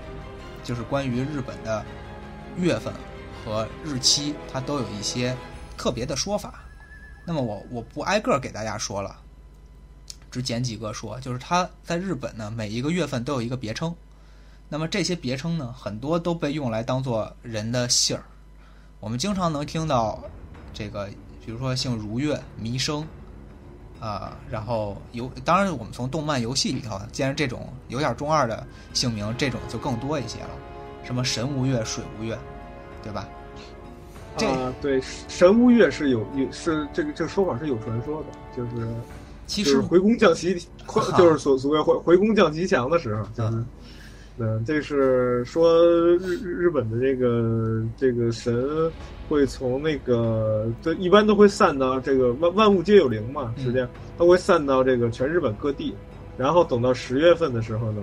[0.64, 1.84] 就是关于日本的
[2.56, 2.92] 月份
[3.44, 5.36] 和日期，它都有一些
[5.76, 6.64] 特别的说法。
[7.26, 9.16] 那么我我不挨个给大家说了，
[10.30, 13.94] 只捡几个说，就是它在日本呢，每一个月份都有一个别称。
[14.68, 18.24] 那么这些别称呢，很多都被用来当做人的姓儿。
[19.00, 20.22] 我们经常能听到
[20.72, 21.08] 这个，
[21.44, 23.06] 比如说姓如月、弥生。
[24.00, 30.50] 啊，然后游，当然我们从动漫游戏里头既然这种有点中二的姓名，这种就更多一些了，
[31.04, 32.38] 什么神无月、水无月，
[33.04, 33.28] 对吧？
[34.36, 38.26] 这啊，对，神无月是有有是这个这个说法是有传说的，
[38.56, 38.86] 就是
[39.46, 40.58] 其实就是回宫降旗，
[41.16, 43.64] 就是所所谓回回宫降吉祥的时候，就是。
[44.36, 45.80] 嗯，这是说
[46.16, 48.90] 日日本的这个这个神
[49.28, 55.94] 会从那个，这一般都会散到这个万万物皆有灵嘛，实际上它会散到这个全日本各地，
[56.36, 58.02] 然后等到十月份的时候呢，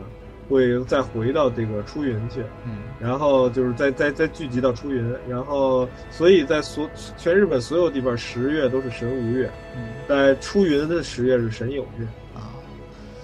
[0.52, 12.06] 会再回到这个出云去，嗯，然后就是再再再聚集到出云，然后所以在所全日本所有地方十月都是神无月，嗯，在出云的十月是神有月。
[12.36, 12.52] 啊，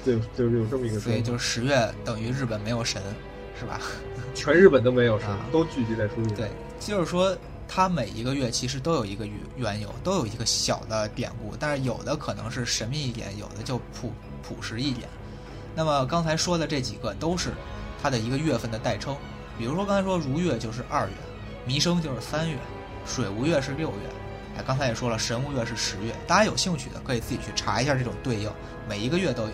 [0.06, 3.02] 对，就是有这么一个说法，所以就是十月等于日本没有神，
[3.60, 3.80] 是吧？
[4.34, 6.34] 全日本都没有神啊，都聚集在出云。
[6.34, 6.50] 对，
[6.80, 7.36] 就是说
[7.68, 14.14] 它每一个月其实都有一个缘缘由，都有一个小的典故，但是有的可能是神秘一点，有的就朴
[14.44, 15.10] 朴实一点。
[15.78, 17.52] 那么刚才说的这几个都是
[18.02, 19.16] 它的一个月份的代称，
[19.60, 21.14] 比如说刚才说如月就是二月，
[21.68, 22.58] 弥生就是三月，
[23.06, 24.10] 水无月是六月。
[24.58, 26.16] 哎，刚才也说了，神无月是十月。
[26.26, 28.52] 大家有兴趣的可以自己去查一下这种对应，
[28.90, 29.52] 每一个月都有。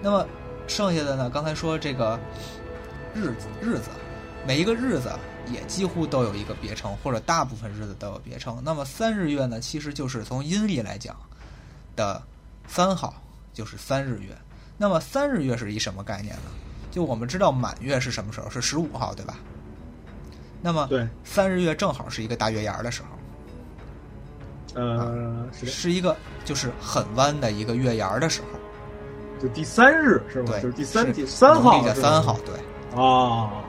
[0.00, 0.26] 那么
[0.66, 1.28] 剩下的呢？
[1.28, 2.18] 刚才说这个
[3.14, 3.90] 日子日子，
[4.46, 5.12] 每一个日子
[5.46, 8.58] 也几乎都有一个别称，或者大部分日子都有别称。
[8.64, 11.14] 那么三日月呢，其实就是从阴历来讲
[11.94, 12.22] 的
[12.66, 13.12] 三号，
[13.52, 14.34] 就是三日月。
[14.82, 16.50] 那么三日月是一什么概念呢？
[16.90, 18.50] 就我们知道满月是什么时候？
[18.50, 19.36] 是十五号，对吧？
[20.60, 28.48] 那么对，三日月正好是一个大月牙儿的时候，呃，是，是一个就是很弯的一个月牙儿的时候。
[29.40, 30.50] 就第三日是吧？
[30.50, 33.00] 对，就是第三是第三号三号，对。
[33.00, 33.62] 啊，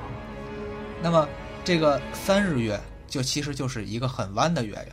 [1.00, 1.30] 那么
[1.64, 4.88] 这个三日月就其实就是一个很弯的月亮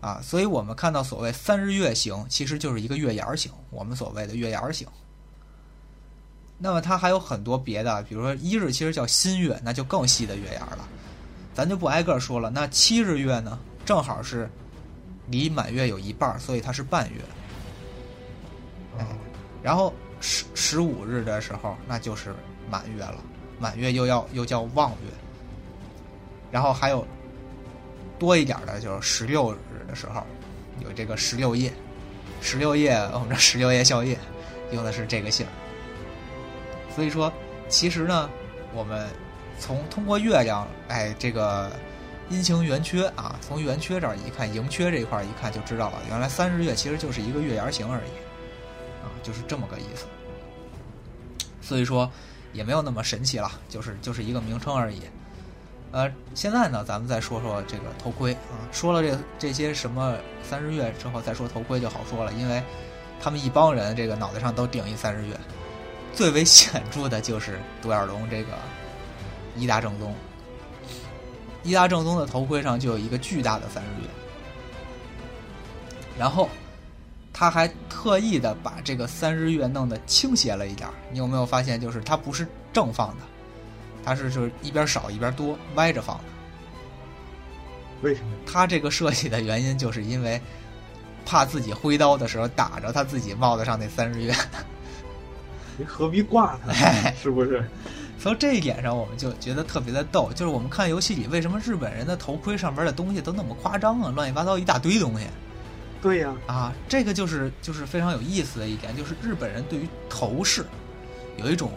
[0.00, 4.88] 啊，所以我们看到所谓三日月形，其实就是一个月牙儿形，我们所谓的月牙儿形。
[6.62, 10.86] 那么它还有很多别的，比如说一日其实叫新月，那就更细的月牙了，
[11.54, 12.50] 咱就不挨个说了。
[12.50, 14.46] 那七日月呢，正好是
[15.28, 17.16] 离满月有一半，所以它是半月。
[18.98, 19.06] 哎，
[19.62, 22.34] 然后十十五日的时候，那就是
[22.70, 23.16] 满月了，
[23.58, 25.08] 满月又要又叫望月。
[26.50, 27.06] 然后还有
[28.18, 29.56] 多一点的，就是十六日
[29.88, 30.22] 的时候，
[30.84, 31.72] 有这个十六夜，
[32.42, 34.18] 十六夜我们这十六夜宵夜
[34.72, 35.52] 用的是这个姓儿。
[36.94, 37.32] 所以说，
[37.68, 38.28] 其实呢，
[38.74, 39.06] 我们
[39.58, 41.70] 从通过月亮，哎，这个
[42.28, 48.10] 阴晴圆缺啊，从圆缺这儿一看，盈缺这一块儿一看就知道了，原来三日月其实就是一个月牙形而已，
[49.02, 50.06] 啊，就是这么个意思。
[51.60, 52.10] 所以说
[52.52, 55.02] 也没有那么神奇了，就是就是一个名称而已。
[55.92, 62.62] 呃，现在呢，咱们再说说这个头盔啊，说了这这些什么三日月之后，再说头盔就好说了，因为
[63.20, 65.36] 他们一帮人这个脑袋上都顶一三日月。
[66.12, 68.52] 最为显著的就是独眼龙这个
[69.56, 70.14] 伊达正宗，
[71.62, 74.08] 伊达正宗的头盔上就有一个巨大的三日月，
[76.18, 76.48] 然后
[77.32, 80.94] 他还特意的把这个三日月弄得倾斜了一点儿。
[81.10, 83.24] 你有没有发现，就是它不是正放的，
[84.04, 86.24] 它是就是一边少一边多歪着放的。
[88.02, 88.30] 为什么？
[88.46, 90.40] 他这个设计的原因，就是因为
[91.24, 94.34] 怕自己挥刀的时候打着他自己帽子上那三日月。
[95.80, 97.10] 你何必挂它？
[97.12, 97.64] 是不是？
[98.18, 105.26] 从这一点上，我们就觉得特别的逗，就是我们看游戏里，为什么日本人的头盔上边的东西都那么夸张啊，乱七八糟一大堆东西
[106.02, 106.70] 对呀、啊！
[106.86, 110.66] 这个就是就是非常有意思的一点，就是日本人对于头饰
[111.38, 111.70] 有一种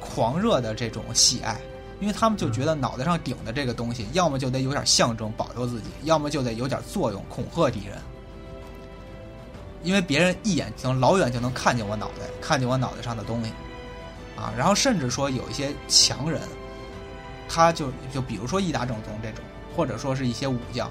[0.00, 1.60] 狂热的这种喜爱，
[2.00, 7.98] 因为他们就觉得脑袋上顶的这个东西，要么就得有点象征保佑自己，要么就得有点作用恐吓敌人。
[9.84, 13.52] 因为别人一眼就能老远就能看见我脑袋，看见我脑袋上的东西，
[14.34, 16.40] 啊，然后甚至说有一些强人，
[17.48, 19.44] 他就就比如说伊达正宗这种，
[19.76, 20.90] 或者说是一些武将，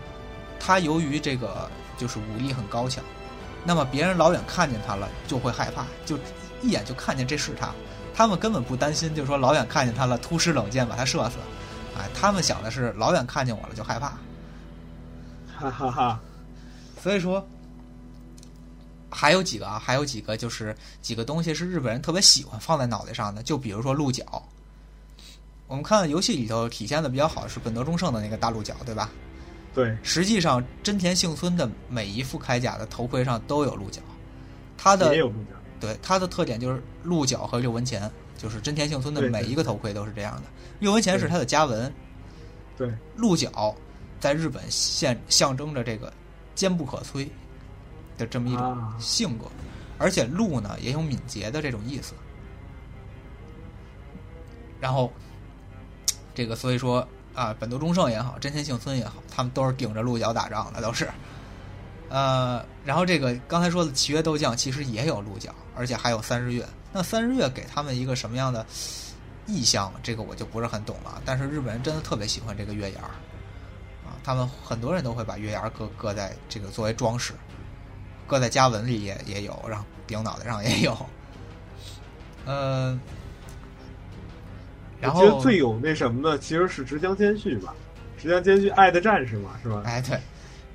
[0.59, 1.67] 他由于这个
[1.97, 3.03] 就是武力很高强，
[3.65, 6.15] 那么别人老远看见他了就会害怕，就
[6.61, 7.71] 一眼就看见这是他，
[8.13, 11.37] 他们根本不担心，就是说老远看见他了，突施冷箭把他射死，
[11.97, 14.09] 哎，他们想的是老远看见我了就害怕，
[15.57, 16.19] 哈哈哈。
[17.01, 17.43] 所以说。
[19.13, 24.25] 还有几个啊，还有几个就是几个东西是日本人特别喜欢放在脑袋上的，就比如说鹿角。
[25.67, 29.09] 我们看游戏里头体现的比较好是本德忠胜的那个大鹿角，对吧？
[29.73, 29.97] 对。
[30.03, 34.01] 实际上真田幸村的每一副铠甲的头盔上都有鹿角，
[34.77, 35.51] 它的也有鹿角。
[35.79, 40.43] 对，它的特点就是鹿角和六文钱，就是真田幸村的每一个头盔都是这样的。
[40.79, 41.91] 六文钱是它的家纹。
[42.77, 42.93] 对。
[43.15, 43.75] 鹿角
[44.19, 46.13] 在日本现象征着这个
[46.53, 47.27] 坚不可摧。
[48.17, 49.45] 的这么一种性格，
[49.97, 52.13] 而且鹿呢也有敏捷的这种意思。
[54.79, 55.11] 然后，
[56.35, 61.09] 这个所以说啊，本多忠胜也好，真田幸村也好，他们都是顶着鹿角打仗的，都是。
[62.09, 66.67] 呃，然后这个刚才说的契约斗将其实也有鹿角，而且还有三日月。
[66.91, 68.65] 那三日月给他们一个什么样的
[69.47, 69.91] 意象？
[70.03, 71.21] 这个我就不是很懂了。
[71.23, 73.15] 但是日本人真的特别喜欢这个月牙儿
[74.05, 77.33] 啊，他们很多人都会把月牙搁搁在这个作为装饰。
[78.27, 80.97] 搁在家文里也也有，然后顶脑袋上也有，
[82.45, 82.99] 呃，
[84.99, 87.73] 然后最有那什么的其实是直江兼续吧，
[88.17, 89.81] 直江兼续爱的战士嘛，是吧？
[89.85, 90.19] 哎，对，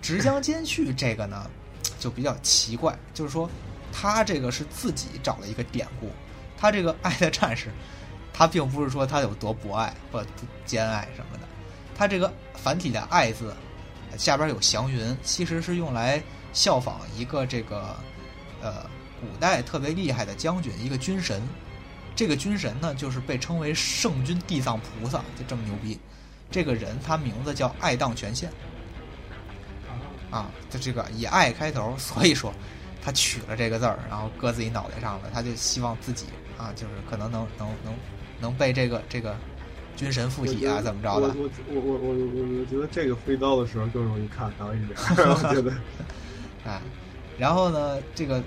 [0.01, 1.51] 直江兼续这个呢
[1.99, 3.51] 就比较奇怪，就是说
[3.93, 6.11] 他这个是自己找了一个典故，
[6.57, 7.69] 他这个爱的战士，
[8.33, 10.25] 他并不是说他有多博爱或
[10.65, 11.45] 兼爱什么的，
[11.97, 13.55] 他这个繁体的爱字
[14.17, 16.23] 下边有祥云，其实是用来。
[16.59, 17.95] 效仿一个这个，
[18.61, 18.83] 呃，
[19.21, 21.41] 古代特别厉害的将军，一个军神。
[22.17, 25.97] 这个军神呢，就是被称为圣君地藏菩萨，就这么牛逼。
[26.51, 28.51] 这个人他名字叫爱当权限，
[30.33, 32.53] 啊，就这个以爱开头， 所以说
[33.01, 35.31] 他取了这个字儿，然后搁自己脑袋上了。
[35.33, 36.25] 他就希望自己
[36.59, 37.95] 啊，就是可能能能能
[38.41, 39.37] 能被这个这个
[39.97, 41.29] 军神附体啊，怎么着的？
[41.29, 45.73] 我我我我我我觉得这个飞刀的时候更容易看到一点， 我觉得。
[46.65, 46.81] 哎，
[47.39, 48.43] 然后呢，这个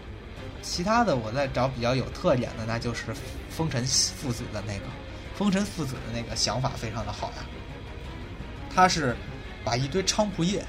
[0.61, 3.05] 其他的我再找比较有特点的，那就是
[3.49, 4.85] 风尘父子的那个
[5.35, 7.45] 风尘父子的那个想法非常的好呀。
[8.73, 9.15] 他是
[9.63, 10.63] 把一堆菖蒲叶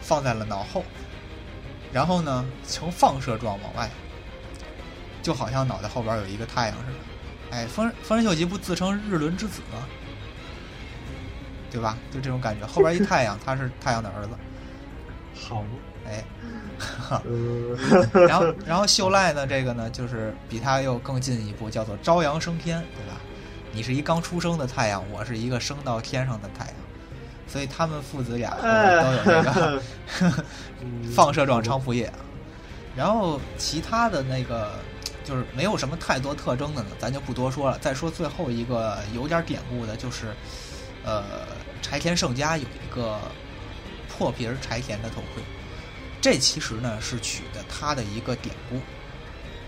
[0.00, 0.84] 放在了脑后，
[1.92, 3.88] 然后呢呈放射状往外，
[5.22, 7.56] 就好像脑袋后边有一个太阳似的。
[7.56, 9.86] 哎，丰丰臣秀吉不自称日轮之子吗？
[11.70, 11.96] 对吧？
[12.10, 14.30] 就这种感觉，后边一太阳，他是太阳的儿子。
[15.34, 15.64] 好。
[16.08, 16.24] 哎，
[18.26, 19.46] 然后然后秀赖呢？
[19.46, 23.20] 这个呢，就是比他又更进一步，叫做朝阳升天，对吧？
[23.72, 26.74] 你是一刚出生的太阳，我是一个升到天上的太阳，
[27.46, 29.82] 所以他们父子俩都有这个
[31.14, 32.10] 放射状菖蒲叶。
[32.96, 34.72] 然后其他的那个
[35.22, 37.78] 就是没有什么太多特征的呢，咱就不多说了。
[37.78, 40.34] 再说最后一个有点典故的，就是
[41.04, 41.22] 呃，
[41.80, 43.18] 柴田胜家有一个
[44.08, 45.42] 破皮儿柴田的头盔。
[46.20, 48.80] 这其实呢是取的他的一个典故，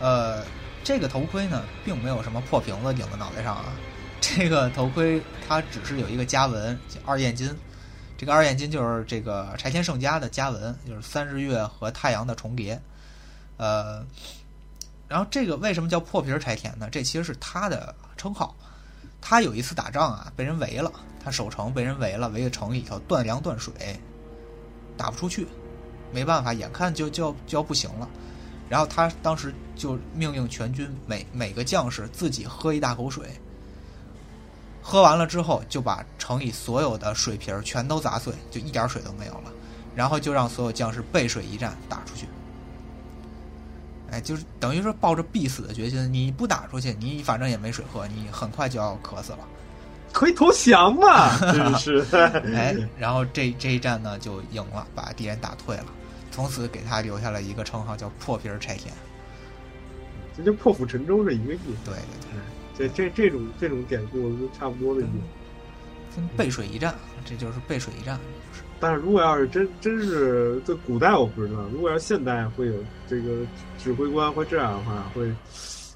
[0.01, 0.44] 呃，
[0.82, 3.66] 这个头盔呢并没有什么破瓶子顶在脑袋上啊，
[4.20, 7.55] 这个头盔它只是有一个家纹，二燕金，
[8.18, 12.81] 这个二燕金就是这个柴田胜家的家纹，就是三日月和太阳的重叠，
[13.56, 14.05] 呃，
[15.06, 16.89] 然后这个为什么叫破皮柴田呢？
[16.90, 18.56] 这其实是他的称号，
[19.20, 20.90] 他有一次打仗啊被人围了，
[21.22, 23.72] 他守城被人围了，围在城里头断粮断水，
[24.97, 25.47] 打不出去。
[26.12, 28.09] 没办法，眼看就就要就要不行了，
[28.69, 33.24] 然后他当时就命令全军每每个将士自己喝一大口水，
[34.82, 39.53] 喝完了之后就把城里所有的水瓶全都砸碎，就一点水都没有了，
[39.95, 42.27] 然后就让所有将士背水一战打出去。
[44.12, 49.39] 哎，就是等于说抱着必死的决心，你不打出去，你反正也没水喝，你很快就要渴死了，
[50.12, 51.39] 可以投降嘛？
[51.53, 52.05] 真是，
[52.53, 55.85] 哎，然后这这一战呢就赢了，把敌人打退了。
[56.31, 58.94] 从此给他留下了一个称号，叫破皮儿柴田。
[60.36, 61.62] 这就破釜沉舟是一个意思。
[61.85, 66.20] 对对对，这这这种这种典故差不多的意思。
[66.36, 66.94] 背水一战，
[67.24, 68.19] 这就是背水一战。
[68.81, 72.74] 但是如果要是真真是在古代，我不知道；如果要现代，会有
[73.07, 73.47] 这个
[73.78, 75.31] 指挥官会这样的话，会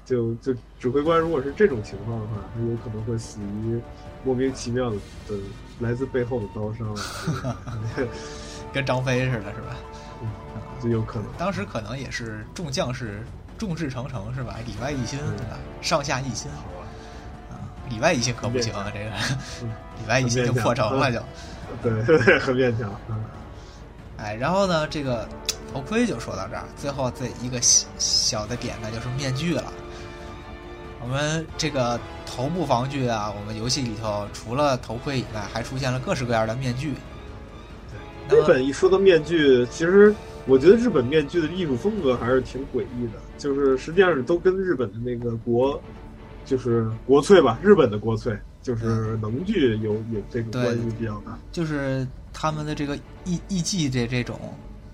[0.05, 3.79] 就就指挥官如果是这种情况的话，他有可能会死于
[4.23, 4.95] 莫名其妙的
[5.27, 5.35] 的
[5.79, 6.95] 来自背后的刀伤。
[8.71, 9.75] 跟张飞似的，是吧？
[10.85, 13.23] 就有可能，当时可能也是众将士
[13.57, 14.57] 众志成城，是吧？
[14.65, 15.57] 里外一心，对吧？
[15.81, 17.55] 上下一心，好？
[17.55, 17.59] 啊，
[17.89, 19.09] 里外一心可不行啊，这个
[19.63, 21.19] 嗯里外一心就破城了就。
[21.81, 22.89] 对对对，很勉强。
[23.09, 23.23] 嗯
[24.17, 25.27] 哎，然后呢，这个
[25.73, 29.73] 头盔就说到这儿，最后这一个小小的点呢，就是面具了。
[31.01, 36.93] 我们这个头部防具啊，我们游戏里头除了头盔以外，还出现了各式各样的面具。
[38.27, 40.15] 那日么本一说到面具，其实
[40.47, 45.81] 我觉得日本面具的艺术风格还是挺诡异的，就是实际上都跟日本的那个国，
[46.45, 51.37] 就是国粹吧，日本的国粹，就是能剧有有这个关系比较大。
[51.51, 52.95] 就是他们的这个
[53.25, 54.39] 艺艺伎这这种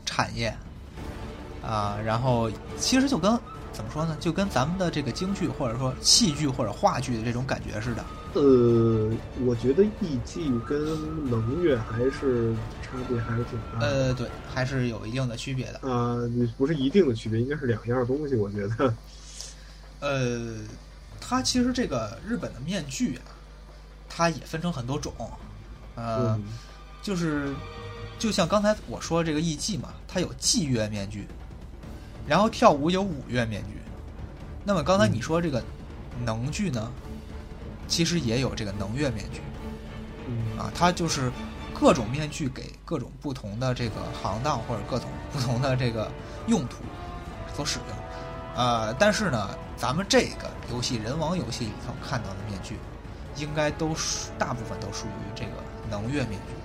[0.06, 0.56] 产业
[1.62, 3.38] 啊，然后其实就跟
[3.74, 8.06] 怎么说呢，就跟咱们的这个京剧或者说戏剧或者话剧的这种感觉似的。
[8.34, 9.12] 呃，
[9.46, 13.88] 我觉得艺伎跟能乐还是差别还是挺大的。
[13.88, 15.80] 呃，对，还是有一定的区别的。
[15.80, 18.36] 啊、你不是一定的区别，应该是两样东西。
[18.36, 18.94] 我觉得，
[20.00, 20.56] 呃，
[21.20, 23.36] 它其实这个日本的面具啊，
[24.08, 25.14] 它也分成很多种，
[25.96, 26.44] 呃，嗯，
[27.02, 27.54] 就是
[28.18, 31.28] 就像刚才我说这个艺伎嘛，它有伎乐面具，
[32.26, 33.82] 然后跳舞有舞乐面具。
[34.64, 35.62] 那么刚才你说这个
[36.24, 36.92] 能剧呢，
[37.92, 39.42] 其实也有这个能乐面具
[40.26, 41.30] 嗯啊，它就是
[41.74, 46.10] 各种面具给各种不同的这个行当或者各种不同的这个
[46.48, 46.78] 用途
[47.54, 47.98] 所使用。
[48.56, 52.76] 呃，但是呢，咱们这个游戏人王游戏里头看到的面具，
[53.36, 55.52] 应该都属大部分都属于这个
[55.90, 56.56] 能乐面具。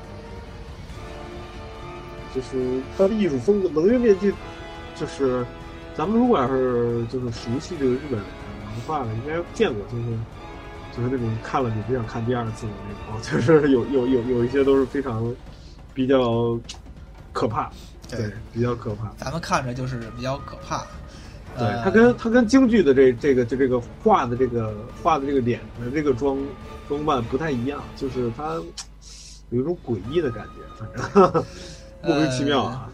[2.34, 4.32] 就是它的艺术风格，能乐面具，
[4.94, 5.44] 就是
[5.96, 10.18] 咱们如果要是就是熟悉这个日本文化的，应该见过，就是
[10.96, 15.34] 就是那种看了你不想看第二次的那种， 就是有有有有一些都是非常
[15.92, 16.58] 比较
[17.32, 17.70] 可怕，
[18.08, 19.12] 对，比较可怕。
[19.18, 20.86] 咱们看着就是比较可怕。
[21.58, 26.38] 对，呃它跟它跟京剧的这这个就这个画的这个画的这个脸的这个装
[26.88, 28.54] 装扮不太一样，就是它
[29.50, 31.44] 有一种诡异的感觉，反正
[32.02, 32.90] 莫名其妙啊。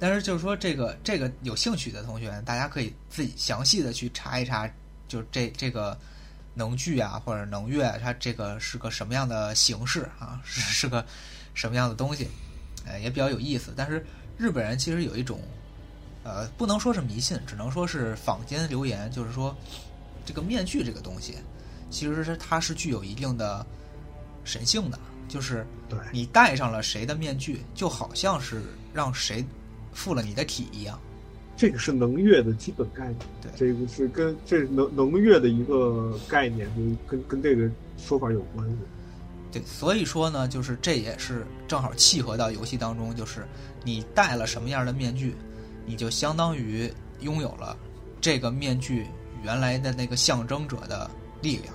[0.00, 4.70] 但是就是说，这个这个有兴趣的同学，大家可以自己详细的去查一查，
[5.08, 5.98] 就这这个
[6.58, 11.02] 能剧啊或者能乐啊，它这个是个什么样的形式啊，是是个
[11.54, 12.28] 什么样的东西，
[12.84, 13.72] 呃，也比较有意思。
[13.76, 14.04] 但是
[14.36, 15.40] 日本人其实有一种，
[16.24, 19.56] 呃，不能说是迷信，只能说是坊间流言，就是说
[20.26, 21.38] 这个面具这个东西，
[21.90, 23.64] 其实是它是具有一定的
[24.44, 24.98] 神性的，
[25.28, 25.66] 就是，
[26.12, 28.62] 你戴上了谁的面具，就好像是
[28.92, 29.44] 让谁
[29.92, 31.00] 附了你的体一样。
[31.58, 38.76] 这个是能乐的基本概念，对这个是跟这是能能乐的一个概念，就跟跟这个说法有关系。
[39.50, 43.44] 对，所以说呢，就是这也是正好契合到游戏当中，就是
[43.82, 45.34] 你戴了什么样的面具，
[45.84, 46.88] 你就相当于
[47.22, 47.76] 拥有了
[48.20, 49.06] 这个面具
[49.42, 51.10] 原来的那个象征者的
[51.42, 51.74] 力量。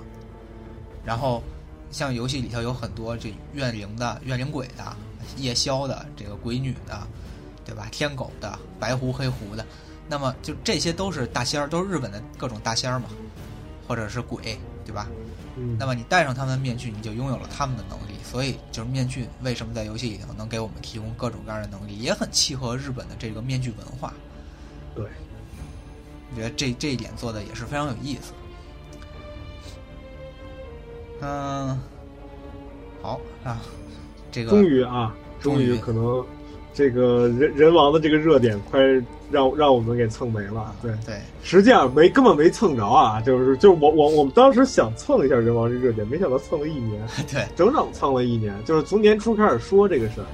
[1.04, 1.44] 然后，
[1.92, 4.96] 像游戏里头有很多这怨灵的、怨灵鬼的、
[5.38, 7.06] 夜宵的、这个鬼女的，
[7.66, 7.88] 对吧？
[7.92, 9.66] 天狗的、白狐黑狐的，
[10.08, 13.06] 那么就这些都是大仙儿，都是日本的各种大仙儿嘛，
[13.88, 15.08] 或者是鬼，对吧？
[15.56, 18.14] 嗯，那么你戴上他们的面具，你就拥有了他们的能力。
[18.24, 24.12] 所以就是面具为什么在游戏里头能给我们提供各种各样的能力，也很契合日本的这个面具文化。
[24.96, 25.06] 对，
[26.32, 28.34] 我觉得这这一点做的也是非常有意思。
[31.22, 31.80] 嗯，
[33.04, 33.62] 好啊，
[34.32, 36.26] 这个终于啊，终于可能
[36.74, 38.80] 这个人人王的这个热点快
[39.30, 40.74] 让让我们给蹭没了。
[40.82, 47.02] 对，对实际上没根本没蹭着啊，就是就是我我我们当时想蹭一下人王这热点，没想到蹭了一年，
[47.32, 50.26] 对，整整蹭了一年，就是从年初开始说这个事儿，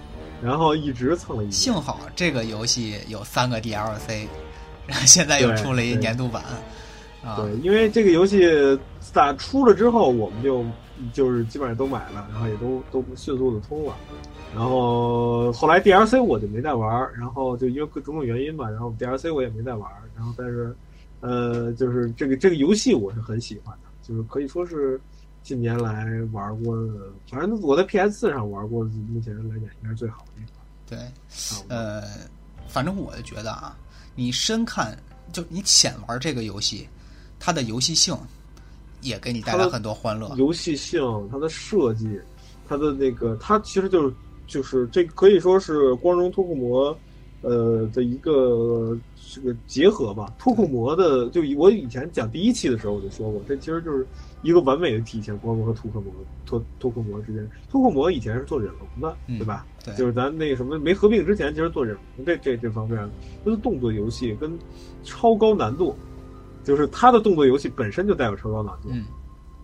[0.41, 1.51] 然后一直蹭了一年。
[1.51, 4.27] 幸好这个游戏有三个 DLC，
[4.87, 6.43] 然后现在又出了一年度版
[7.23, 8.47] 啊，对，因为这个游戏
[9.13, 10.63] 打出了之后，我们就
[11.13, 13.93] 就是基本上都买了，然后也都都迅速的通了。
[14.55, 20.01] 然后后来 DLC 我就没再玩儿，然后就因为各种种原因吧，然后 DLC 我也没再玩儿。
[20.15, 20.75] 然后但是，
[21.21, 24.99] 呃，就是这个这个游戏我是很喜欢的，就是可以说是
[25.43, 30.65] 近年来玩过的，反正我在 PS 四上玩过，目前来讲应该是最好的一款。
[30.87, 30.97] 对，
[31.69, 32.03] 呃，
[32.67, 33.77] 反正我就觉得啊，
[34.15, 34.97] 你深看
[35.31, 36.89] 就你浅玩这个游戏，
[37.39, 38.17] 它的游戏性
[39.01, 40.33] 也给你带来很多欢乐。
[40.37, 40.99] 游戏性、
[41.31, 42.19] 它的设计、
[42.67, 44.13] 它的那个，它其实就是
[44.49, 46.97] 就是这可以说是光荣脱库魔，
[47.41, 48.97] 呃的一个
[49.31, 50.33] 这个结合吧。
[50.39, 54.05] 脱库魔的，就我以前讲第一期的时候我就说过，这其实就是
[54.41, 56.11] 一个完美的体现光荣和脱库魔
[56.45, 57.47] 脱脱库魔之间。
[57.69, 59.65] 脱库魔以前是做忍龙的，嗯对吧？
[59.85, 63.07] 对，就是咱那个什么没合并之前，其实做忍龙这这这方面，
[63.45, 64.51] 它的动作游戏跟
[65.03, 65.95] 超高难度，
[66.63, 68.89] 就是它的动作游戏本身就带有超高难度。
[68.91, 69.05] 嗯，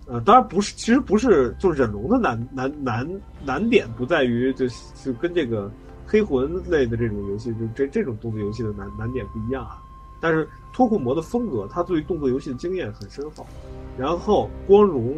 [0.08, 4.68] 呃，当然不是，其实不是，就是忍龙的难难难难点不在于就
[5.04, 5.72] 就跟这个
[6.06, 9.82] 黑魂类的这种游戏，就这这种动作游戏的难难点不一样啊。
[10.22, 13.46] 但是脱库摩的风格，他对于动作游戏的经验很深厚。
[13.98, 15.16] 然后光荣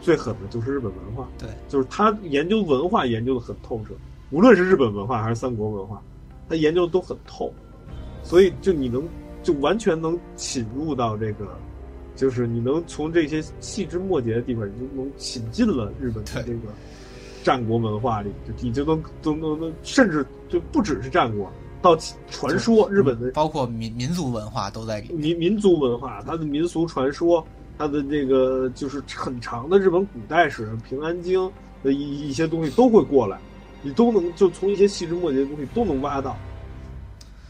[0.00, 3.94] 最狠的就是日本文化，对，就是他研究文化研究的很透彻，
[4.30, 6.02] 无论是日本文化还是三国文化，
[6.48, 7.50] 他研究的都很透，
[8.22, 9.02] 所以就你能
[9.42, 11.56] 就完全能侵入到这个。
[12.16, 16.72] 就是你能从这些细枝末节的地方，你就能侵进了日本的这个
[17.44, 21.96] 战国文化里，就你就能都能能，甚至就不只是战国，到
[22.28, 25.12] 传说日本的，包括民民族文化都在里。
[25.12, 27.46] 民民族文化，它的民俗传说，
[27.78, 31.40] 它的这个就是很长的日本古代史《平安京》
[31.84, 33.38] 的一一些东西都会过来，
[33.82, 36.36] 你都能就从一些细枝末节的东西都能挖到。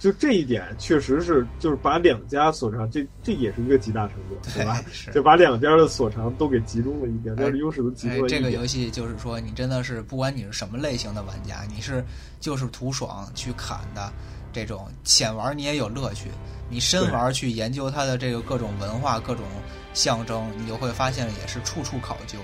[0.07, 4.81] 就这一点，确实是，就是把两家所长，这这也是一个极大成就，对吧？
[5.13, 12.05] 就把两家的所长都给集中了一点，两家的优势都集中了一这个游戏就是说，你真的是不管你是什么类型的玩家，你是
[12.39, 14.13] 就是图爽去砍的
[14.53, 16.29] 这种浅玩，你也有乐趣；
[16.71, 19.45] 你深玩去研究它的这个各种文化、各种
[19.93, 22.39] 象征，你就会发现也是处处考究。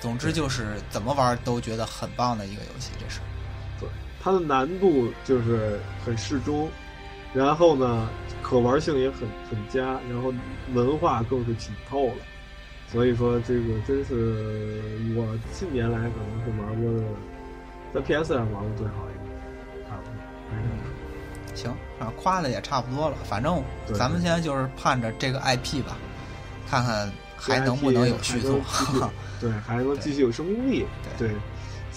[0.00, 3.20] 总之就是怎么玩都觉得很棒的一个游戏，这是。
[4.22, 6.68] 它的难度就是很适中，
[7.32, 8.08] 然后呢，
[8.42, 9.20] 可玩性也很
[9.50, 10.32] 很佳，然后
[10.74, 12.16] 文化更是紧透了，
[12.92, 14.82] 所以说这个真是
[15.16, 17.06] 我近年来可能是玩过的，
[17.94, 20.12] 在 PS 上玩过最好一个，差不多。
[21.54, 23.62] 行，啊，夸的也差不多了，反正
[23.94, 25.96] 咱们现在就是盼着这个 IP 吧，
[26.68, 28.60] 看看还能不能有续作，
[29.40, 30.86] 对，还能继续有生命力，
[31.18, 31.30] 对。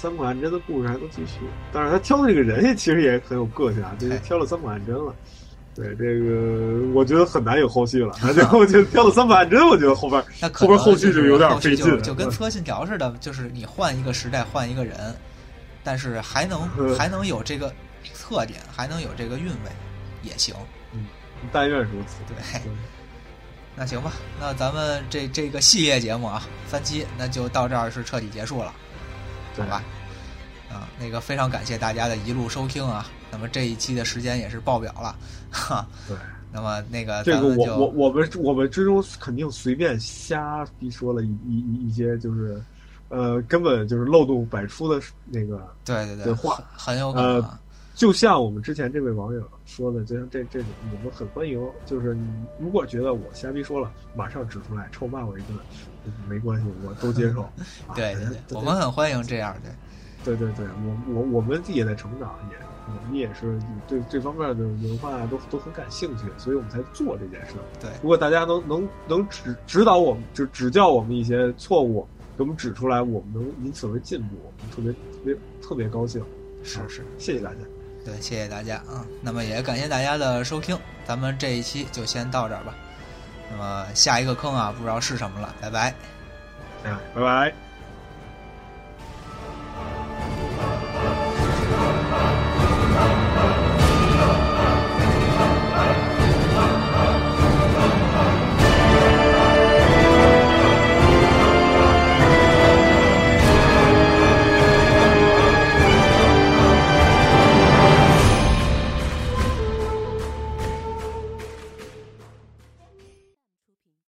[0.04, 1.40] 三浦岸真的故事还能继续，
[1.72, 5.16] 但是他挑的这个人也其实也很有个性啊，就是挑了三浦岸真了。
[5.74, 8.14] 对这个，我觉得很难有后续了。
[8.36, 10.22] 然后就挑了三浦岸真，我觉得后边
[10.52, 15.16] 后边后续就有点费劲，就跟测信条似的，就是你换一个时代换一个人，
[15.86, 16.68] 但是还能
[16.98, 17.74] 还能有这个
[18.14, 19.72] 特点，还能有这个韵味
[20.22, 20.54] 也行。
[20.92, 21.06] 嗯，
[21.50, 22.18] 但愿如此。
[22.28, 22.62] 对，
[23.74, 28.74] 那行吧，那咱们这这个系列节目啊，三期那就到这儿是彻底结束了。
[29.58, 29.84] 好吧，
[30.72, 33.06] 啊，那个非常感谢大家的一路收听啊。
[33.32, 35.16] 那么这一期的时间也是爆表了，
[35.52, 35.88] 哈。
[36.08, 36.18] 对。
[36.56, 42.62] 那么那个，这个我我我们我们之中肯定随便瞎逼说了一一一些，就是
[43.10, 47.44] 呃，根本就是漏洞百出的那个对对对的话，很有可能。
[47.96, 49.42] 就像我们之前这位网友
[49.74, 51.60] 说的，就像这这种，我们很欢迎。
[51.84, 52.28] 就是你
[52.60, 55.58] 如果觉得我瞎逼说了，马上指出来，臭骂我一顿。
[56.30, 57.50] 没关系，我都接受。
[57.96, 59.70] 对对对，我们很欢迎这样的。
[60.24, 67.54] 对对对，我我我们也在成长，也我们也是对这方面的文化都都很感兴趣，所以我们才做这件事。
[67.82, 76.24] 对，如果大家能能能指指导我们，就指教我们一些错误，给我们指出来，我们能以此为进步，我们特别特别特别高兴。
[76.64, 77.60] 是是，谢谢大家。
[78.04, 79.06] 对，谢谢大家啊。
[79.22, 82.74] 那么也感谢大家的收听，咱们这一期就先到这儿吧。
[83.52, 85.90] 那么下一个坑啊，不知道是什么了，拜拜。
[86.84, 87.63] 啊，拜拜。